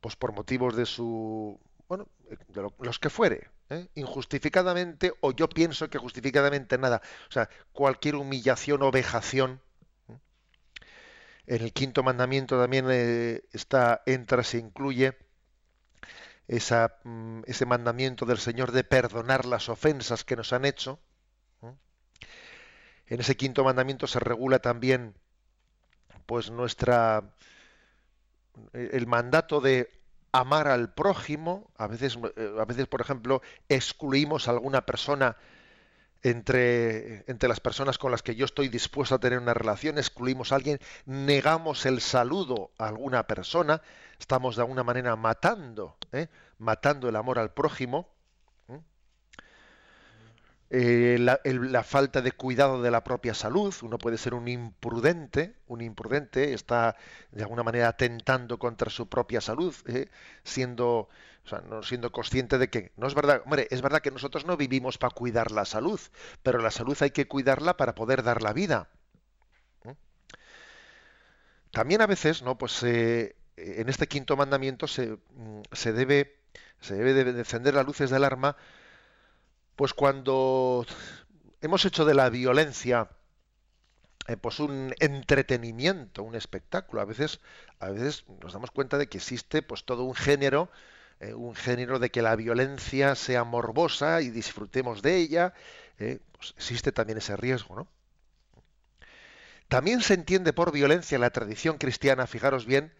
Pues 0.00 0.16
por 0.16 0.32
motivos 0.32 0.76
de 0.76 0.86
su, 0.86 1.60
bueno, 1.88 2.08
de 2.48 2.70
los 2.78 2.98
que 2.98 3.10
fuere, 3.10 3.50
¿eh? 3.70 3.88
injustificadamente 3.94 5.12
o 5.20 5.32
yo 5.32 5.48
pienso 5.48 5.90
que 5.90 5.98
justificadamente 5.98 6.78
nada. 6.78 7.02
O 7.28 7.32
sea, 7.32 7.48
cualquier 7.72 8.16
humillación 8.16 8.82
o 8.82 8.90
vejación 8.90 9.60
en 11.46 11.62
el 11.62 11.72
quinto 11.72 12.02
mandamiento 12.02 12.58
también 12.60 12.86
eh, 12.90 13.42
está, 13.52 14.02
entra, 14.06 14.42
se 14.42 14.58
incluye 14.58 15.16
esa, 16.48 16.98
mm, 17.04 17.42
ese 17.46 17.66
mandamiento 17.66 18.26
del 18.26 18.38
Señor 18.38 18.72
de 18.72 18.84
perdonar 18.84 19.46
las 19.46 19.68
ofensas 19.68 20.24
que 20.24 20.36
nos 20.36 20.52
han 20.52 20.64
hecho. 20.64 21.00
En 23.08 23.20
ese 23.20 23.36
quinto 23.36 23.62
mandamiento 23.62 24.08
se 24.08 24.18
regula 24.18 24.58
también 24.58 25.14
pues 26.26 26.50
nuestra 26.50 27.22
el 28.72 29.06
mandato 29.06 29.60
de 29.60 29.88
amar 30.40 30.68
al 30.68 30.92
prójimo, 30.92 31.70
a 31.76 31.86
veces, 31.86 32.18
eh, 32.36 32.56
a 32.60 32.64
veces 32.64 32.86
por 32.86 33.00
ejemplo, 33.00 33.42
excluimos 33.68 34.48
a 34.48 34.52
alguna 34.52 34.84
persona 34.84 35.36
entre, 36.22 37.24
entre 37.30 37.48
las 37.48 37.60
personas 37.60 37.98
con 37.98 38.10
las 38.10 38.22
que 38.22 38.34
yo 38.34 38.44
estoy 38.44 38.68
dispuesto 38.68 39.14
a 39.14 39.18
tener 39.18 39.38
una 39.38 39.54
relación, 39.54 39.98
excluimos 39.98 40.52
a 40.52 40.56
alguien, 40.56 40.80
negamos 41.04 41.86
el 41.86 42.00
saludo 42.00 42.70
a 42.78 42.88
alguna 42.88 43.26
persona, 43.26 43.80
estamos 44.18 44.56
de 44.56 44.62
alguna 44.62 44.82
manera 44.82 45.14
matando, 45.16 45.96
¿eh? 46.12 46.28
matando 46.58 47.08
el 47.08 47.16
amor 47.16 47.38
al 47.38 47.52
prójimo. 47.52 48.08
Eh, 50.68 51.16
la, 51.20 51.82
falta 51.84 52.22
de 52.22 52.32
cuidado 52.32 52.82
de 52.82 52.90
la 52.90 53.04
propia 53.04 53.34
salud, 53.34 53.72
uno 53.82 53.98
puede 53.98 54.18
ser 54.18 54.34
un 54.34 54.48
imprudente, 54.48 55.54
un 55.68 55.80
imprudente 55.80 56.54
está 56.54 56.96
de 57.30 57.42
alguna 57.44 57.62
manera 57.62 57.88
atentando 57.88 58.58
contra 58.58 58.90
su 58.90 59.08
propia 59.08 59.40
salud, 59.40 59.74
¿eh? 59.86 60.08
siendo, 60.42 61.08
no 61.68 61.84
siendo 61.84 62.10
consciente 62.10 62.58
de 62.58 62.68
que 62.68 62.90
no 62.96 63.06
es 63.06 63.14
verdad, 63.14 63.42
hombre, 63.44 63.68
es 63.70 63.80
verdad 63.80 64.00
que 64.00 64.10
nosotros 64.10 64.44
no 64.44 64.56
vivimos 64.56 64.98
para 64.98 65.14
cuidar 65.14 65.52
la 65.52 65.64
salud, 65.64 66.00
pero 66.42 66.58
la 66.58 66.72
salud 66.72 66.96
hay 67.00 67.10
que 67.12 67.28
cuidarla 67.28 67.76
para 67.76 67.94
poder 67.94 68.24
dar 68.24 68.42
la 68.42 68.52
vida. 68.52 68.88
¿eh? 69.84 69.94
También 71.70 72.00
a 72.00 72.08
veces, 72.08 72.42
no, 72.42 72.58
pues 72.58 72.82
en 72.82 73.88
este 73.88 74.08
quinto 74.08 74.36
mandamiento 74.36 74.88
se, 74.88 75.12
mm, 75.12 75.62
se 75.72 75.92
debe 75.92 76.34
se 76.80 76.94
debe 76.94 77.14
de 77.14 77.72
las 77.72 77.86
luces 77.86 78.10
del 78.10 78.24
arma 78.24 78.56
pues 79.76 79.94
cuando 79.94 80.86
hemos 81.60 81.84
hecho 81.84 82.04
de 82.04 82.14
la 82.14 82.30
violencia 82.30 83.08
eh, 84.28 84.36
pues 84.36 84.58
un 84.58 84.94
entretenimiento, 84.98 86.22
un 86.24 86.34
espectáculo, 86.34 87.00
a 87.00 87.04
veces, 87.04 87.40
a 87.78 87.90
veces 87.90 88.24
nos 88.42 88.52
damos 88.52 88.72
cuenta 88.72 88.98
de 88.98 89.08
que 89.08 89.18
existe 89.18 89.62
pues 89.62 89.84
todo 89.84 90.02
un 90.04 90.14
género, 90.14 90.68
eh, 91.20 91.34
un 91.34 91.54
género 91.54 91.98
de 92.00 92.10
que 92.10 92.22
la 92.22 92.34
violencia 92.34 93.14
sea 93.14 93.44
morbosa 93.44 94.22
y 94.22 94.30
disfrutemos 94.30 95.02
de 95.02 95.16
ella, 95.16 95.54
eh, 95.98 96.18
pues 96.32 96.54
existe 96.56 96.90
también 96.90 97.18
ese 97.18 97.36
riesgo, 97.36 97.76
¿no? 97.76 97.88
También 99.68 100.00
se 100.00 100.14
entiende 100.14 100.52
por 100.52 100.72
violencia 100.72 101.16
en 101.16 101.20
la 101.22 101.30
tradición 101.30 101.78
cristiana, 101.78 102.26
fijaros 102.26 102.66
bien, 102.66 102.92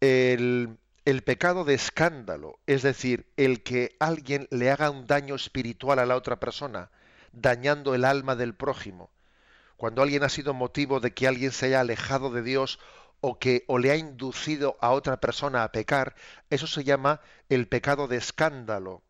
el, 0.00 0.76
el 1.04 1.22
pecado 1.22 1.64
de 1.64 1.74
escándalo, 1.74 2.60
es 2.66 2.82
decir, 2.82 3.26
el 3.36 3.62
que 3.62 3.96
alguien 3.98 4.46
le 4.50 4.70
haga 4.70 4.90
un 4.90 5.06
daño 5.06 5.34
espiritual 5.34 5.98
a 5.98 6.06
la 6.06 6.16
otra 6.16 6.38
persona, 6.38 6.90
dañando 7.32 7.94
el 7.94 8.04
alma 8.04 8.36
del 8.36 8.54
prójimo. 8.54 9.10
Cuando 9.76 10.02
alguien 10.02 10.22
ha 10.22 10.28
sido 10.28 10.54
motivo 10.54 11.00
de 11.00 11.12
que 11.12 11.26
alguien 11.26 11.50
se 11.50 11.66
haya 11.66 11.80
alejado 11.80 12.30
de 12.30 12.42
Dios 12.42 12.78
o 13.20 13.38
que 13.38 13.64
o 13.66 13.78
le 13.78 13.90
ha 13.90 13.96
inducido 13.96 14.76
a 14.80 14.90
otra 14.90 15.20
persona 15.20 15.64
a 15.64 15.72
pecar, 15.72 16.14
eso 16.50 16.68
se 16.68 16.84
llama 16.84 17.20
el 17.48 17.66
pecado 17.66 18.06
de 18.06 18.16
escándalo. 18.16 19.02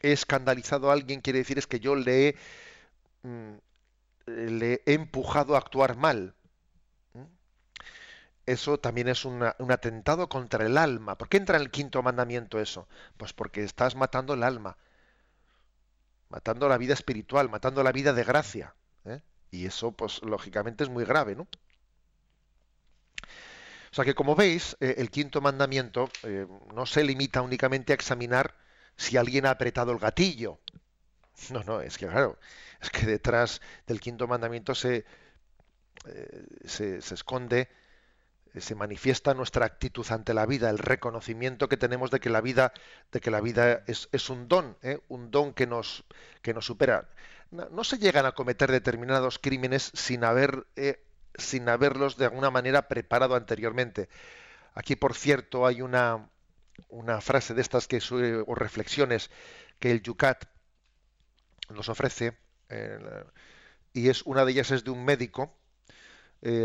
He 0.00 0.12
escandalizado 0.12 0.90
a 0.90 0.94
alguien 0.94 1.20
quiere 1.20 1.40
decir 1.40 1.58
es 1.58 1.66
que 1.66 1.80
yo 1.80 1.94
le 1.94 2.28
he, 2.28 2.36
mm, 3.22 3.54
le 4.26 4.82
he 4.86 4.94
empujado 4.94 5.56
a 5.56 5.58
actuar 5.58 5.96
mal 5.96 6.34
eso 8.46 8.78
también 8.78 9.08
es 9.08 9.24
un 9.24 9.42
atentado 9.42 10.28
contra 10.28 10.64
el 10.64 10.78
alma. 10.78 11.18
¿Por 11.18 11.28
qué 11.28 11.36
entra 11.36 11.56
en 11.56 11.62
el 11.62 11.70
quinto 11.70 12.02
mandamiento 12.02 12.60
eso? 12.60 12.88
Pues 13.16 13.32
porque 13.32 13.64
estás 13.64 13.96
matando 13.96 14.34
el 14.34 14.44
alma, 14.44 14.76
matando 16.28 16.68
la 16.68 16.78
vida 16.78 16.94
espiritual, 16.94 17.50
matando 17.50 17.82
la 17.82 17.90
vida 17.90 18.12
de 18.12 18.22
gracia. 18.22 18.74
¿eh? 19.04 19.20
Y 19.50 19.66
eso, 19.66 19.92
pues 19.92 20.22
lógicamente 20.22 20.84
es 20.84 20.90
muy 20.90 21.04
grave, 21.04 21.34
¿no? 21.34 21.48
O 23.90 23.94
sea 23.96 24.04
que 24.04 24.14
como 24.14 24.36
veis, 24.36 24.76
eh, 24.80 24.94
el 24.98 25.10
quinto 25.10 25.40
mandamiento 25.40 26.08
eh, 26.22 26.46
no 26.72 26.86
se 26.86 27.02
limita 27.02 27.42
únicamente 27.42 27.92
a 27.92 27.94
examinar 27.94 28.54
si 28.96 29.16
alguien 29.16 29.46
ha 29.46 29.50
apretado 29.50 29.90
el 29.92 29.98
gatillo. 29.98 30.60
No, 31.50 31.62
no, 31.64 31.82
es 31.82 31.98
que 31.98 32.06
claro, 32.06 32.38
es 32.80 32.88
que 32.88 33.04
detrás 33.04 33.60
del 33.86 34.00
quinto 34.00 34.26
mandamiento 34.26 34.74
se, 34.74 35.04
se, 36.64 36.96
esconde 36.96 37.68
se 38.60 38.74
manifiesta 38.74 39.34
nuestra 39.34 39.66
actitud 39.66 40.06
ante 40.10 40.34
la 40.34 40.46
vida, 40.46 40.70
el 40.70 40.78
reconocimiento 40.78 41.68
que 41.68 41.76
tenemos 41.76 42.10
de 42.10 42.20
que 42.20 42.30
la 42.30 42.40
vida, 42.40 42.72
de 43.12 43.20
que 43.20 43.30
la 43.30 43.40
vida 43.40 43.82
es, 43.86 44.08
es 44.12 44.30
un 44.30 44.48
don, 44.48 44.76
¿eh? 44.82 45.00
un 45.08 45.30
don 45.30 45.52
que 45.52 45.66
nos, 45.66 46.04
que 46.42 46.54
nos 46.54 46.66
supera. 46.66 47.08
No, 47.50 47.84
se 47.84 47.98
llegan 47.98 48.26
a 48.26 48.32
cometer 48.32 48.70
determinados 48.72 49.38
crímenes 49.38 49.92
sin 49.94 50.24
haber, 50.24 50.66
eh, 50.76 51.04
sin 51.36 51.68
haberlos 51.68 52.16
de 52.16 52.24
alguna 52.24 52.50
manera 52.50 52.88
preparado 52.88 53.36
anteriormente. 53.36 54.08
Aquí, 54.74 54.96
por 54.96 55.14
cierto, 55.14 55.66
hay 55.66 55.80
una, 55.80 56.28
una 56.88 57.20
frase 57.20 57.54
de 57.54 57.62
estas 57.62 57.86
que 57.86 58.00
o 58.46 58.54
reflexiones 58.54 59.30
que 59.78 59.90
el 59.90 60.02
Yucat 60.02 60.44
nos 61.70 61.88
ofrece, 61.88 62.36
y 63.92 64.08
es 64.08 64.22
una 64.22 64.44
de 64.44 64.52
ellas 64.52 64.70
es 64.72 64.84
de 64.84 64.90
un 64.90 65.04
médico 65.04 65.56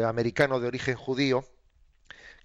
americano 0.05 0.59
de 0.59 0.67
origen 0.67 0.95
judío 0.95 1.45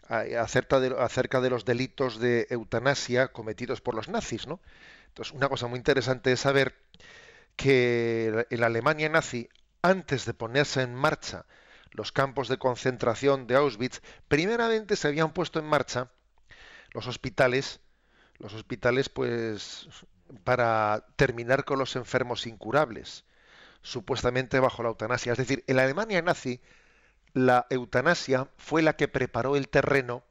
acerca 0.09 0.81
de, 0.81 0.95
acerca 0.99 1.41
de 1.41 1.51
los 1.51 1.65
delitos 1.65 2.19
de 2.19 2.47
eutanasia 2.51 3.29
cometidos 3.29 3.81
por 3.81 3.95
los 3.95 4.09
nazis, 4.09 4.47
¿no? 4.47 4.61
Entonces, 5.09 5.35
una 5.35 5.49
cosa 5.49 5.67
muy 5.67 5.79
interesante 5.79 6.33
es 6.33 6.41
saber 6.41 6.75
que 7.57 8.47
en 8.51 8.65
Alemania 8.65 9.09
nazi, 9.09 9.49
antes 9.83 10.27
de 10.27 10.35
ponerse 10.35 10.83
en 10.83 10.95
marcha 10.95 11.47
los 11.91 12.13
campos 12.13 12.49
de 12.49 12.59
concentración 12.59 13.47
de 13.47 13.57
Auschwitz, 13.57 14.03
primeramente 14.29 14.97
se 14.97 15.09
habían 15.09 15.33
puesto 15.33 15.59
en 15.59 15.65
marcha 15.65 16.11
los 16.93 17.07
hospitales, 17.07 17.81
los 18.39 18.53
hospitales, 18.53 19.09
pues, 19.09 19.89
para 20.45 21.07
terminar 21.17 21.65
con 21.65 21.79
los 21.79 21.97
enfermos 21.97 22.47
incurables, 22.47 23.25
supuestamente 23.83 24.61
bajo 24.61 24.83
la 24.83 24.91
eutanasia. 24.91 25.33
Es 25.33 25.39
decir, 25.39 25.65
en 25.67 25.79
Alemania 25.79 26.21
nazi 26.21 26.61
la 27.37 27.67
eutanasia 27.69 28.49
fue 28.57 28.81
la 28.81 28.97
que 28.97 29.09
preparó 29.09 29.57
el 29.57 29.69
terreno 29.69 30.25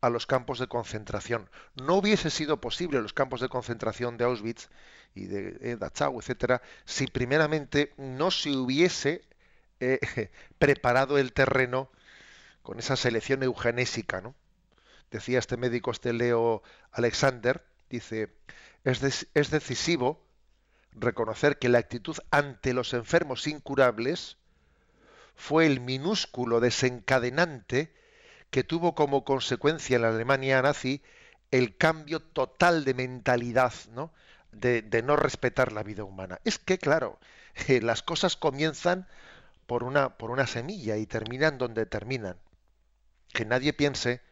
a 0.00 0.08
los 0.08 0.24
campos 0.24 0.58
de 0.58 0.66
concentración. 0.66 1.50
No 1.74 1.96
hubiese 1.96 2.30
sido 2.30 2.58
posible 2.58 3.02
los 3.02 3.12
campos 3.12 3.42
de 3.42 3.50
concentración 3.50 4.16
de 4.16 4.24
Auschwitz 4.24 4.70
y 5.14 5.26
de 5.26 5.58
eh, 5.60 5.76
Dachau, 5.76 6.18
etcétera, 6.18 6.62
si 6.86 7.06
primeramente 7.06 7.92
no 7.98 8.30
se 8.30 8.48
hubiese 8.56 9.28
eh, 9.78 10.00
preparado 10.58 11.18
el 11.18 11.34
terreno 11.34 11.90
con 12.62 12.78
esa 12.78 12.96
selección 12.96 13.42
eugenésica, 13.42 14.22
¿no? 14.22 14.34
Decía 15.10 15.38
este 15.38 15.58
médico, 15.58 15.90
este 15.90 16.14
Leo 16.14 16.62
Alexander, 16.92 17.62
dice, 17.90 18.32
es, 18.84 19.28
es 19.34 19.50
decisivo 19.50 20.24
reconocer 20.92 21.58
que 21.58 21.68
la 21.68 21.76
actitud 21.76 22.16
ante 22.30 22.72
los 22.72 22.94
enfermos 22.94 23.46
incurables 23.46 24.38
fue 25.36 25.66
el 25.66 25.80
minúsculo 25.80 26.60
desencadenante 26.60 27.94
que 28.50 28.64
tuvo 28.64 28.94
como 28.94 29.24
consecuencia 29.24 29.96
en 29.96 30.02
la 30.02 30.08
Alemania 30.08 30.62
nazi 30.62 31.02
el 31.50 31.76
cambio 31.76 32.20
total 32.20 32.84
de 32.84 32.94
mentalidad, 32.94 33.72
¿no? 33.92 34.12
De, 34.50 34.82
no 35.02 35.16
respetar 35.16 35.72
la 35.72 35.82
vida 35.82 36.04
humana. 36.04 36.40
Es 36.44 36.58
que, 36.58 36.78
claro, 36.78 37.18
eh, 37.68 37.80
las 37.80 38.02
cosas 38.02 38.36
comienzan 38.36 39.06
por 39.66 39.84
una, 39.84 40.16
por 40.16 40.30
una 40.30 40.46
semilla 40.46 40.96
y 40.96 41.06
terminan 41.06 41.58
donde 41.58 41.86
terminan. 41.86 42.38
Que 43.28 43.44
nadie 43.44 43.72
piense 43.72 44.22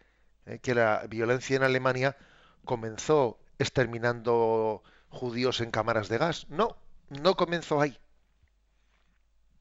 eh, 0.46 0.58
que 0.60 0.74
la 0.74 1.06
violencia 1.08 1.56
en 1.56 1.62
Alemania 1.62 2.16
comenzó 2.64 3.38
exterminando 3.58 4.82
judíos 5.10 5.60
en 5.60 5.70
cámaras 5.70 6.08
de 6.08 6.18
gas. 6.18 6.46
No, 6.48 6.76
no 7.10 7.36
comenzó 7.36 7.80
ahí. 7.80 7.98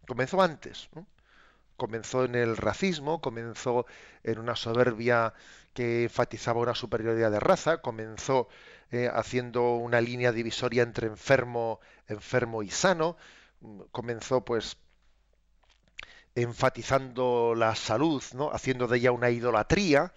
Comenzó 0.08 0.42
antes. 0.42 0.90
Comenzó 1.84 2.24
en 2.24 2.36
el 2.36 2.56
racismo, 2.56 3.20
comenzó 3.20 3.86
en 4.24 4.40
una 4.40 4.56
soberbia 4.56 5.34
que 5.74 6.04
enfatizaba 6.04 6.62
una 6.62 6.76
superioridad 6.76 7.30
de 7.30 7.42
raza, 7.42 7.82
comenzó 7.82 8.48
eh, 8.90 9.10
haciendo 9.14 9.76
una 9.76 10.00
línea 10.00 10.32
divisoria 10.32 10.82
entre 10.82 11.08
enfermo, 11.08 11.82
enfermo 12.08 12.64
y 12.64 12.70
sano, 12.70 13.18
comenzó 13.92 14.46
pues 14.46 14.78
enfatizando 16.36 17.54
la 17.54 17.76
salud, 17.76 18.24
¿no? 18.34 18.50
haciendo 18.54 18.88
de 18.88 19.00
ella 19.00 19.12
una 19.12 19.30
idolatría, 19.30 20.14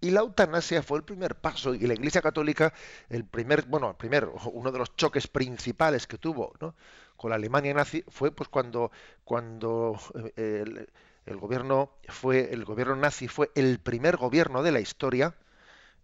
y 0.00 0.10
la 0.10 0.20
eutanasia 0.20 0.84
fue 0.84 0.98
el 0.98 1.04
primer 1.04 1.34
paso 1.34 1.74
y 1.74 1.80
la 1.88 1.94
Iglesia 1.94 2.22
Católica 2.22 2.72
el 3.08 3.24
primer, 3.24 3.62
bueno, 3.64 3.90
el 3.90 3.96
primer, 3.96 4.28
uno 4.52 4.70
de 4.70 4.78
los 4.78 4.94
choques 4.94 5.26
principales 5.26 6.06
que 6.06 6.18
tuvo 6.18 6.54
¿no? 6.60 6.76
Con 7.16 7.30
la 7.30 7.36
Alemania 7.36 7.74
nazi 7.74 8.04
fue 8.08 8.32
pues 8.32 8.48
cuando 8.48 8.90
cuando 9.24 9.98
eh, 10.36 10.86
el, 11.26 11.36
gobierno 11.36 11.90
fue 12.08 12.52
el 12.52 12.64
gobierno 12.64 12.96
nazi 12.96 13.28
fue 13.28 13.50
el 13.54 13.78
primer 13.78 14.16
gobierno 14.16 14.62
de 14.62 14.72
la 14.72 14.80
historia, 14.80 15.34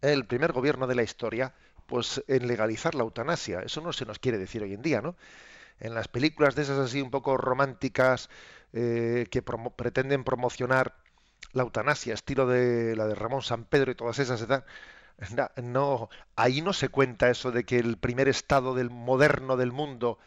el 0.01 0.27
primer 0.27 0.53
gobierno 0.53 0.87
de 0.87 0.95
la 0.95 1.03
historia 1.03 1.55
pues 1.87 2.23
en 2.29 2.47
legalizar 2.47 2.95
la 2.95 3.03
eutanasia. 3.03 3.61
Eso 3.63 3.81
no 3.81 3.93
se 3.93 4.05
nos 4.05 4.19
quiere 4.19 4.39
decir 4.39 4.63
hoy 4.63 4.75
en 4.75 4.83
día, 4.83 5.01
¿no? 5.01 5.17
En 5.81 5.95
las 5.95 6.09
películas 6.09 6.55
de 6.55 6.63
esas 6.63 6.79
así 6.79 7.01
un 7.01 7.11
poco 7.11 7.37
románticas 7.37 8.29
eh, 8.73 9.27
que 9.31 9.43
pretenden 9.43 10.25
promocionar 10.25 10.95
la 11.53 11.63
eutanasia, 11.63 12.15
estilo 12.15 12.47
de 12.47 12.95
la 12.97 13.07
de 13.07 13.15
Ramón 13.15 13.43
San 13.43 13.65
Pedro 13.65 13.91
y 13.91 13.95
todas 13.95 14.19
esas, 14.19 14.47
no, 15.63 16.11
ahí 16.37 16.61
no 16.61 16.73
se 16.73 16.89
cuenta 16.89 17.31
eso 17.31 17.51
de 17.51 17.65
que 17.65 17.79
el 17.79 17.97
primer 17.97 18.29
estado 18.29 18.75
del 18.75 18.91
moderno 18.91 19.57
del 19.57 19.73
mundo 19.73 20.19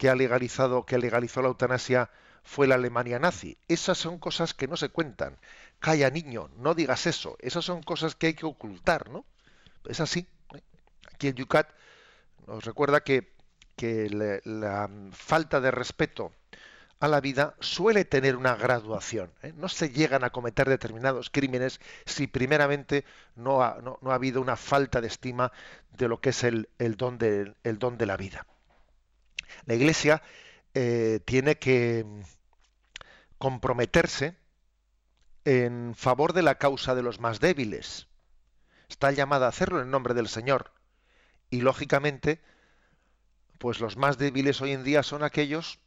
que 0.00 0.08
ha 0.08 0.14
legalizado, 0.14 0.86
que 0.86 0.96
legalizó 0.96 1.42
la 1.42 1.48
eutanasia 1.48 2.08
fue 2.42 2.66
la 2.66 2.76
Alemania 2.76 3.18
nazi. 3.18 3.58
Esas 3.68 3.98
son 3.98 4.18
cosas 4.18 4.54
que 4.54 4.66
no 4.66 4.78
se 4.78 4.88
cuentan. 4.88 5.36
Calla 5.78 6.08
niño, 6.08 6.48
no 6.56 6.74
digas 6.74 7.06
eso. 7.06 7.36
Esas 7.38 7.66
son 7.66 7.82
cosas 7.82 8.14
que 8.14 8.28
hay 8.28 8.34
que 8.34 8.46
ocultar, 8.46 9.10
¿no? 9.10 9.26
Es 9.84 10.00
así. 10.00 10.26
¿eh? 10.54 10.62
Aquí 11.12 11.28
en 11.28 11.34
Yucat 11.34 11.68
nos 12.46 12.64
recuerda 12.64 13.00
que, 13.00 13.28
la, 14.44 14.88
falta 15.12 15.60
de 15.60 15.70
respeto 15.70 16.32
a 16.98 17.06
la 17.06 17.20
vida 17.20 17.54
suele 17.60 18.06
tener 18.06 18.36
una 18.36 18.56
graduación. 18.56 19.30
¿eh? 19.42 19.52
No 19.54 19.68
se 19.68 19.90
llegan 19.90 20.24
a 20.24 20.30
cometer 20.30 20.66
determinados 20.66 21.28
crímenes 21.28 21.78
si 22.06 22.26
primeramente 22.26 23.04
no 23.36 23.62
ha, 23.62 23.76
habido 24.06 24.40
una 24.40 24.56
falta 24.56 25.02
de 25.02 25.08
estima 25.08 25.52
de 25.92 26.08
lo 26.08 26.22
que 26.22 26.30
es 26.30 26.42
el, 26.42 26.70
el, 26.78 26.96
don, 26.96 27.18
el 27.20 27.78
don, 27.78 27.98
de, 27.98 28.06
la 28.06 28.16
vida. 28.16 28.46
La 29.66 29.74
Iglesia 29.74 30.22
eh, 30.74 31.20
tiene 31.24 31.56
que 31.56 32.06
comprometerse 33.38 34.36
en 35.44 35.94
favor 35.94 36.32
de 36.32 36.42
la 36.42 36.56
causa 36.56 36.94
de 36.94 37.02
los 37.02 37.20
más 37.20 37.40
débiles. 37.40 38.06
Está 38.88 39.10
llamada 39.12 39.46
a 39.46 39.48
hacerlo 39.50 39.80
en 39.80 39.90
nombre 39.90 40.14
del 40.14 40.28
Señor. 40.28 40.72
Y 41.48 41.62
lógicamente, 41.62 42.40
pues 43.58 43.80
los 43.80 43.96
más 43.96 44.18
débiles 44.18 44.60
hoy 44.60 44.72
en 44.72 44.84
día 44.84 45.02
son 45.02 45.22
aquellos 45.22 45.80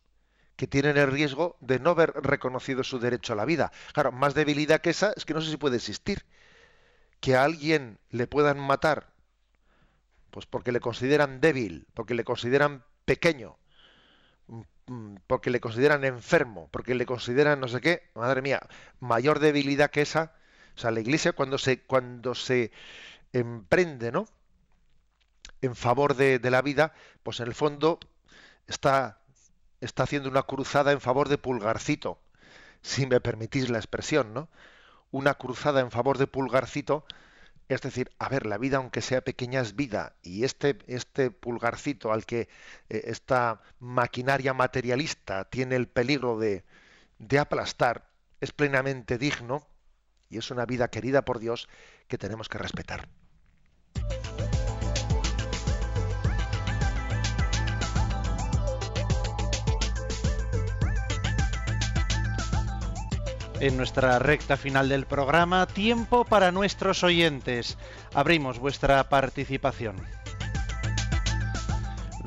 que 0.56 0.68
tienen 0.68 0.98
el 0.98 1.12
riesgo 1.12 1.58
de 1.62 1.80
no 1.80 1.92
haber 1.92 2.12
reconocido 2.12 2.84
su 2.84 3.00
derecho 3.00 3.34
a 3.34 3.36
la 3.36 3.46
vida. 3.46 3.72
Claro, 3.94 4.12
más 4.12 4.34
debilidad 4.34 4.82
que 4.82 4.92
esa 4.92 5.14
es 5.16 5.26
que 5.26 5.34
no 5.34 5.42
sé 5.42 5.50
si 5.50 5.58
puede 5.58 5.78
existir. 5.78 6.26
Que 7.20 7.36
a 7.36 7.44
alguien 7.44 8.00
le 8.10 8.28
puedan 8.28 8.60
matar, 8.60 9.14
pues 10.30 10.46
porque 10.46 10.72
le 10.72 10.80
consideran 10.80 11.40
débil, 11.40 11.88
porque 11.94 12.14
le 12.16 12.24
consideran 12.24 12.84
pequeño, 13.06 13.58
mm, 14.88 15.16
porque 15.28 15.50
le 15.50 15.60
consideran 15.60 16.04
enfermo, 16.04 16.70
porque 16.72 16.96
le 16.96 17.06
consideran 17.06 17.60
no 17.60 17.68
sé 17.68 17.82
qué, 17.82 18.04
madre 18.16 18.42
mía, 18.42 18.62
mayor 19.00 19.40
debilidad 19.40 19.92
que 19.92 20.02
esa. 20.02 20.34
O 20.76 20.80
sea, 20.80 20.92
la 20.92 21.00
Iglesia 21.02 21.34
cuando 21.34 21.58
se 21.58 21.82
cuando 21.82 22.36
se 22.36 22.72
emprende, 23.34 24.12
¿no? 24.12 24.28
En 25.62 25.76
favor 25.76 26.16
de, 26.16 26.40
de 26.40 26.52
la 26.52 26.62
vida, 26.62 26.94
pues 27.24 27.40
en 27.40 27.48
el 27.48 27.56
fondo 27.56 28.00
está 28.68 29.20
está 29.82 30.04
haciendo 30.04 30.30
una 30.30 30.44
cruzada 30.44 30.92
en 30.94 31.02
favor 31.02 31.30
de 31.30 31.38
Pulgarcito, 31.40 32.20
si 32.82 33.08
me 33.08 33.22
permitís 33.22 33.70
la 33.70 33.80
expresión, 33.80 34.34
¿no? 34.34 34.50
Una 35.12 35.36
cruzada 35.36 35.82
en 35.82 35.92
favor 35.92 36.18
de 36.20 36.28
Pulgarcito, 36.28 37.06
es 37.70 37.82
decir, 37.82 38.12
a 38.20 38.30
ver, 38.30 38.46
la 38.46 38.58
vida 38.58 38.78
aunque 38.78 39.02
sea 39.02 39.22
pequeña 39.22 39.62
es 39.62 39.76
vida 39.76 40.16
y 40.22 40.44
este 40.44 40.78
este 40.88 41.32
Pulgarcito 41.32 42.12
al 42.12 42.26
que 42.26 42.50
eh, 42.90 43.02
esta 43.06 43.62
maquinaria 43.80 44.54
materialista 44.54 45.46
tiene 45.46 45.76
el 45.76 45.88
peligro 45.88 46.38
de, 46.38 46.64
de 47.20 47.40
aplastar 47.40 48.10
es 48.42 48.52
plenamente 48.52 49.18
digno 49.18 49.66
y 50.30 50.38
es 50.38 50.52
una 50.52 50.66
vida 50.66 50.90
querida 50.90 51.24
por 51.24 51.40
Dios 51.40 51.70
que 52.08 52.18
tenemos 52.18 52.50
que 52.50 52.58
respetar. 52.58 53.08
En 63.64 63.78
nuestra 63.78 64.20
recta 64.20 64.58
final 64.58 64.90
del 64.90 65.06
programa, 65.06 65.66
tiempo 65.68 66.26
para 66.26 66.52
nuestros 66.52 67.02
oyentes. 67.02 67.78
Abrimos 68.14 68.60
vuestra 68.60 69.08
participación. 69.08 69.96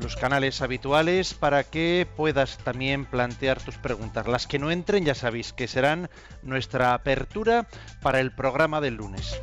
Los 0.01 0.15
canales 0.15 0.63
habituales 0.63 1.35
para 1.35 1.63
que 1.63 2.07
puedas 2.17 2.57
también 2.57 3.05
plantear 3.05 3.61
tus 3.61 3.77
preguntas. 3.77 4.25
Las 4.25 4.47
que 4.47 4.57
no 4.57 4.71
entren 4.71 5.05
ya 5.05 5.13
sabéis 5.13 5.53
que 5.53 5.67
serán 5.67 6.09
nuestra 6.41 6.95
apertura 6.95 7.67
para 8.01 8.19
el 8.19 8.31
programa 8.31 8.81
del 8.81 8.95
lunes. 8.95 9.39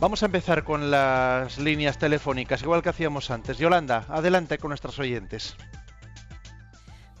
Vamos 0.00 0.24
a 0.24 0.26
empezar 0.26 0.64
con 0.64 0.90
las 0.90 1.58
líneas 1.58 1.96
telefónicas, 1.98 2.62
igual 2.62 2.82
que 2.82 2.88
hacíamos 2.88 3.30
antes. 3.30 3.58
Yolanda, 3.58 4.04
adelante 4.08 4.58
con 4.58 4.70
nuestros 4.70 4.98
oyentes. 4.98 5.54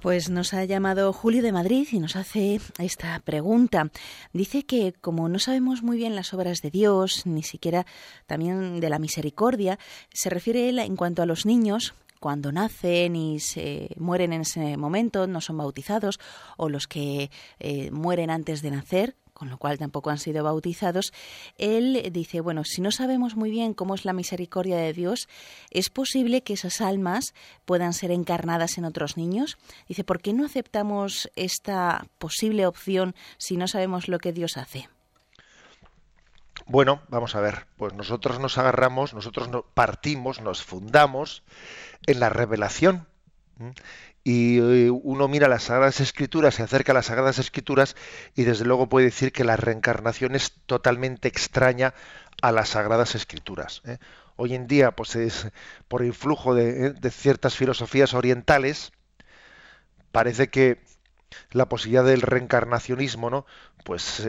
Pues 0.00 0.30
nos 0.30 0.54
ha 0.54 0.64
llamado 0.64 1.12
Julio 1.12 1.42
de 1.42 1.52
Madrid 1.52 1.86
y 1.92 1.98
nos 1.98 2.16
hace 2.16 2.58
esta 2.78 3.20
pregunta. 3.20 3.90
Dice 4.32 4.64
que 4.64 4.94
como 4.98 5.28
no 5.28 5.38
sabemos 5.38 5.82
muy 5.82 5.98
bien 5.98 6.16
las 6.16 6.32
obras 6.32 6.62
de 6.62 6.70
Dios, 6.70 7.26
ni 7.26 7.42
siquiera 7.42 7.84
también 8.26 8.80
de 8.80 8.88
la 8.88 8.98
misericordia, 8.98 9.78
se 10.10 10.30
refiere 10.30 10.70
él 10.70 10.78
en 10.78 10.96
cuanto 10.96 11.20
a 11.20 11.26
los 11.26 11.44
niños 11.44 11.92
cuando 12.18 12.50
nacen 12.50 13.14
y 13.14 13.40
se 13.40 13.90
mueren 13.98 14.32
en 14.32 14.40
ese 14.42 14.78
momento, 14.78 15.26
no 15.26 15.42
son 15.42 15.58
bautizados, 15.58 16.18
o 16.56 16.70
los 16.70 16.86
que 16.86 17.30
eh, 17.58 17.90
mueren 17.90 18.30
antes 18.30 18.62
de 18.62 18.70
nacer, 18.70 19.16
con 19.40 19.48
lo 19.48 19.56
cual 19.56 19.78
tampoco 19.78 20.10
han 20.10 20.18
sido 20.18 20.44
bautizados, 20.44 21.14
él 21.56 22.10
dice, 22.12 22.42
bueno, 22.42 22.62
si 22.62 22.82
no 22.82 22.90
sabemos 22.90 23.36
muy 23.36 23.50
bien 23.50 23.72
cómo 23.72 23.94
es 23.94 24.04
la 24.04 24.12
misericordia 24.12 24.76
de 24.76 24.92
Dios, 24.92 25.30
¿es 25.70 25.88
posible 25.88 26.42
que 26.42 26.52
esas 26.52 26.82
almas 26.82 27.32
puedan 27.64 27.94
ser 27.94 28.10
encarnadas 28.10 28.76
en 28.76 28.84
otros 28.84 29.16
niños? 29.16 29.56
Dice, 29.88 30.04
¿por 30.04 30.20
qué 30.20 30.34
no 30.34 30.44
aceptamos 30.44 31.30
esta 31.36 32.04
posible 32.18 32.66
opción 32.66 33.14
si 33.38 33.56
no 33.56 33.66
sabemos 33.66 34.08
lo 34.08 34.18
que 34.18 34.34
Dios 34.34 34.58
hace? 34.58 34.90
Bueno, 36.66 37.00
vamos 37.08 37.34
a 37.34 37.40
ver, 37.40 37.66
pues 37.78 37.94
nosotros 37.94 38.40
nos 38.40 38.58
agarramos, 38.58 39.14
nosotros 39.14 39.48
partimos, 39.72 40.42
nos 40.42 40.62
fundamos 40.62 41.44
en 42.06 42.20
la 42.20 42.28
revelación 42.28 43.06
y 44.22 44.58
eh, 44.58 44.90
uno 44.90 45.28
mira 45.28 45.48
las 45.48 45.64
Sagradas 45.64 46.00
Escrituras, 46.00 46.54
se 46.54 46.62
acerca 46.62 46.92
a 46.92 46.94
las 46.94 47.06
Sagradas 47.06 47.38
Escrituras 47.38 47.96
y 48.34 48.44
desde 48.44 48.64
luego 48.64 48.88
puede 48.88 49.06
decir 49.06 49.32
que 49.32 49.44
la 49.44 49.56
reencarnación 49.56 50.34
es 50.34 50.52
totalmente 50.66 51.28
extraña 51.28 51.94
a 52.42 52.52
las 52.52 52.70
Sagradas 52.70 53.14
Escrituras. 53.14 53.82
¿eh? 53.86 53.98
Hoy 54.36 54.54
en 54.54 54.66
día, 54.66 54.90
pues 54.92 55.16
es 55.16 55.50
por 55.88 56.04
influjo 56.04 56.54
de, 56.54 56.86
¿eh? 56.86 56.92
de, 56.92 57.10
ciertas 57.10 57.56
filosofías 57.56 58.12
orientales, 58.14 58.92
parece 60.12 60.48
que 60.48 60.80
la 61.52 61.68
posibilidad 61.68 62.04
del 62.04 62.22
reencarnacionismo, 62.22 63.30
¿no? 63.30 63.46
Pues, 63.84 64.26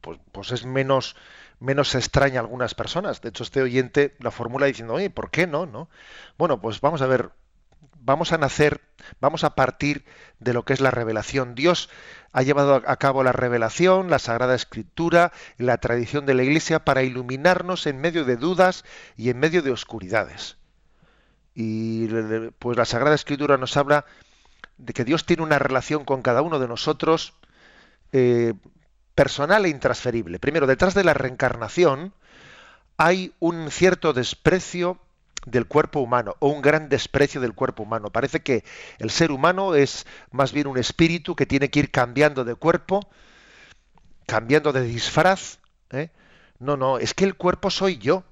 pues, 0.00 0.20
pues 0.30 0.52
es 0.52 0.66
menos 0.66 1.16
menos 1.60 1.94
extraña 1.94 2.40
a 2.40 2.42
algunas 2.42 2.74
personas. 2.74 3.22
De 3.22 3.30
hecho, 3.30 3.42
este 3.42 3.62
oyente 3.62 4.14
la 4.20 4.30
formula 4.30 4.66
diciendo, 4.66 4.94
oye, 4.94 5.08
¿por 5.08 5.30
qué 5.30 5.46
no? 5.46 5.64
no? 5.64 5.88
Bueno, 6.36 6.60
pues 6.60 6.80
vamos 6.80 7.00
a 7.00 7.06
ver 7.06 7.30
vamos 7.98 8.32
a 8.32 8.38
nacer, 8.38 8.80
vamos 9.20 9.44
a 9.44 9.54
partir 9.54 10.04
de 10.38 10.52
lo 10.52 10.64
que 10.64 10.72
es 10.72 10.80
la 10.80 10.90
revelación. 10.90 11.54
Dios 11.54 11.88
ha 12.32 12.42
llevado 12.42 12.82
a 12.86 12.96
cabo 12.96 13.22
la 13.22 13.32
revelación, 13.32 14.10
la 14.10 14.18
Sagrada 14.18 14.54
Escritura 14.54 15.32
la 15.56 15.78
tradición 15.78 16.26
de 16.26 16.34
la 16.34 16.42
Iglesia 16.42 16.84
para 16.84 17.02
iluminarnos 17.02 17.86
en 17.86 18.00
medio 18.00 18.24
de 18.24 18.36
dudas 18.36 18.84
y 19.16 19.30
en 19.30 19.38
medio 19.38 19.62
de 19.62 19.70
oscuridades. 19.70 20.56
Y 21.54 22.08
pues 22.58 22.76
la 22.76 22.84
Sagrada 22.84 23.14
Escritura 23.14 23.56
nos 23.56 23.76
habla 23.76 24.04
de 24.78 24.92
que 24.92 25.04
Dios 25.04 25.24
tiene 25.24 25.42
una 25.42 25.58
relación 25.58 26.04
con 26.04 26.22
cada 26.22 26.42
uno 26.42 26.58
de 26.58 26.68
nosotros 26.68 27.34
eh, 28.12 28.54
personal 29.14 29.64
e 29.64 29.68
intransferible. 29.68 30.38
Primero, 30.38 30.66
detrás 30.66 30.94
de 30.94 31.04
la 31.04 31.14
reencarnación 31.14 32.12
hay 32.96 33.32
un 33.38 33.70
cierto 33.70 34.12
desprecio 34.12 34.98
del 35.46 35.66
cuerpo 35.66 36.00
humano 36.00 36.36
o 36.38 36.48
un 36.48 36.62
gran 36.62 36.88
desprecio 36.88 37.40
del 37.40 37.54
cuerpo 37.54 37.82
humano. 37.82 38.10
Parece 38.10 38.40
que 38.40 38.64
el 38.98 39.10
ser 39.10 39.30
humano 39.30 39.74
es 39.74 40.06
más 40.30 40.52
bien 40.52 40.66
un 40.66 40.78
espíritu 40.78 41.36
que 41.36 41.46
tiene 41.46 41.70
que 41.70 41.80
ir 41.80 41.90
cambiando 41.90 42.44
de 42.44 42.54
cuerpo, 42.54 43.00
cambiando 44.26 44.72
de 44.72 44.82
disfraz. 44.82 45.58
¿eh? 45.90 46.10
No, 46.58 46.76
no, 46.76 46.98
es 46.98 47.14
que 47.14 47.24
el 47.24 47.36
cuerpo 47.36 47.70
soy 47.70 47.98
yo. 47.98 48.24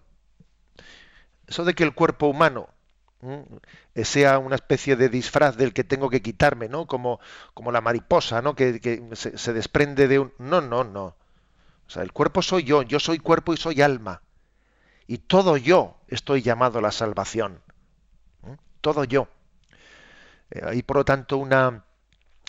Eso 1.47 1.65
de 1.65 1.75
que 1.75 1.85
el 1.85 1.95
cuerpo 1.95 2.29
humano 2.29 2.69
sea 4.03 4.39
una 4.39 4.57
especie 4.57 4.97
de 4.97 5.09
disfraz 5.09 5.57
del 5.57 5.73
que 5.73 5.85
tengo 5.85 6.11
que 6.11 6.23
quitarme, 6.23 6.69
¿no? 6.69 6.87
Como, 6.87 7.21
como 7.55 7.71
la 7.71 7.81
mariposa, 7.81 8.43
¿no? 8.43 8.55
Que, 8.57 8.81
que 8.81 9.03
se, 9.13 9.39
se 9.39 9.53
desprende 9.53 10.09
de 10.09 10.19
un... 10.19 10.33
No, 10.39 10.61
no, 10.61 10.83
no. 10.83 11.05
O 11.87 11.91
sea, 11.91 12.03
el 12.03 12.13
cuerpo 12.13 12.43
soy 12.43 12.65
yo, 12.65 12.83
yo 12.83 12.99
soy 12.99 13.19
cuerpo 13.19 13.53
y 13.53 13.59
soy 13.59 13.83
alma. 13.83 14.23
Y 15.13 15.19
todo 15.19 15.59
yo 15.59 15.99
estoy 16.09 16.41
llamado 16.41 16.79
a 16.79 16.81
la 16.81 16.91
salvación. 16.91 17.61
Todo 18.81 19.05
yo. 19.05 19.29
Eh, 20.51 20.63
hay 20.65 20.83
por 20.83 20.97
lo 20.97 21.05
tanto 21.05 21.37
una, 21.37 21.85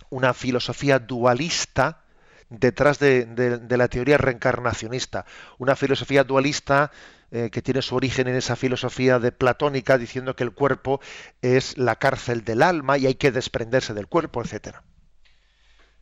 una 0.10 0.34
filosofía 0.34 0.98
dualista 0.98 2.06
detrás 2.50 3.00
de, 3.00 3.60
la 3.70 3.88
teoría 3.90 4.18
reencarnacionista. 4.18 5.26
Una 5.58 5.76
filosofía 5.76 6.24
dualista 6.24 6.90
eh, 7.32 7.50
que 7.52 7.62
tiene 7.62 7.82
su 7.82 7.98
origen 7.98 8.30
en 8.30 8.36
esa 8.36 8.56
filosofía 8.56 9.20
de 9.20 9.34
platónica 9.34 9.98
diciendo 9.98 10.38
que 10.38 10.46
el 10.46 10.54
cuerpo 10.54 11.02
es 11.42 11.78
la 11.78 11.98
cárcel 11.98 12.46
del 12.46 12.64
alma 12.64 12.98
y 12.98 13.08
hay 13.08 13.16
que 13.16 13.34
desprenderse 13.34 13.94
del 13.94 14.08
cuerpo, 14.08 14.42
etcétera. 14.42 14.84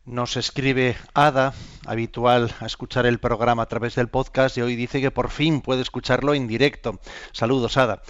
Nos 0.04 0.36
escribe 0.36 0.96
Ada, 1.14 1.54
habitual 1.86 2.52
a 2.58 2.66
escuchar 2.66 3.06
el 3.06 3.20
programa 3.20 3.62
a 3.62 3.68
través 3.68 3.94
del 3.94 4.08
podcast, 4.08 4.58
y 4.58 4.60
hoy 4.60 4.74
dice 4.74 5.00
que 5.00 5.12
por 5.12 5.30
fin 5.30 5.60
puede 5.60 5.80
escucharlo 5.80 6.34
en 6.34 6.48
directo. 6.48 6.98
Saludos, 7.30 7.76
Ada. 7.76 8.02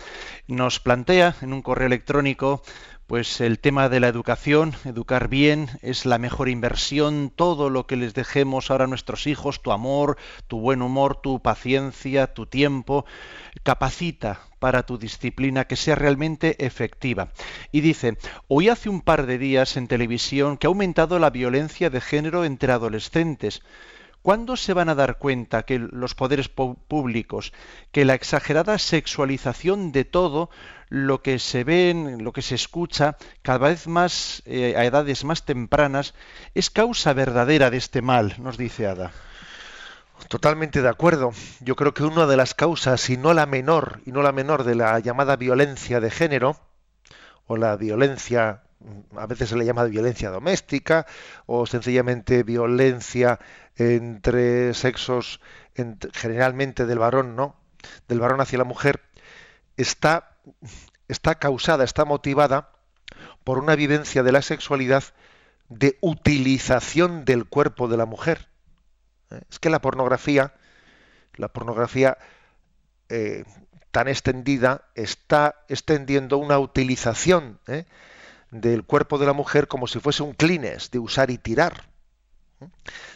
Nos 0.47 0.81
plantea 0.81 1.37
en 1.43 1.53
un 1.53 1.61
correo 1.61 1.89
electrónico 1.89 2.63
pues 3.13 3.43
el 3.43 3.59
tema 3.59 3.91
de 3.91 4.01
la 4.01 4.09
educación, 4.09 4.73
educar 4.87 5.29
bien 5.29 5.69
es 5.83 6.07
la 6.07 6.17
mejor 6.17 6.49
inversión, 6.49 7.31
todo 7.37 7.69
lo 7.69 7.87
que 7.87 7.97
les 7.97 8.15
dejemos 8.15 8.71
ahora 8.71 8.85
a 8.85 8.87
nuestros 8.87 9.27
hijos, 9.27 9.61
tu 9.61 9.71
amor, 9.71 10.17
tu 10.49 10.61
buen 10.61 10.81
humor, 10.81 11.21
tu 11.21 11.43
paciencia, 11.43 12.33
tu 12.33 12.47
tiempo, 12.47 13.05
capacita 13.65 14.41
para 14.61 14.87
tu 14.87 14.97
disciplina 14.97 15.67
que 15.67 15.77
sea 15.77 15.95
realmente 15.95 16.65
efectiva. 16.65 17.29
Y 17.71 17.83
dice, 17.83 18.17
hoy 18.49 18.71
hace 18.71 18.89
un 18.89 19.03
par 19.03 19.27
de 19.27 19.37
días 19.37 19.77
en 19.77 19.89
televisión 19.89 20.57
que 20.57 20.67
ha 20.67 20.69
aumentado 20.69 21.19
la 21.19 21.29
violencia 21.29 21.91
de 21.91 22.01
género 22.01 22.47
entre 22.47 22.73
adolescentes. 22.73 23.61
¿Cuándo 24.23 24.57
se 24.57 24.73
van 24.73 24.89
a 24.89 24.95
dar 24.95 25.19
cuenta 25.19 25.65
que 25.65 25.81
los 25.81 26.15
poderes 26.15 26.49
públicos, 26.49 27.53
que 27.91 28.05
la 28.05 28.15
exagerada 28.15 28.79
sexualización 28.79 29.91
de 29.91 30.05
todo 30.05 30.49
lo 30.89 31.23
que 31.23 31.41
se 31.41 31.65
ve, 31.65 32.17
lo 32.21 32.33
que 32.33 32.43
se 32.43 32.55
escucha 32.55 33.17
cada 33.43 33.69
vez 33.69 33.89
más 33.89 34.43
eh, 34.47 34.75
a 34.77 34.85
edades 34.85 35.25
más 35.25 35.45
tempranas, 35.45 36.15
es 36.55 36.71
causa 36.71 37.13
verdadera 37.15 37.71
de 37.71 37.79
este 37.79 38.01
mal, 38.01 38.37
nos 38.39 38.57
dice 38.57 38.87
Ada? 38.87 39.11
Totalmente 40.29 40.83
de 40.83 40.89
acuerdo. 40.89 41.33
Yo 41.61 41.75
creo 41.75 41.93
que 41.93 42.05
una 42.05 42.27
de 42.27 42.37
las 42.37 42.55
causas, 42.55 43.11
y 43.11 43.17
no 43.17 43.35
la 43.35 43.47
menor, 43.47 44.03
y 44.07 44.13
no 44.13 44.23
la 44.23 44.31
menor 44.31 44.63
de 44.63 44.77
la 44.77 44.99
llamada 45.01 45.35
violencia 45.35 45.99
de 45.99 46.11
género, 46.11 46.57
o 47.49 47.57
la 47.57 47.77
violencia 47.77 48.63
a 49.17 49.27
veces 49.27 49.49
se 49.49 49.57
le 49.57 49.65
llama 49.65 49.85
violencia 49.85 50.31
doméstica 50.31 51.07
o 51.47 51.67
sencillamente 51.67 52.43
violencia 52.43 53.39
entre 53.77 54.75
sexos 54.75 55.41
generalmente 56.13 56.87
del 56.87 56.99
varón 56.99 57.37
no 57.37 57.57
del 58.09 58.21
varón 58.21 58.41
hacia 58.41 58.59
la 58.59 58.65
mujer 58.65 59.01
está 59.77 60.37
está 61.09 61.37
causada 61.37 61.85
está 61.85 62.05
motivada 62.05 62.71
por 63.45 63.59
una 63.59 63.75
vivencia 63.75 64.23
de 64.23 64.33
la 64.33 64.43
sexualidad 64.43 65.05
de 65.69 65.97
utilización 66.01 67.25
del 67.25 67.47
cuerpo 67.47 67.89
de 67.89 67.97
la 67.97 68.07
mujer 68.07 68.49
¿Eh? 69.31 69.41
es 69.51 69.59
que 69.59 69.71
la 69.71 69.81
pornografía 69.81 70.55
la 71.37 71.49
pornografía 71.49 72.19
eh, 73.09 73.45
tan 73.93 74.09
extendida 74.09 74.89
está 74.95 75.65
extendiendo 75.69 76.39
una 76.39 76.59
utilización 76.59 77.61
¿eh? 77.69 77.85
del 78.51 78.85
cuerpo 78.85 79.19
de 79.19 79.27
la 79.27 79.35
mujer 79.35 79.69
como 79.69 79.87
si 79.87 80.01
fuese 80.01 80.23
un 80.23 80.33
clines 80.33 80.91
de 80.91 80.99
usar 80.99 81.31
y 81.31 81.39
tirar. 81.39 81.92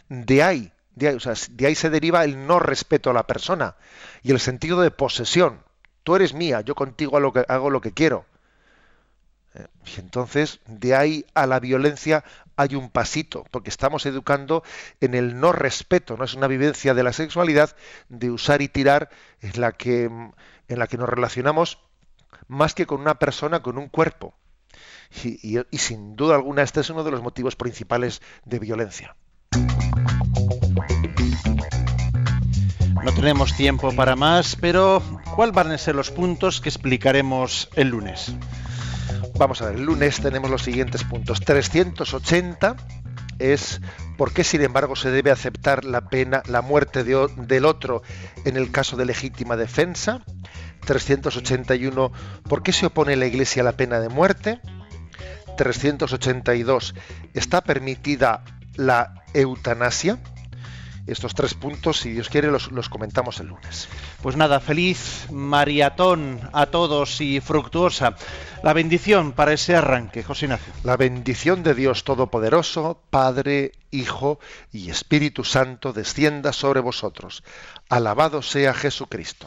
De 0.08 0.42
ahí, 0.42 0.72
de 0.94 1.66
ahí, 1.66 1.74
se 1.74 1.90
deriva 1.90 2.24
el 2.24 2.46
no 2.46 2.58
respeto 2.58 3.10
a 3.10 3.14
la 3.14 3.26
persona 3.26 3.76
y 4.22 4.30
el 4.30 4.40
sentido 4.40 4.80
de 4.80 4.90
posesión. 4.90 5.62
Tú 6.02 6.16
eres 6.16 6.34
mía, 6.34 6.60
yo 6.60 6.74
contigo 6.74 7.16
hago 7.16 7.20
lo 7.20 7.32
que, 7.32 7.44
hago 7.48 7.70
lo 7.70 7.80
que 7.80 7.92
quiero. 7.92 8.24
Eh, 9.54 9.66
y 9.96 10.00
entonces, 10.00 10.60
de 10.66 10.94
ahí 10.94 11.26
a 11.34 11.46
la 11.46 11.60
violencia 11.60 12.24
hay 12.56 12.74
un 12.74 12.90
pasito, 12.90 13.44
porque 13.50 13.70
estamos 13.70 14.06
educando 14.06 14.62
en 15.00 15.14
el 15.14 15.38
no 15.38 15.52
respeto, 15.52 16.16
no 16.16 16.24
es 16.24 16.34
una 16.34 16.46
vivencia 16.46 16.94
de 16.94 17.02
la 17.02 17.12
sexualidad 17.12 17.76
de 18.08 18.30
usar 18.30 18.62
y 18.62 18.68
tirar 18.68 19.10
en 19.40 19.60
la 19.60 19.72
que, 19.72 20.04
en 20.04 20.78
la 20.78 20.86
que 20.86 20.96
nos 20.96 21.08
relacionamos 21.08 21.78
más 22.48 22.74
que 22.74 22.86
con 22.86 23.00
una 23.00 23.18
persona, 23.18 23.62
con 23.62 23.78
un 23.78 23.88
cuerpo. 23.88 24.34
Y, 25.22 25.78
sin 25.78 26.16
duda 26.16 26.34
alguna 26.34 26.62
este 26.62 26.80
es 26.80 26.90
uno 26.90 27.04
de 27.04 27.10
los 27.10 27.22
motivos 27.22 27.56
principales 27.56 28.20
de 28.44 28.58
violencia. 28.58 29.16
No 33.04 33.12
tenemos 33.14 33.56
tiempo 33.56 33.94
para 33.94 34.16
más, 34.16 34.56
pero 34.56 35.02
¿cuáles 35.36 35.54
van 35.54 35.70
a 35.70 35.78
ser 35.78 35.94
los 35.94 36.10
puntos 36.10 36.60
que 36.60 36.68
explicaremos 36.68 37.68
el 37.76 37.88
lunes? 37.88 38.34
Vamos 39.38 39.62
a 39.62 39.66
ver, 39.66 39.76
el 39.76 39.84
lunes 39.84 40.20
tenemos 40.20 40.50
los 40.50 40.62
siguientes 40.62 41.04
puntos. 41.04 41.40
380 41.40 42.76
es 43.38 43.80
por 44.16 44.32
qué, 44.32 44.44
sin 44.44 44.62
embargo, 44.62 44.96
se 44.96 45.10
debe 45.10 45.30
aceptar 45.30 45.84
la 45.84 46.08
pena, 46.08 46.42
la 46.46 46.62
muerte 46.62 47.04
del 47.04 47.64
otro 47.64 48.02
en 48.44 48.56
el 48.56 48.70
caso 48.70 48.96
de 48.96 49.04
legítima 49.04 49.56
defensa. 49.56 50.22
381, 50.84 52.12
¿por 52.48 52.62
qué 52.62 52.72
se 52.72 52.86
opone 52.86 53.16
la 53.16 53.26
Iglesia 53.26 53.62
a 53.62 53.64
la 53.64 53.72
pena 53.72 54.00
de 54.00 54.08
muerte? 54.08 54.60
382. 55.56 56.94
¿Está 57.34 57.60
permitida 57.62 58.42
la 58.76 59.24
eutanasia? 59.34 60.18
Estos 61.06 61.34
tres 61.34 61.54
puntos, 61.54 62.00
si 62.00 62.10
Dios 62.10 62.28
quiere, 62.28 62.50
los, 62.50 62.72
los, 62.72 62.88
comentamos 62.88 63.38
el 63.38 63.46
lunes. 63.46 63.88
Pues 64.22 64.36
nada, 64.36 64.58
feliz 64.58 65.28
maratón 65.30 66.40
a 66.52 66.66
todos 66.66 67.20
y 67.20 67.40
fructuosa. 67.40 68.16
La 68.64 68.72
bendición 68.72 69.30
para 69.30 69.52
ese 69.52 69.76
arranque, 69.76 70.24
José 70.24 70.46
Ignacio. 70.46 70.72
La 70.82 70.96
bendición 70.96 71.62
de 71.62 71.74
Dios 71.74 72.02
Todopoderoso, 72.02 73.00
Padre, 73.10 73.70
Hijo 73.92 74.40
y 74.72 74.90
Espíritu 74.90 75.44
Santo, 75.44 75.92
descienda 75.92 76.52
sobre 76.52 76.80
vosotros. 76.80 77.44
Alabado 77.88 78.42
sea 78.42 78.74
Jesucristo. 78.74 79.46